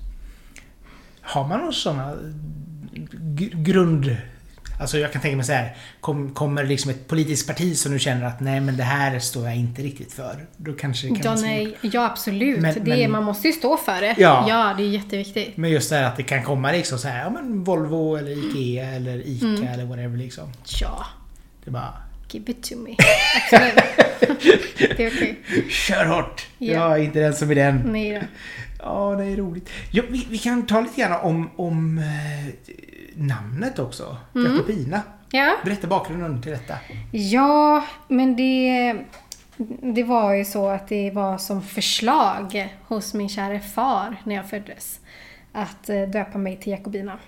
Har 1.20 1.48
man 1.48 1.58
några 1.58 1.72
sådana 1.72 2.14
grund... 3.52 4.16
Alltså 4.82 4.98
jag 4.98 5.12
kan 5.12 5.22
tänka 5.22 5.36
mig 5.36 5.46
så 5.46 5.52
här. 5.52 5.76
Kom, 6.00 6.34
kommer 6.34 6.64
liksom 6.64 6.90
ett 6.90 7.08
politiskt 7.08 7.46
parti 7.46 7.76
som 7.78 7.92
du 7.92 7.98
känner 7.98 8.26
att 8.26 8.40
nej 8.40 8.60
men 8.60 8.76
det 8.76 8.82
här 8.82 9.18
står 9.18 9.44
jag 9.44 9.56
inte 9.56 9.82
riktigt 9.82 10.12
för. 10.12 10.46
Då 10.56 10.72
kanske 10.72 11.08
det 11.08 11.14
kan 11.20 11.36
Ja, 11.36 11.42
nej, 11.42 11.76
ja 11.80 12.04
absolut. 12.06 12.60
Men- 12.60 12.74
det, 12.74 12.80
men- 12.84 13.10
man 13.10 13.24
måste 13.24 13.46
ju 13.48 13.52
stå 13.52 13.76
för 13.76 14.00
det. 14.00 14.14
Ja. 14.18 14.46
ja 14.48 14.74
det 14.76 14.82
är 14.82 14.88
jätteviktigt. 14.88 15.56
Men 15.56 15.70
just 15.70 15.90
det 15.90 15.96
här 15.96 16.04
att 16.04 16.16
det 16.16 16.22
kan 16.22 16.42
komma 16.42 16.72
liksom 16.72 16.98
så 16.98 17.08
här, 17.08 17.22
ja 17.24 17.30
men 17.30 17.64
Volvo 17.64 18.16
eller 18.16 18.30
IKEA 18.32 18.86
eller 18.86 19.26
ICA 19.28 19.46
Mm. 19.46 19.62
eller 19.68 19.84
whatever 19.84 20.16
liksom. 20.18 20.52
Ja, 20.80 21.06
Det 21.64 21.70
är 21.70 21.72
bara, 21.72 21.92
give 22.30 22.50
it 22.50 22.62
to 22.62 22.76
me. 22.76 22.96
Absolut. 23.52 23.74
det 24.96 25.04
är 25.04 25.08
okej. 25.10 25.38
kör 25.70 26.04
hårt! 26.04 26.46
Ja. 26.58 26.72
Jag 26.72 26.92
är 27.00 27.02
inte 27.04 27.20
den 27.20 27.34
som 27.34 27.50
är 27.50 27.54
den. 27.54 27.82
Nej 27.92 28.12
då. 28.20 28.26
Ja, 28.82 29.14
det 29.16 29.24
är 29.24 29.36
roligt. 29.36 29.70
Ja, 29.90 30.02
vi, 30.08 30.26
vi 30.30 30.38
kan 30.38 30.66
ta 30.66 30.80
lite 30.80 31.00
grann 31.00 31.20
om, 31.20 31.50
om 31.56 31.98
eh, 31.98 32.54
namnet 33.14 33.78
också. 33.78 34.16
Mm. 34.34 34.52
Jakobina. 34.52 35.02
Ja. 35.30 35.56
Berätta 35.64 35.86
bakgrunden 35.86 36.42
till 36.42 36.52
detta. 36.52 36.74
Ja, 37.10 37.84
men 38.08 38.36
det, 38.36 38.96
det 39.94 40.02
var 40.02 40.34
ju 40.34 40.44
så 40.44 40.68
att 40.68 40.88
det 40.88 41.10
var 41.10 41.38
som 41.38 41.62
förslag 41.62 42.76
hos 42.88 43.14
min 43.14 43.28
kära 43.28 43.60
far 43.60 44.16
när 44.24 44.34
jag 44.34 44.50
föddes. 44.50 45.00
Att 45.52 45.88
eh, 45.88 46.02
döpa 46.02 46.38
mig 46.38 46.56
till 46.56 46.72
Jakobina. 46.72 47.18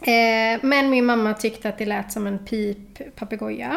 Eh, 0.00 0.60
men 0.62 0.90
min 0.90 1.04
mamma 1.04 1.34
tyckte 1.34 1.68
att 1.68 1.78
det 1.78 1.86
lät 1.86 2.12
som 2.12 2.26
en 2.26 2.38
pip-papegoja. 2.38 3.76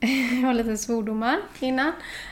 Det 0.40 0.46
var 0.46 0.54
lite 0.54 0.76
svordomar 0.76 1.38
innan. 1.60 1.88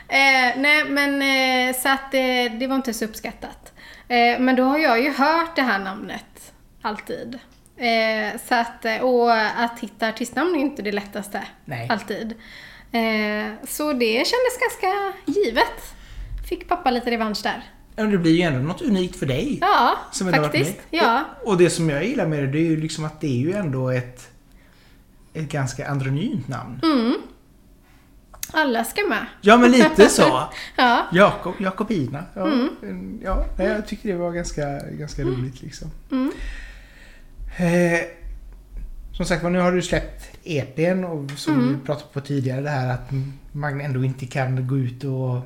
Eh, 0.07 0.57
nej, 0.57 0.85
men 0.89 1.21
eh, 1.21 1.75
så 1.75 1.89
att 1.89 2.11
det, 2.11 2.49
det 2.49 2.67
var 2.67 2.75
inte 2.75 2.93
så 2.93 3.05
uppskattat. 3.05 3.73
Eh, 4.07 4.39
men 4.39 4.55
då 4.55 4.63
har 4.63 4.77
jag 4.77 5.03
ju 5.03 5.11
hört 5.11 5.55
det 5.55 5.61
här 5.61 5.79
namnet 5.79 6.53
alltid. 6.81 7.39
Eh, 7.77 8.39
så 8.47 8.55
att, 8.55 8.85
eh, 8.85 8.97
och 8.97 9.33
att 9.35 9.79
hitta 9.79 10.09
artistnamn 10.09 10.55
är 10.55 10.59
ju 10.59 10.65
inte 10.65 10.81
det 10.81 10.91
lättaste. 10.91 11.43
Nej. 11.65 11.87
Alltid. 11.89 12.33
Eh, 12.91 13.53
så 13.67 13.93
det 13.93 14.13
kändes 14.13 14.57
ganska 14.59 15.13
givet. 15.25 15.95
Fick 16.49 16.67
pappa 16.67 16.91
lite 16.91 17.11
revansch 17.11 17.43
där. 17.43 17.63
Ja, 17.95 18.03
det 18.03 18.17
blir 18.17 18.35
ju 18.35 18.41
ändå 18.41 18.59
något 18.59 18.81
unikt 18.81 19.19
för 19.19 19.25
dig. 19.25 19.57
Ja, 19.61 19.97
som 20.11 20.27
har 20.27 20.33
faktiskt. 20.33 20.79
Ja. 20.89 21.23
Och, 21.43 21.51
och 21.51 21.57
det 21.57 21.69
som 21.69 21.89
jag 21.89 22.05
gillar 22.05 22.27
med 22.27 22.43
det, 22.43 22.47
det 22.47 22.57
är 22.57 22.69
ju 22.69 22.81
liksom 22.81 23.05
att 23.05 23.21
det 23.21 23.27
är 23.27 23.39
ju 23.39 23.53
ändå 23.53 23.89
ett, 23.89 24.29
ett 25.33 25.49
ganska 25.49 25.87
andronymt 25.87 26.47
namn. 26.47 26.79
Mm. 26.83 27.15
Alla 28.53 28.83
ska 28.83 29.01
med. 29.09 29.25
Ja, 29.41 29.57
men 29.57 29.71
lite 29.71 30.09
så. 30.09 30.43
Ja. 30.75 31.07
Jakob, 31.11 31.53
Jakobina. 31.59 32.23
Ja, 32.33 32.45
Mm. 32.47 33.19
ja 33.23 33.45
jag 33.57 33.87
tycker 33.87 34.09
det 34.09 34.15
var 34.17 34.31
ganska, 34.31 34.79
ganska 34.91 35.21
roligt 35.23 35.61
liksom. 35.61 35.91
Mm. 36.11 36.31
Eh, 37.57 37.99
som 39.13 39.25
sagt 39.25 39.43
nu 39.43 39.59
har 39.59 39.71
du 39.71 39.81
släppt 39.81 40.29
EPn 40.43 41.03
och 41.03 41.31
som 41.31 41.53
Mm. 41.53 41.67
vi 41.79 41.85
pratade 41.85 42.13
på 42.13 42.21
tidigare 42.21 42.61
det 42.61 42.69
här 42.69 42.93
att 42.93 43.09
man 43.51 43.81
ändå 43.81 44.03
inte 44.03 44.25
kan 44.25 44.67
gå 44.67 44.77
ut 44.77 45.03
och 45.03 45.39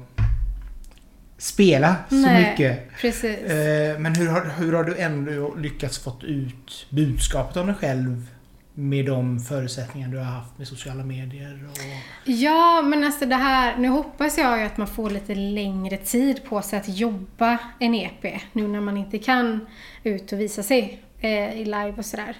spela 1.37 1.95
så 2.09 2.15
Nej. 2.15 2.49
mycket. 2.51 2.89
Precis. 3.01 3.39
Eh, 3.39 3.99
men 3.99 4.15
hur 4.15 4.27
har, 4.27 4.51
hur 4.57 4.73
har 4.73 4.83
du 4.83 4.95
ändå 4.97 5.55
lyckats 5.55 5.99
fått 5.99 6.23
ut 6.23 6.85
budskapet 6.89 7.57
om 7.57 7.67
dig 7.67 7.75
själv 7.75 8.27
med 8.73 9.05
de 9.05 9.39
förutsättningar 9.39 10.07
du 10.07 10.17
har 10.17 10.25
haft 10.25 10.57
med 10.57 10.67
sociala 10.67 11.03
medier? 11.03 11.69
Och... 11.71 11.77
Ja, 12.25 12.81
men 12.81 13.03
alltså 13.03 13.25
det 13.25 13.35
här, 13.35 13.77
nu 13.77 13.87
hoppas 13.87 14.37
jag 14.37 14.59
ju 14.59 14.65
att 14.65 14.77
man 14.77 14.87
får 14.87 15.09
lite 15.09 15.35
längre 15.35 15.97
tid 15.97 16.43
på 16.43 16.61
sig 16.61 16.79
att 16.79 16.97
jobba 16.97 17.57
en 17.79 17.95
EP 17.95 18.41
nu 18.53 18.67
när 18.67 18.81
man 18.81 18.97
inte 18.97 19.17
kan 19.17 19.67
ut 20.03 20.31
och 20.31 20.39
visa 20.39 20.63
sig 20.63 21.03
eh, 21.19 21.61
i 21.61 21.65
live 21.65 21.93
och 21.97 22.05
sådär. 22.05 22.37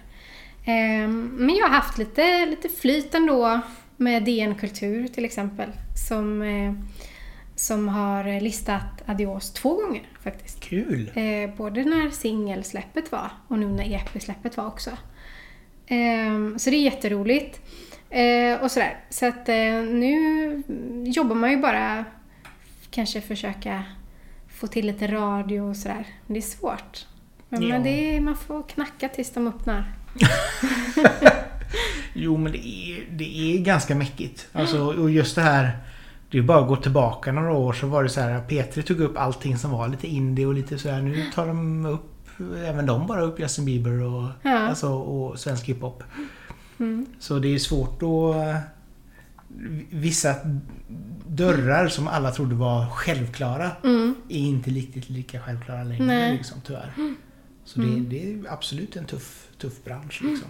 Eh, 0.64 1.08
men 1.08 1.56
jag 1.56 1.68
har 1.68 1.76
haft 1.76 1.98
lite, 1.98 2.46
lite 2.46 2.70
flyt 2.70 3.16
ändå 3.16 3.62
med 3.98 4.24
DN 4.24 4.56
Kultur 4.56 5.08
till 5.08 5.26
exempel 5.26 5.70
som, 6.08 6.42
eh, 6.42 6.74
som 7.56 7.88
har 7.88 8.40
listat 8.40 9.04
Adios 9.06 9.54
två 9.54 9.76
gånger 9.76 10.02
faktiskt. 10.22 10.60
Kul! 10.60 11.12
Eh, 11.16 11.56
både 11.58 11.84
när 11.84 12.10
singelsläppet 12.10 13.12
var 13.12 13.32
och 13.48 13.60
nu 13.60 13.68
när 13.68 13.94
EP-släppet 13.94 14.58
var 14.58 14.68
också. 14.68 14.92
Ehm, 15.92 16.60
så 16.60 16.70
det 16.70 16.76
är 16.76 16.82
jätteroligt. 16.82 17.60
Eh, 18.10 18.64
och 18.64 18.72
sådär. 18.72 18.98
Så 19.10 19.26
att 19.26 19.50
eh, 19.50 19.56
nu 19.84 20.64
jobbar 21.06 21.36
man 21.36 21.52
ju 21.52 21.58
bara 21.58 22.06
kanske 22.92 23.22
försöka 23.22 23.84
få 24.60 24.68
till 24.68 24.86
lite 24.88 25.08
radio 25.08 25.62
och 25.62 25.76
sådär. 25.78 26.06
Men 26.26 26.34
det 26.34 26.40
är 26.40 26.42
svårt. 26.42 27.06
Men, 27.50 27.62
Ja. 27.62 27.68
men 27.70 27.84
det 27.84 28.16
är, 28.16 28.22
man 28.22 28.36
får 28.36 28.64
knacka 28.64 29.10
tills 29.10 29.32
de 29.34 29.48
öppnar. 29.48 29.84
Jo 32.14 32.38
men 32.38 32.52
det 32.52 32.58
är, 32.68 33.06
det 33.12 33.54
är 33.56 33.60
ganska 33.60 33.96
mäckigt. 33.96 34.48
Alltså, 34.54 34.86
och 34.86 35.10
just 35.12 35.36
det 35.36 35.42
här 35.42 35.78
Det 36.32 36.38
är 36.38 36.42
bara 36.42 36.60
att 36.62 36.68
gå 36.68 36.76
tillbaka 36.76 37.32
några 37.32 37.54
år 37.54 37.74
så 37.74 37.88
var 37.88 38.04
det 38.04 38.10
så 38.10 38.22
här 38.22 38.32
att 38.32 38.48
Petri 38.48 38.84
tog 38.84 39.00
upp 39.00 39.18
allting 39.18 39.58
som 39.58 39.72
var 39.72 39.88
lite 39.88 40.08
indie 40.08 40.46
och 40.46 40.54
lite 40.54 40.78
så 40.80 40.90
här. 40.90 41.02
Nu 41.02 41.26
tar 41.36 41.48
de 41.48 41.86
upp 41.86 42.11
Även 42.66 42.86
de 42.86 43.08
bara 43.08 43.22
upp 43.22 43.40
Justin 43.40 43.66
Bieber 43.66 44.02
och, 44.04 44.28
Ja. 44.44 44.58
alltså, 44.60 44.90
och 44.90 45.40
svensk 45.40 45.66
hiphop. 45.66 46.04
Mm. 46.80 47.06
Så 47.20 47.40
det 47.40 47.48
är 47.56 47.60
svårt 47.60 48.04
att... 48.04 48.62
Vissa 49.90 50.36
dörrar 51.28 51.88
som 51.88 52.08
alla 52.08 52.32
trodde 52.32 52.56
var 52.56 52.86
självklara 52.90 53.72
Mm. 53.84 54.16
är 54.30 54.40
inte 54.40 54.70
riktigt 54.70 55.10
lika 55.10 55.40
självklara 55.40 55.84
längre 55.84 56.06
Nej. 56.06 56.38
liksom, 56.38 56.58
tyvärr. 56.66 56.94
Så 57.66 57.82
Mm. 57.82 58.10
det, 58.10 58.18
det 58.18 58.34
är 58.34 58.54
absolut 58.54 58.96
en 58.96 59.06
tuff, 59.06 59.48
tuff 59.58 59.84
bransch. 59.84 60.22
Liksom. 60.24 60.48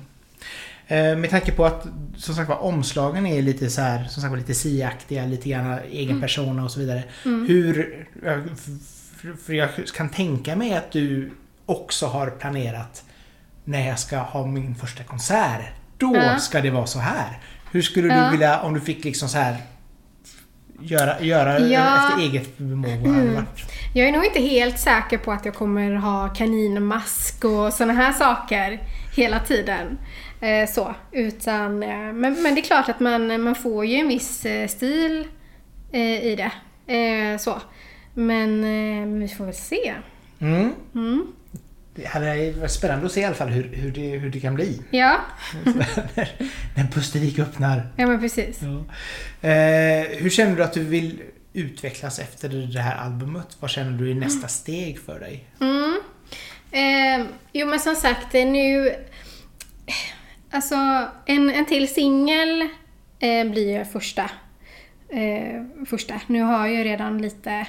Eh, 0.88 1.18
Med 1.18 1.30
tanke 1.30 1.52
på 1.52 1.66
att 1.66 1.88
som 2.18 2.36
sagt 2.36 2.50
var 2.50 2.58
omslagen 2.58 3.26
är 3.26 3.42
lite 3.42 3.70
så 3.70 3.82
här, 3.82 4.04
som 4.08 4.22
sagt 4.22 4.32
var 4.32 4.38
lite 4.38 4.54
siaktiga, 4.54 5.26
lite 5.26 5.50
grann 5.50 5.80
egen 5.92 6.22
persona 6.22 6.64
och 6.64 6.72
så 6.72 6.80
vidare. 6.80 7.04
Mm. 7.26 7.46
Hur... 7.48 8.08
För 9.46 9.54
jag 9.54 9.70
kan 9.96 10.10
tänka 10.10 10.56
mig 10.56 10.74
att 10.74 10.92
du 10.92 11.32
också 11.66 12.06
har 12.08 12.30
planerat 12.30 13.04
när 13.64 13.88
jag 13.88 14.00
ska 14.00 14.18
ha 14.18 14.46
min 14.46 14.76
första 14.76 15.04
konsert. 15.04 15.62
Då 15.98 16.16
Ja. 16.16 16.40
ska 16.40 16.62
det 16.62 16.70
vara 16.70 16.86
så 16.86 17.00
här. 17.00 17.40
Hur 17.72 17.82
skulle 17.82 18.08
du 18.08 18.16
Ja. 18.16 18.30
vilja, 18.32 18.60
om 18.62 18.74
du 18.74 18.82
fick 18.82 19.04
liksom 19.04 19.30
så 19.30 19.38
här 19.38 19.56
göra, 20.82 21.22
göra 21.22 21.60
Ja. 21.60 22.10
efter 22.10 22.22
eget 22.24 22.58
förmåga? 22.58 22.96
Mm. 23.22 23.46
Jag 23.94 24.08
är 24.08 24.12
nog 24.12 24.26
inte 24.26 24.40
helt 24.42 24.80
säker 24.80 25.18
på 25.18 25.32
att 25.32 25.46
jag 25.46 25.54
kommer 25.56 25.92
ha 25.96 26.30
kaninmask 26.30 27.44
och 27.46 27.74
såna 27.74 27.94
här 27.94 28.14
saker 28.14 28.80
hela 29.16 29.40
tiden. 29.40 29.98
Eh, 30.42 30.70
så, 30.70 30.96
utan, 31.12 31.84
eh, 31.84 31.90
men, 31.98 32.44
men 32.44 32.56
det 32.56 32.62
är 32.62 32.64
klart 32.66 32.90
att 32.90 33.00
man, 33.00 33.42
man 33.44 33.56
får 33.56 33.86
ju 33.86 33.96
en 33.96 34.08
viss 34.08 34.46
eh, 34.46 34.68
stil 34.68 35.28
eh, 35.92 36.24
i 36.26 36.36
det. 36.36 36.52
Eh, 36.96 37.38
så. 37.38 37.62
Men 38.14 38.64
eh, 38.64 39.20
vi 39.20 39.28
får 39.28 39.46
väl 39.46 39.54
se. 39.54 39.94
Mm. 40.40 40.74
Mm. 40.96 41.28
Det 42.02 42.08
hade 42.08 42.52
varit 42.52 42.72
spännande 42.72 43.06
att 43.06 43.12
se 43.12 43.22
i 43.22 43.26
alla 43.26 43.36
fall 43.36 43.50
hur, 43.50 43.64
hur, 43.76 43.92
det, 43.92 44.02
hur 44.02 44.30
det 44.30 44.40
kan 44.40 44.56
bli. 44.56 44.82
Ja, 44.90 45.22
när, 45.66 46.30
när 46.76 46.88
Pustervik 46.92 47.40
öppnar. 47.40 47.88
ja 47.96 48.08
men 48.08 48.20
precis. 48.20 48.60
Ja. 48.62 49.50
Eh, 49.50 50.06
hur 50.18 50.30
känner 50.30 50.56
du 50.56 50.64
att 50.64 50.74
du 50.74 50.84
vill 50.84 51.22
utvecklas 51.54 52.20
efter 52.20 52.50
det 52.50 52.80
här 52.80 52.96
albumet? 52.96 53.58
Vad 53.60 53.70
känner 53.70 53.98
du 53.98 54.12
är 54.12 54.16
nästa 54.16 54.48
steg 54.48 55.00
för 55.00 55.20
dig? 55.20 55.46
Mm. 55.62 56.00
Eh, 56.72 57.28
jo 57.52 57.68
men 57.68 57.80
som 57.80 57.96
sagt, 57.96 58.34
nu... 58.34 58.96
Alltså, 60.52 60.76
en, 61.26 61.50
en 61.50 61.66
till 61.66 61.94
singel 61.94 62.62
eh, 63.20 63.52
blir 63.52 63.78
ju 63.78 63.86
första. 63.86 64.30
Eh, 65.10 65.86
första. 65.86 66.22
Nu 66.28 66.42
har 66.42 66.68
jag 66.68 66.76
ju 66.76 66.84
redan 66.84 67.22
lite, 67.22 67.68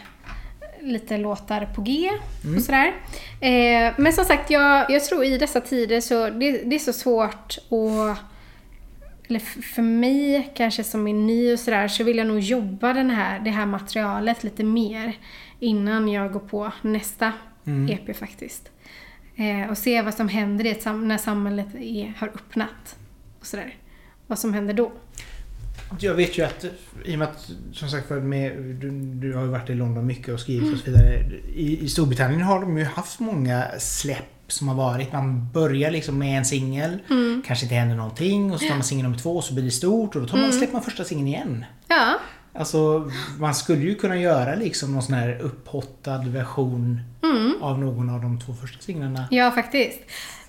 lite 0.83 1.17
låtar 1.19 1.69
på 1.75 1.81
G 1.83 2.11
och 2.57 2.63
sådär. 2.63 2.93
Eh, 3.41 3.93
men 3.99 4.13
som 4.13 4.25
sagt, 4.25 4.51
jag, 4.51 4.91
jag 4.91 5.05
tror 5.05 5.25
i 5.25 5.39
dessa 5.39 5.61
tider 5.61 6.01
så 6.01 6.31
det, 6.31 6.51
det 6.65 6.75
är 6.75 6.79
så 6.79 6.93
svårt 6.93 7.59
att 7.71 8.19
eller 9.29 9.39
för 9.75 9.83
mig 9.83 10.53
kanske 10.57 10.85
som 10.85 11.09
är 11.09 11.13
ny 11.15 11.53
och 11.53 11.59
sådär 11.61 11.89
så 11.89 12.05
vill 12.05 12.17
jag 12.19 12.27
nog 12.27 12.41
jobba 12.41 12.93
den 12.93 13.11
här, 13.11 13.41
det 13.41 13.51
här 13.51 13.67
materialet 13.67 14.45
lite 14.45 14.65
mer 14.65 15.13
innan 15.61 16.09
jag 16.09 16.33
går 16.33 16.41
på 16.41 16.73
nästa 16.83 17.33
EP 17.91 18.17
faktiskt. 18.17 18.71
Eh, 19.37 19.71
och 19.71 19.79
se 19.79 20.03
vad 20.03 20.15
som 20.15 20.29
händer 20.29 20.75
sam- 20.81 21.09
när 21.09 21.19
samhället 21.19 21.67
är, 21.81 22.13
har 22.19 22.29
öppnat. 22.29 22.97
Och 23.41 23.47
sådär. 23.47 23.75
Vad 24.27 24.39
som 24.39 24.55
händer 24.55 24.75
då. 24.75 24.93
Jag 25.99 26.15
vet 26.15 26.39
ju 26.39 26.43
att, 26.45 26.65
i 27.05 27.15
och 27.15 27.19
med 27.19 27.29
att, 27.29 27.51
som 27.73 27.89
sagt 27.89 28.09
för 28.09 28.21
med, 28.21 28.53
du, 28.57 28.91
du 28.91 29.35
har 29.35 29.43
ju 29.43 29.49
varit 29.49 29.71
i 29.71 29.75
London 29.75 30.07
mycket 30.07 30.35
och 30.35 30.41
skrivit 30.41 30.73
och 30.73 30.79
så 30.79 30.91
vidare. 30.91 31.25
I, 31.55 31.85
I 31.85 31.89
Storbritannien 31.89 32.43
har 32.43 32.61
de 32.61 32.79
ju 32.79 32.85
haft 32.85 33.21
många 33.21 33.65
släpp 33.79 34.25
som 34.49 34.69
har 34.69 34.75
varit. 34.75 35.13
Man 35.13 35.49
börjar 35.53 35.91
liksom 35.91 36.19
med 36.19 36.39
en 36.39 36.45
singel, 36.45 36.99
kanske 37.47 37.65
inte 37.65 37.75
händer 37.75 37.97
någonting 37.97 38.53
och 38.53 38.61
så 38.61 38.67
tar 38.67 38.75
man 38.75 38.85
singel 38.85 39.03
nummer 39.03 39.19
två 39.19 39.37
och 39.37 39.45
så 39.45 39.55
blir 39.55 39.65
det 39.65 39.71
stort 39.71 40.17
och 40.17 40.23
då 40.23 40.29
tar 40.29 40.39
man, 40.39 40.53
släpper 40.53 40.73
man 40.73 40.83
första 40.83 41.05
singeln 41.05 41.29
igen. 41.29 41.65
Ja, 41.89 42.19
Alltså, 42.55 43.11
man 43.39 43.55
skulle 43.55 43.83
ju 43.83 43.95
kunna 43.95 44.17
göra 44.17 44.55
liksom 44.55 44.93
någon 44.93 45.03
sån 45.03 45.15
här 45.15 45.39
upphottad 45.41 46.19
version 46.19 47.01
av 47.61 47.79
någon 47.79 48.11
av 48.11 48.23
de 48.23 48.41
två 48.41 48.53
första 48.53 48.83
singlarna. 48.83 49.25
Ja, 49.31 49.51
faktiskt. 49.51 49.99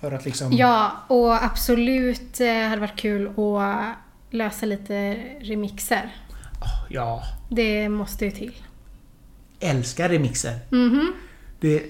För 0.00 0.12
att 0.12 0.24
liksom... 0.24 0.52
Ja, 0.52 0.92
och 1.08 1.44
absolut 1.44 2.40
eh, 2.40 2.68
hade 2.68 2.80
varit 2.80 2.96
kul 2.96 3.26
att 3.26 3.38
lösa 4.34 4.66
lite 4.66 5.14
remixer. 5.40 6.14
Ja, 6.90 7.22
Det 7.50 7.88
måste 7.88 8.24
ju 8.24 8.30
till. 8.30 8.52
älskar 9.60 10.08
remixer. 10.08 10.58
Mhm. 10.70 11.12
Det, 11.60 11.82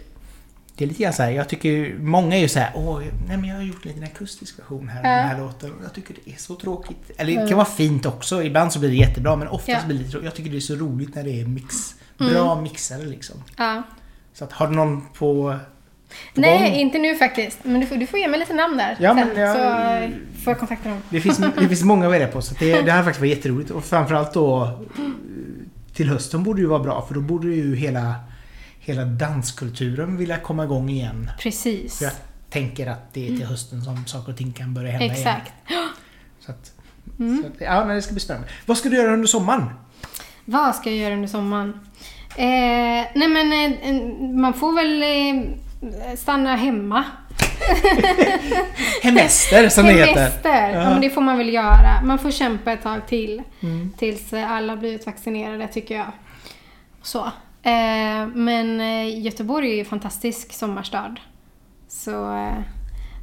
det 0.77 0.85
är 0.85 0.89
lite 0.89 1.03
grann 1.03 1.13
så 1.13 1.23
här, 1.23 1.31
jag 1.31 1.49
tycker 1.49 1.95
många 1.99 2.37
är 2.37 2.41
ju 2.41 2.49
så 2.49 2.59
här, 2.59 2.73
åh, 2.75 3.03
nej 3.29 3.37
men 3.37 3.45
jag 3.45 3.57
har 3.57 3.63
gjort 3.63 3.85
en 3.87 3.89
liten 3.93 4.05
akustisk 4.05 4.59
version 4.59 4.89
här 4.89 5.01
av 5.01 5.07
Ja. 5.07 5.17
den 5.17 5.29
här 5.29 5.39
låten 5.39 5.73
och 5.73 5.85
jag 5.85 5.93
tycker 5.95 6.15
det 6.25 6.31
är 6.33 6.37
så 6.37 6.55
tråkigt. 6.55 7.11
Eller 7.17 7.43
det 7.43 7.49
kan 7.49 7.57
vara 7.57 7.67
fint 7.69 8.07
också, 8.07 8.43
ibland 8.43 8.73
så 8.73 8.79
blir 8.79 8.89
det 8.91 8.97
jättebra 8.97 9.37
men 9.37 9.49
oftast 9.49 9.69
Ja. 9.69 9.87
blir 9.87 9.99
det 9.99 10.05
tråkigt. 10.11 10.25
Jag 10.25 10.35
tycker 10.35 10.51
det 10.51 10.57
är 10.57 10.61
så 10.61 10.75
roligt 10.75 11.15
när 11.15 11.23
det 11.25 11.41
är 11.41 11.47
mix, 11.47 11.95
bra 12.19 12.53
Mm. 12.53 12.63
mixare 12.63 13.03
liksom. 13.07 13.37
Ja. 13.57 13.83
Så 14.35 14.45
att 14.45 14.53
har 14.53 14.69
du 14.69 14.75
någon 14.75 15.09
på... 15.09 15.59
Nej, 16.35 16.71
gång? 16.71 16.79
inte 16.81 16.99
nu 16.99 17.15
faktiskt. 17.15 17.59
Men 17.63 17.81
du 17.81 17.87
får, 17.87 17.97
du 17.97 18.07
får 18.07 18.19
ge 18.19 18.29
mig 18.29 18.41
lite 18.41 18.55
namn 18.55 18.77
där 18.77 18.97
Ja, 19.01 19.15
sen, 19.15 19.41
jag- 19.41 19.57
så 19.57 19.63
eh, 19.63 20.11
får 20.45 20.51
jag 20.51 20.59
kontakta 20.59 20.89
dem. 20.89 20.99
Det 21.11 21.21
finns, 21.21 21.39
det 21.59 21.69
finns 21.69 21.83
många 21.83 22.07
att 22.07 22.13
välja 22.13 22.29
på 22.29 22.43
så 22.43 22.55
det, 22.59 22.81
det 22.83 22.93
här 22.93 23.03
faktiskt 23.03 23.21
var 23.21 23.27
jätteroligt 23.27 23.71
och 23.71 23.85
framförallt 23.85 24.33
då 24.35 24.79
till 25.95 26.09
hösten 26.09 26.43
borde 26.43 26.61
ju 26.61 26.67
vara 26.67 26.83
bra 26.83 27.05
för 27.07 27.15
då 27.15 27.21
borde 27.21 27.47
ju 27.49 27.77
hela, 27.77 28.15
hela 28.81 29.05
danskulturen 29.05 30.17
vilja 30.17 30.37
komma 30.39 30.65
igång 30.65 30.89
igen. 30.91 31.31
Precis. 31.41 31.99
För 31.99 32.05
jag 32.05 32.15
tänker 32.51 32.87
att 32.87 33.15
det 33.15 33.25
är 33.29 33.37
till 33.37 33.47
hösten 33.47 33.83
som 33.83 34.07
saker 34.07 34.33
och 34.33 34.39
ting 34.39 34.53
kan 34.53 34.75
börja 34.75 34.91
hända 34.91 35.05
igen. 35.05 35.17
Exakt. 35.17 35.53
Så 36.41 36.51
att, 36.51 36.73
så 37.17 37.47
att, 37.47 37.61
ja, 37.61 37.85
men 37.85 37.97
det 37.97 38.03
ska 38.03 38.13
bli 38.13 38.21
spännande. 38.21 38.49
Vad 38.67 38.79
ska 38.79 38.89
du 38.89 38.97
göra 38.97 39.13
under 39.13 39.27
sommaren? 39.27 39.65
Vad 40.45 40.75
ska 40.75 40.91
jag 40.91 40.99
göra 40.99 41.15
under 41.15 41.29
sommaren? 41.29 41.81
Eh, 42.37 43.07
nej 43.15 43.29
men 43.29 43.53
eh, 43.53 44.37
man 44.41 44.55
får 44.55 44.73
väl 44.73 45.03
eh, 45.03 45.51
stanna 46.17 46.57
hemma. 46.57 47.05
Hemester 49.03 49.69
som 49.69 49.87
det 49.87 49.93
heter. 49.93 50.21
Hemester. 50.21 50.71
Ja. 50.71 50.83
Ja. 50.83 50.91
men 50.91 51.01
det 51.01 51.11
får 51.11 51.21
man 51.21 51.39
väl 51.39 51.55
göra. 51.55 52.03
Man 52.05 52.19
får 52.19 52.31
kämpa 52.31 52.73
ett 52.73 52.83
tag 52.83 53.07
till. 53.07 53.43
Mm. 53.61 53.93
Tills 53.99 54.33
alla 54.33 54.77
blivit 54.77 55.07
vaccinerade 55.07 55.69
tycker 55.69 55.97
jag. 55.97 56.13
Så. 57.03 57.25
Eh, 57.63 58.27
men 58.35 58.81
eh, 58.81 59.21
Göteborg 59.25 59.71
är 59.71 59.75
ju 59.75 59.81
en 59.81 59.87
fantastisk 59.87 60.53
sommarstad. 60.53 61.15
Så 61.89 62.37
eh, 62.37 62.63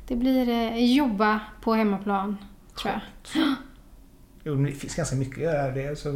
det 0.08 0.16
blir 0.16 0.50
eh, 0.50 0.94
jobba 0.96 1.40
på 1.62 1.74
hemmaplan, 1.74 2.38
tror 2.82 2.94
jag. 2.94 3.02
Jo, 4.44 4.56
det 4.56 4.72
finns 4.72 4.96
ganska 4.96 5.16
mycket 5.16 5.38
att 5.38 5.44
göra. 5.44 5.72
Det. 5.72 6.00
Så, 6.00 6.10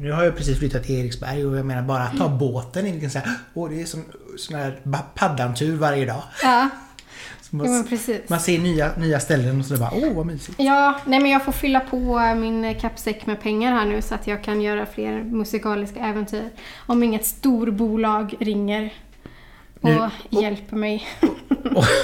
nu 0.00 0.12
har 0.12 0.24
jag 0.24 0.36
precis 0.36 0.58
flyttat 0.58 0.84
till 0.84 1.00
Eriksberg 1.00 1.46
och 1.46 1.56
jag 1.58 1.66
menar 1.66 1.82
bara 1.82 2.02
att 2.02 2.18
ta 2.18 2.28
båten 2.28 2.86
är 2.86 2.92
liksom 2.92 3.10
så 3.10 3.18
här, 3.18 3.28
åh, 3.54 3.70
det 3.70 3.80
är 3.80 3.84
som 3.84 4.04
sån 4.36 4.56
här 4.58 4.80
paddantur 5.14 5.76
varje 5.76 6.06
dag. 6.06 6.22
Ja, 6.42 6.68
man, 7.50 7.84
precis. 7.88 8.20
man 8.28 8.40
ser 8.40 8.58
nya, 8.58 8.90
nya 8.96 9.20
ställen 9.20 9.60
och 9.60 9.66
så 9.66 9.76
bara, 9.76 9.90
åh 9.94 10.12
vad 10.14 10.26
mysigt. 10.26 10.54
Ja, 10.60 11.00
nej 11.06 11.20
men 11.20 11.30
jag 11.30 11.44
får 11.44 11.52
fylla 11.52 11.80
på 11.80 12.18
min 12.36 12.74
kappsäck 12.80 13.26
med 13.26 13.40
pengar 13.42 13.72
här 13.72 13.84
nu 13.86 14.02
så 14.02 14.14
att 14.14 14.26
jag 14.26 14.44
kan 14.44 14.60
göra 14.60 14.86
fler 14.86 15.22
musikaliska 15.22 16.00
äventyr. 16.00 16.50
Om 16.86 17.02
inget 17.02 17.26
storbolag 17.26 18.34
ringer 18.40 18.92
och 19.80 19.88
Nu- 19.88 19.98
och- 19.98 20.42
hjälper 20.42 20.76
mig. 20.76 21.06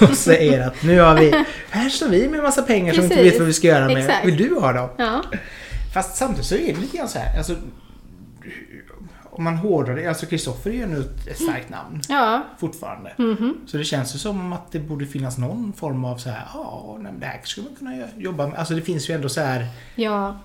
Och 0.01 0.17
säger 0.17 0.67
att 0.67 0.83
nu 0.83 1.01
har 1.01 1.15
vi, 1.19 1.45
här 1.71 1.89
står 1.89 2.09
vi 2.09 2.29
med 2.29 2.43
massa 2.43 2.63
pengar 2.63 2.93
som 2.93 3.01
vi 3.01 3.05
inte 3.05 3.17
Precis. 3.17 3.33
vet 3.33 3.39
vad 3.41 3.47
vi 3.47 3.53
ska 3.53 3.67
göra 3.69 3.87
med. 3.87 3.99
Exakt. 3.99 4.27
Vill 4.27 4.37
du 4.37 4.55
ha 4.61 4.73
dem? 4.73 4.89
Ja, 4.97 5.23
Fast 5.95 6.17
samtidigt 6.17 6.47
så 6.47 6.55
är 6.55 6.75
det 6.75 6.81
lite 6.81 6.97
grann 6.97 7.09
så 7.09 7.19
här, 7.19 7.39
alltså, 7.39 7.57
om 9.31 9.45
man 9.45 9.57
hårdrar 9.57 9.97
det, 9.97 10.07
alltså 10.07 10.27
Kristoffer 10.27 10.71
är 10.71 10.75
ju 10.75 10.83
ändå 10.83 11.01
ett, 11.01 11.27
ett 11.27 11.43
starkt 11.43 11.71
namn 11.71 12.01
ja. 12.09 12.43
fortfarande. 12.59 13.13
Mhm. 13.19 13.57
Så 13.67 13.77
det 13.77 13.85
känns 13.85 14.15
ju 14.15 14.19
som 14.19 14.53
att 14.53 14.73
det 14.73 14.79
borde 14.79 15.07
finnas 15.07 15.39
någon 15.39 15.73
form 15.73 16.05
av 16.05 16.17
så 16.17 16.31
här, 16.31 16.43
ja, 16.55 16.99
det 17.21 17.27
här 17.27 17.41
skulle 17.45 17.67
man 17.67 17.77
kunna 17.77 18.09
jobba 18.17 18.47
med. 18.47 18.59
Alltså 18.59 18.75
det 18.75 18.83
finns 18.83 19.11
ju 19.11 19.15
ändå 19.15 19.29
så 19.29 19.41
här 19.41 19.67
ja. 19.95 20.39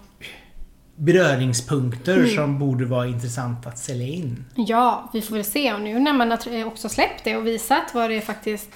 beröringspunkter 0.96 2.18
Mm. 2.18 2.30
som 2.36 2.60
borde 2.60 2.86
vara 2.86 3.08
intressant 3.08 3.68
att 3.68 3.78
sälja 3.78 4.08
in. 4.08 4.46
Ja, 4.56 5.10
vi 5.14 5.22
får 5.22 5.36
väl 5.36 5.44
se. 5.46 5.74
Och 5.74 5.82
nu 5.82 6.00
när 6.00 6.14
man 6.14 6.32
har 6.32 6.66
också 6.66 6.90
släppt 6.90 7.24
det 7.24 7.38
och 7.38 7.48
visat 7.48 7.84
vad 7.94 8.10
det 8.10 8.22
faktiskt 8.22 8.70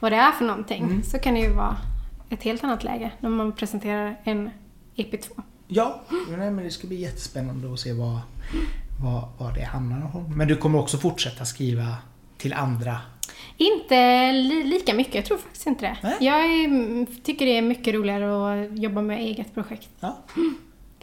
vad 0.00 0.12
det 0.12 0.16
är 0.16 0.32
för 0.32 0.44
någonting 0.44 0.82
Mm. 0.84 1.02
så 1.02 1.18
kan 1.18 1.34
det 1.34 1.40
ju 1.40 1.52
vara 1.52 1.76
ett 2.30 2.42
helt 2.42 2.64
annat 2.64 2.84
läge 2.84 3.12
när 3.20 3.30
man 3.30 3.52
presenterar 3.52 4.20
en 4.24 4.50
EP2. 4.96 5.42
Ja, 5.68 6.02
nej, 6.38 6.50
men 6.50 6.64
det 6.64 6.70
ska 6.70 6.86
bli 6.86 6.96
jättespännande 7.00 7.72
att 7.72 7.80
se 7.80 7.92
vad, 7.92 8.18
vad, 9.02 9.28
vad 9.38 9.54
det 9.54 9.62
handlar 9.64 10.16
om. 10.16 10.32
Men 10.36 10.48
du 10.48 10.56
kommer 10.56 10.78
också 10.78 10.98
fortsätta 10.98 11.44
skriva 11.44 11.96
till 12.38 12.52
andra. 12.52 13.00
Inte 13.56 14.32
li- 14.32 14.64
lika 14.64 14.94
mycket, 14.94 15.14
jag 15.14 15.24
tror 15.24 15.38
faktiskt 15.38 15.66
inte 15.66 15.84
det. 15.86 15.96
Nej. 16.02 16.16
Jag 16.20 16.44
är, 16.44 16.64
mm, 16.64 17.06
tycker 17.22 17.46
det 17.46 17.58
är 17.58 17.62
mycket 17.62 17.94
roligare 17.94 18.64
att 18.64 18.78
jobba 18.78 19.02
med 19.02 19.18
eget 19.18 19.54
projekt. 19.54 19.88
Ja. 20.00 20.18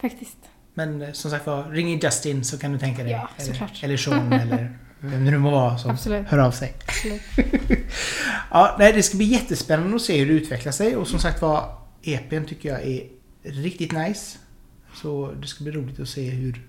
Faktiskt. 0.01 0.38
Men 0.74 1.01
eh, 1.01 1.12
som 1.12 1.32
sagt 1.32 1.45
var, 1.47 1.64
ring 1.64 1.99
Justin 1.99 2.43
så 2.43 2.57
kan 2.57 2.72
du 2.72 2.80
tänka 2.80 3.03
dig. 3.03 3.12
Ja, 3.12 3.30
såklart. 3.38 3.84
eller 3.84 3.97
Sean 3.97 4.34
eller 4.41 4.78
vem 4.99 5.26
det 5.26 5.32
nu 5.32 5.38
må 5.38 5.51
vara 5.51 5.78
som 5.78 5.91
Absolut. 5.91 6.28
hör 6.28 6.38
av 6.38 6.51
sig. 6.51 6.74
Ja, 8.51 8.76
nej, 8.80 8.93
det 8.93 9.03
ska 9.03 9.18
bli 9.18 9.26
jättespännande 9.26 9.95
att 9.95 10.01
se 10.01 10.18
hur 10.20 10.26
det 10.26 10.34
utvecklar 10.34 10.72
sig 10.72 10.95
och 10.95 11.07
som 11.07 11.20
sagt 11.20 11.41
var, 11.41 11.76
EPn 12.03 12.45
tycker 12.45 12.70
jag 12.70 12.82
är 12.88 13.03
riktigt 13.43 13.91
nice. 13.91 14.38
Så 14.96 15.32
det 15.42 15.48
ska 15.48 15.64
bli 15.64 15.74
roligt 15.74 16.00
att 16.00 16.10
se 16.10 16.30
hur, 16.30 16.62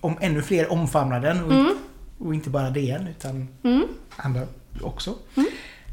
om 0.00 0.16
ännu 0.20 0.42
fler 0.42 0.72
omfamnar 0.72 1.20
den 1.20 1.44
och, 1.44 1.52
Mm. 1.52 1.74
och 2.18 2.34
inte 2.34 2.50
bara 2.50 2.70
DN 2.70 3.06
utan 3.06 3.48
Mm. 3.64 3.82
andra 4.16 4.46
också. 4.82 5.14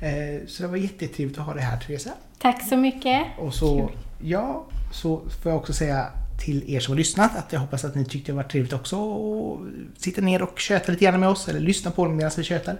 Eh, 0.02 0.48
så 0.48 0.64
det 0.64 0.70
var 0.70 0.78
jättetrevligt 0.78 1.38
att 1.40 1.46
ha 1.46 1.54
det 1.54 1.62
här 1.62 1.78
Teresa. 1.80 2.10
Tack 2.40 2.68
så 2.70 2.78
mycket. 2.78 3.28
Och 3.38 3.54
så, 3.54 3.88
Kul. 3.88 3.98
ja, 4.22 4.66
så 4.94 5.22
får 5.44 5.52
jag 5.52 5.60
också 5.60 5.74
säga 5.74 6.08
till 6.46 6.64
er 6.76 6.80
som 6.80 6.92
har 6.92 6.98
lyssnat 6.98 7.38
att 7.38 7.54
jag 7.54 7.60
hoppas 7.60 7.86
att 7.86 7.96
ni 7.96 8.06
tyckte 8.06 8.32
det 8.32 8.36
var 8.36 8.44
trevligt 8.44 8.74
också 8.74 8.98
och 8.98 9.66
sitta 9.98 10.22
ner 10.22 10.42
och 10.42 10.60
köta 10.60 10.92
lite 10.92 11.06
grann 11.06 11.20
med 11.20 11.30
oss 11.30 11.48
eller 11.48 11.60
lyssna 11.60 11.92
på 11.92 12.10
medan 12.10 12.32
vi 12.38 12.44
tjötar. 12.44 12.78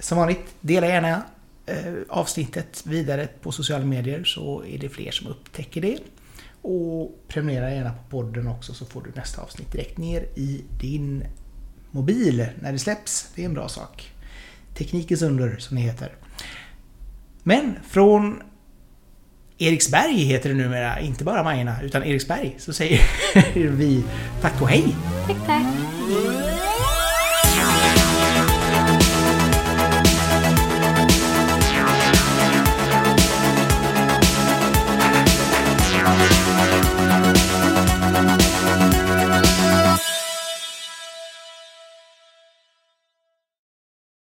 Som 0.00 0.18
vanligt, 0.18 0.54
dela 0.60 0.86
gärna 0.86 1.22
eh, 1.66 1.76
avsnittet 2.08 2.82
vidare 2.86 3.28
på 3.42 3.52
sociala 3.52 3.84
medier 3.84 4.24
så 4.24 4.64
är 4.64 4.78
det 4.78 4.88
fler 4.88 5.10
som 5.10 5.26
upptäcker 5.26 5.80
det. 5.80 5.98
Och 6.62 7.24
prenumerera 7.28 7.74
gärna 7.74 7.92
på 7.92 8.02
podden 8.10 8.48
också 8.48 8.74
så 8.74 8.86
får 8.86 9.02
du 9.02 9.10
nästa 9.14 9.42
avsnitt 9.42 9.72
direkt 9.72 9.98
ner 9.98 10.20
i 10.34 10.64
din 10.80 11.24
mobil 11.90 12.46
när 12.60 12.72
det 12.72 12.78
släpps. 12.78 13.32
Det 13.34 13.42
är 13.42 13.46
en 13.46 13.54
bra 13.54 13.68
sak. 13.68 14.12
Teknikens 14.74 15.22
under 15.22 15.56
som 15.56 15.76
det 15.76 15.82
heter. 15.82 16.12
Men 17.42 17.74
från 17.88 18.42
Eriksberg 19.58 20.14
heter 20.14 20.48
det 20.48 20.54
numera, 20.54 21.00
inte 21.00 21.24
bara 21.24 21.42
Majorna, 21.42 21.82
utan 21.82 22.02
Eriksberg. 22.02 22.56
Så 22.58 22.72
säger 22.72 23.00
vi 23.54 24.04
tack 24.40 24.62
och 24.62 24.68
hej! 24.68 24.96
Tack, 25.26 25.46
tack. 25.46 26.61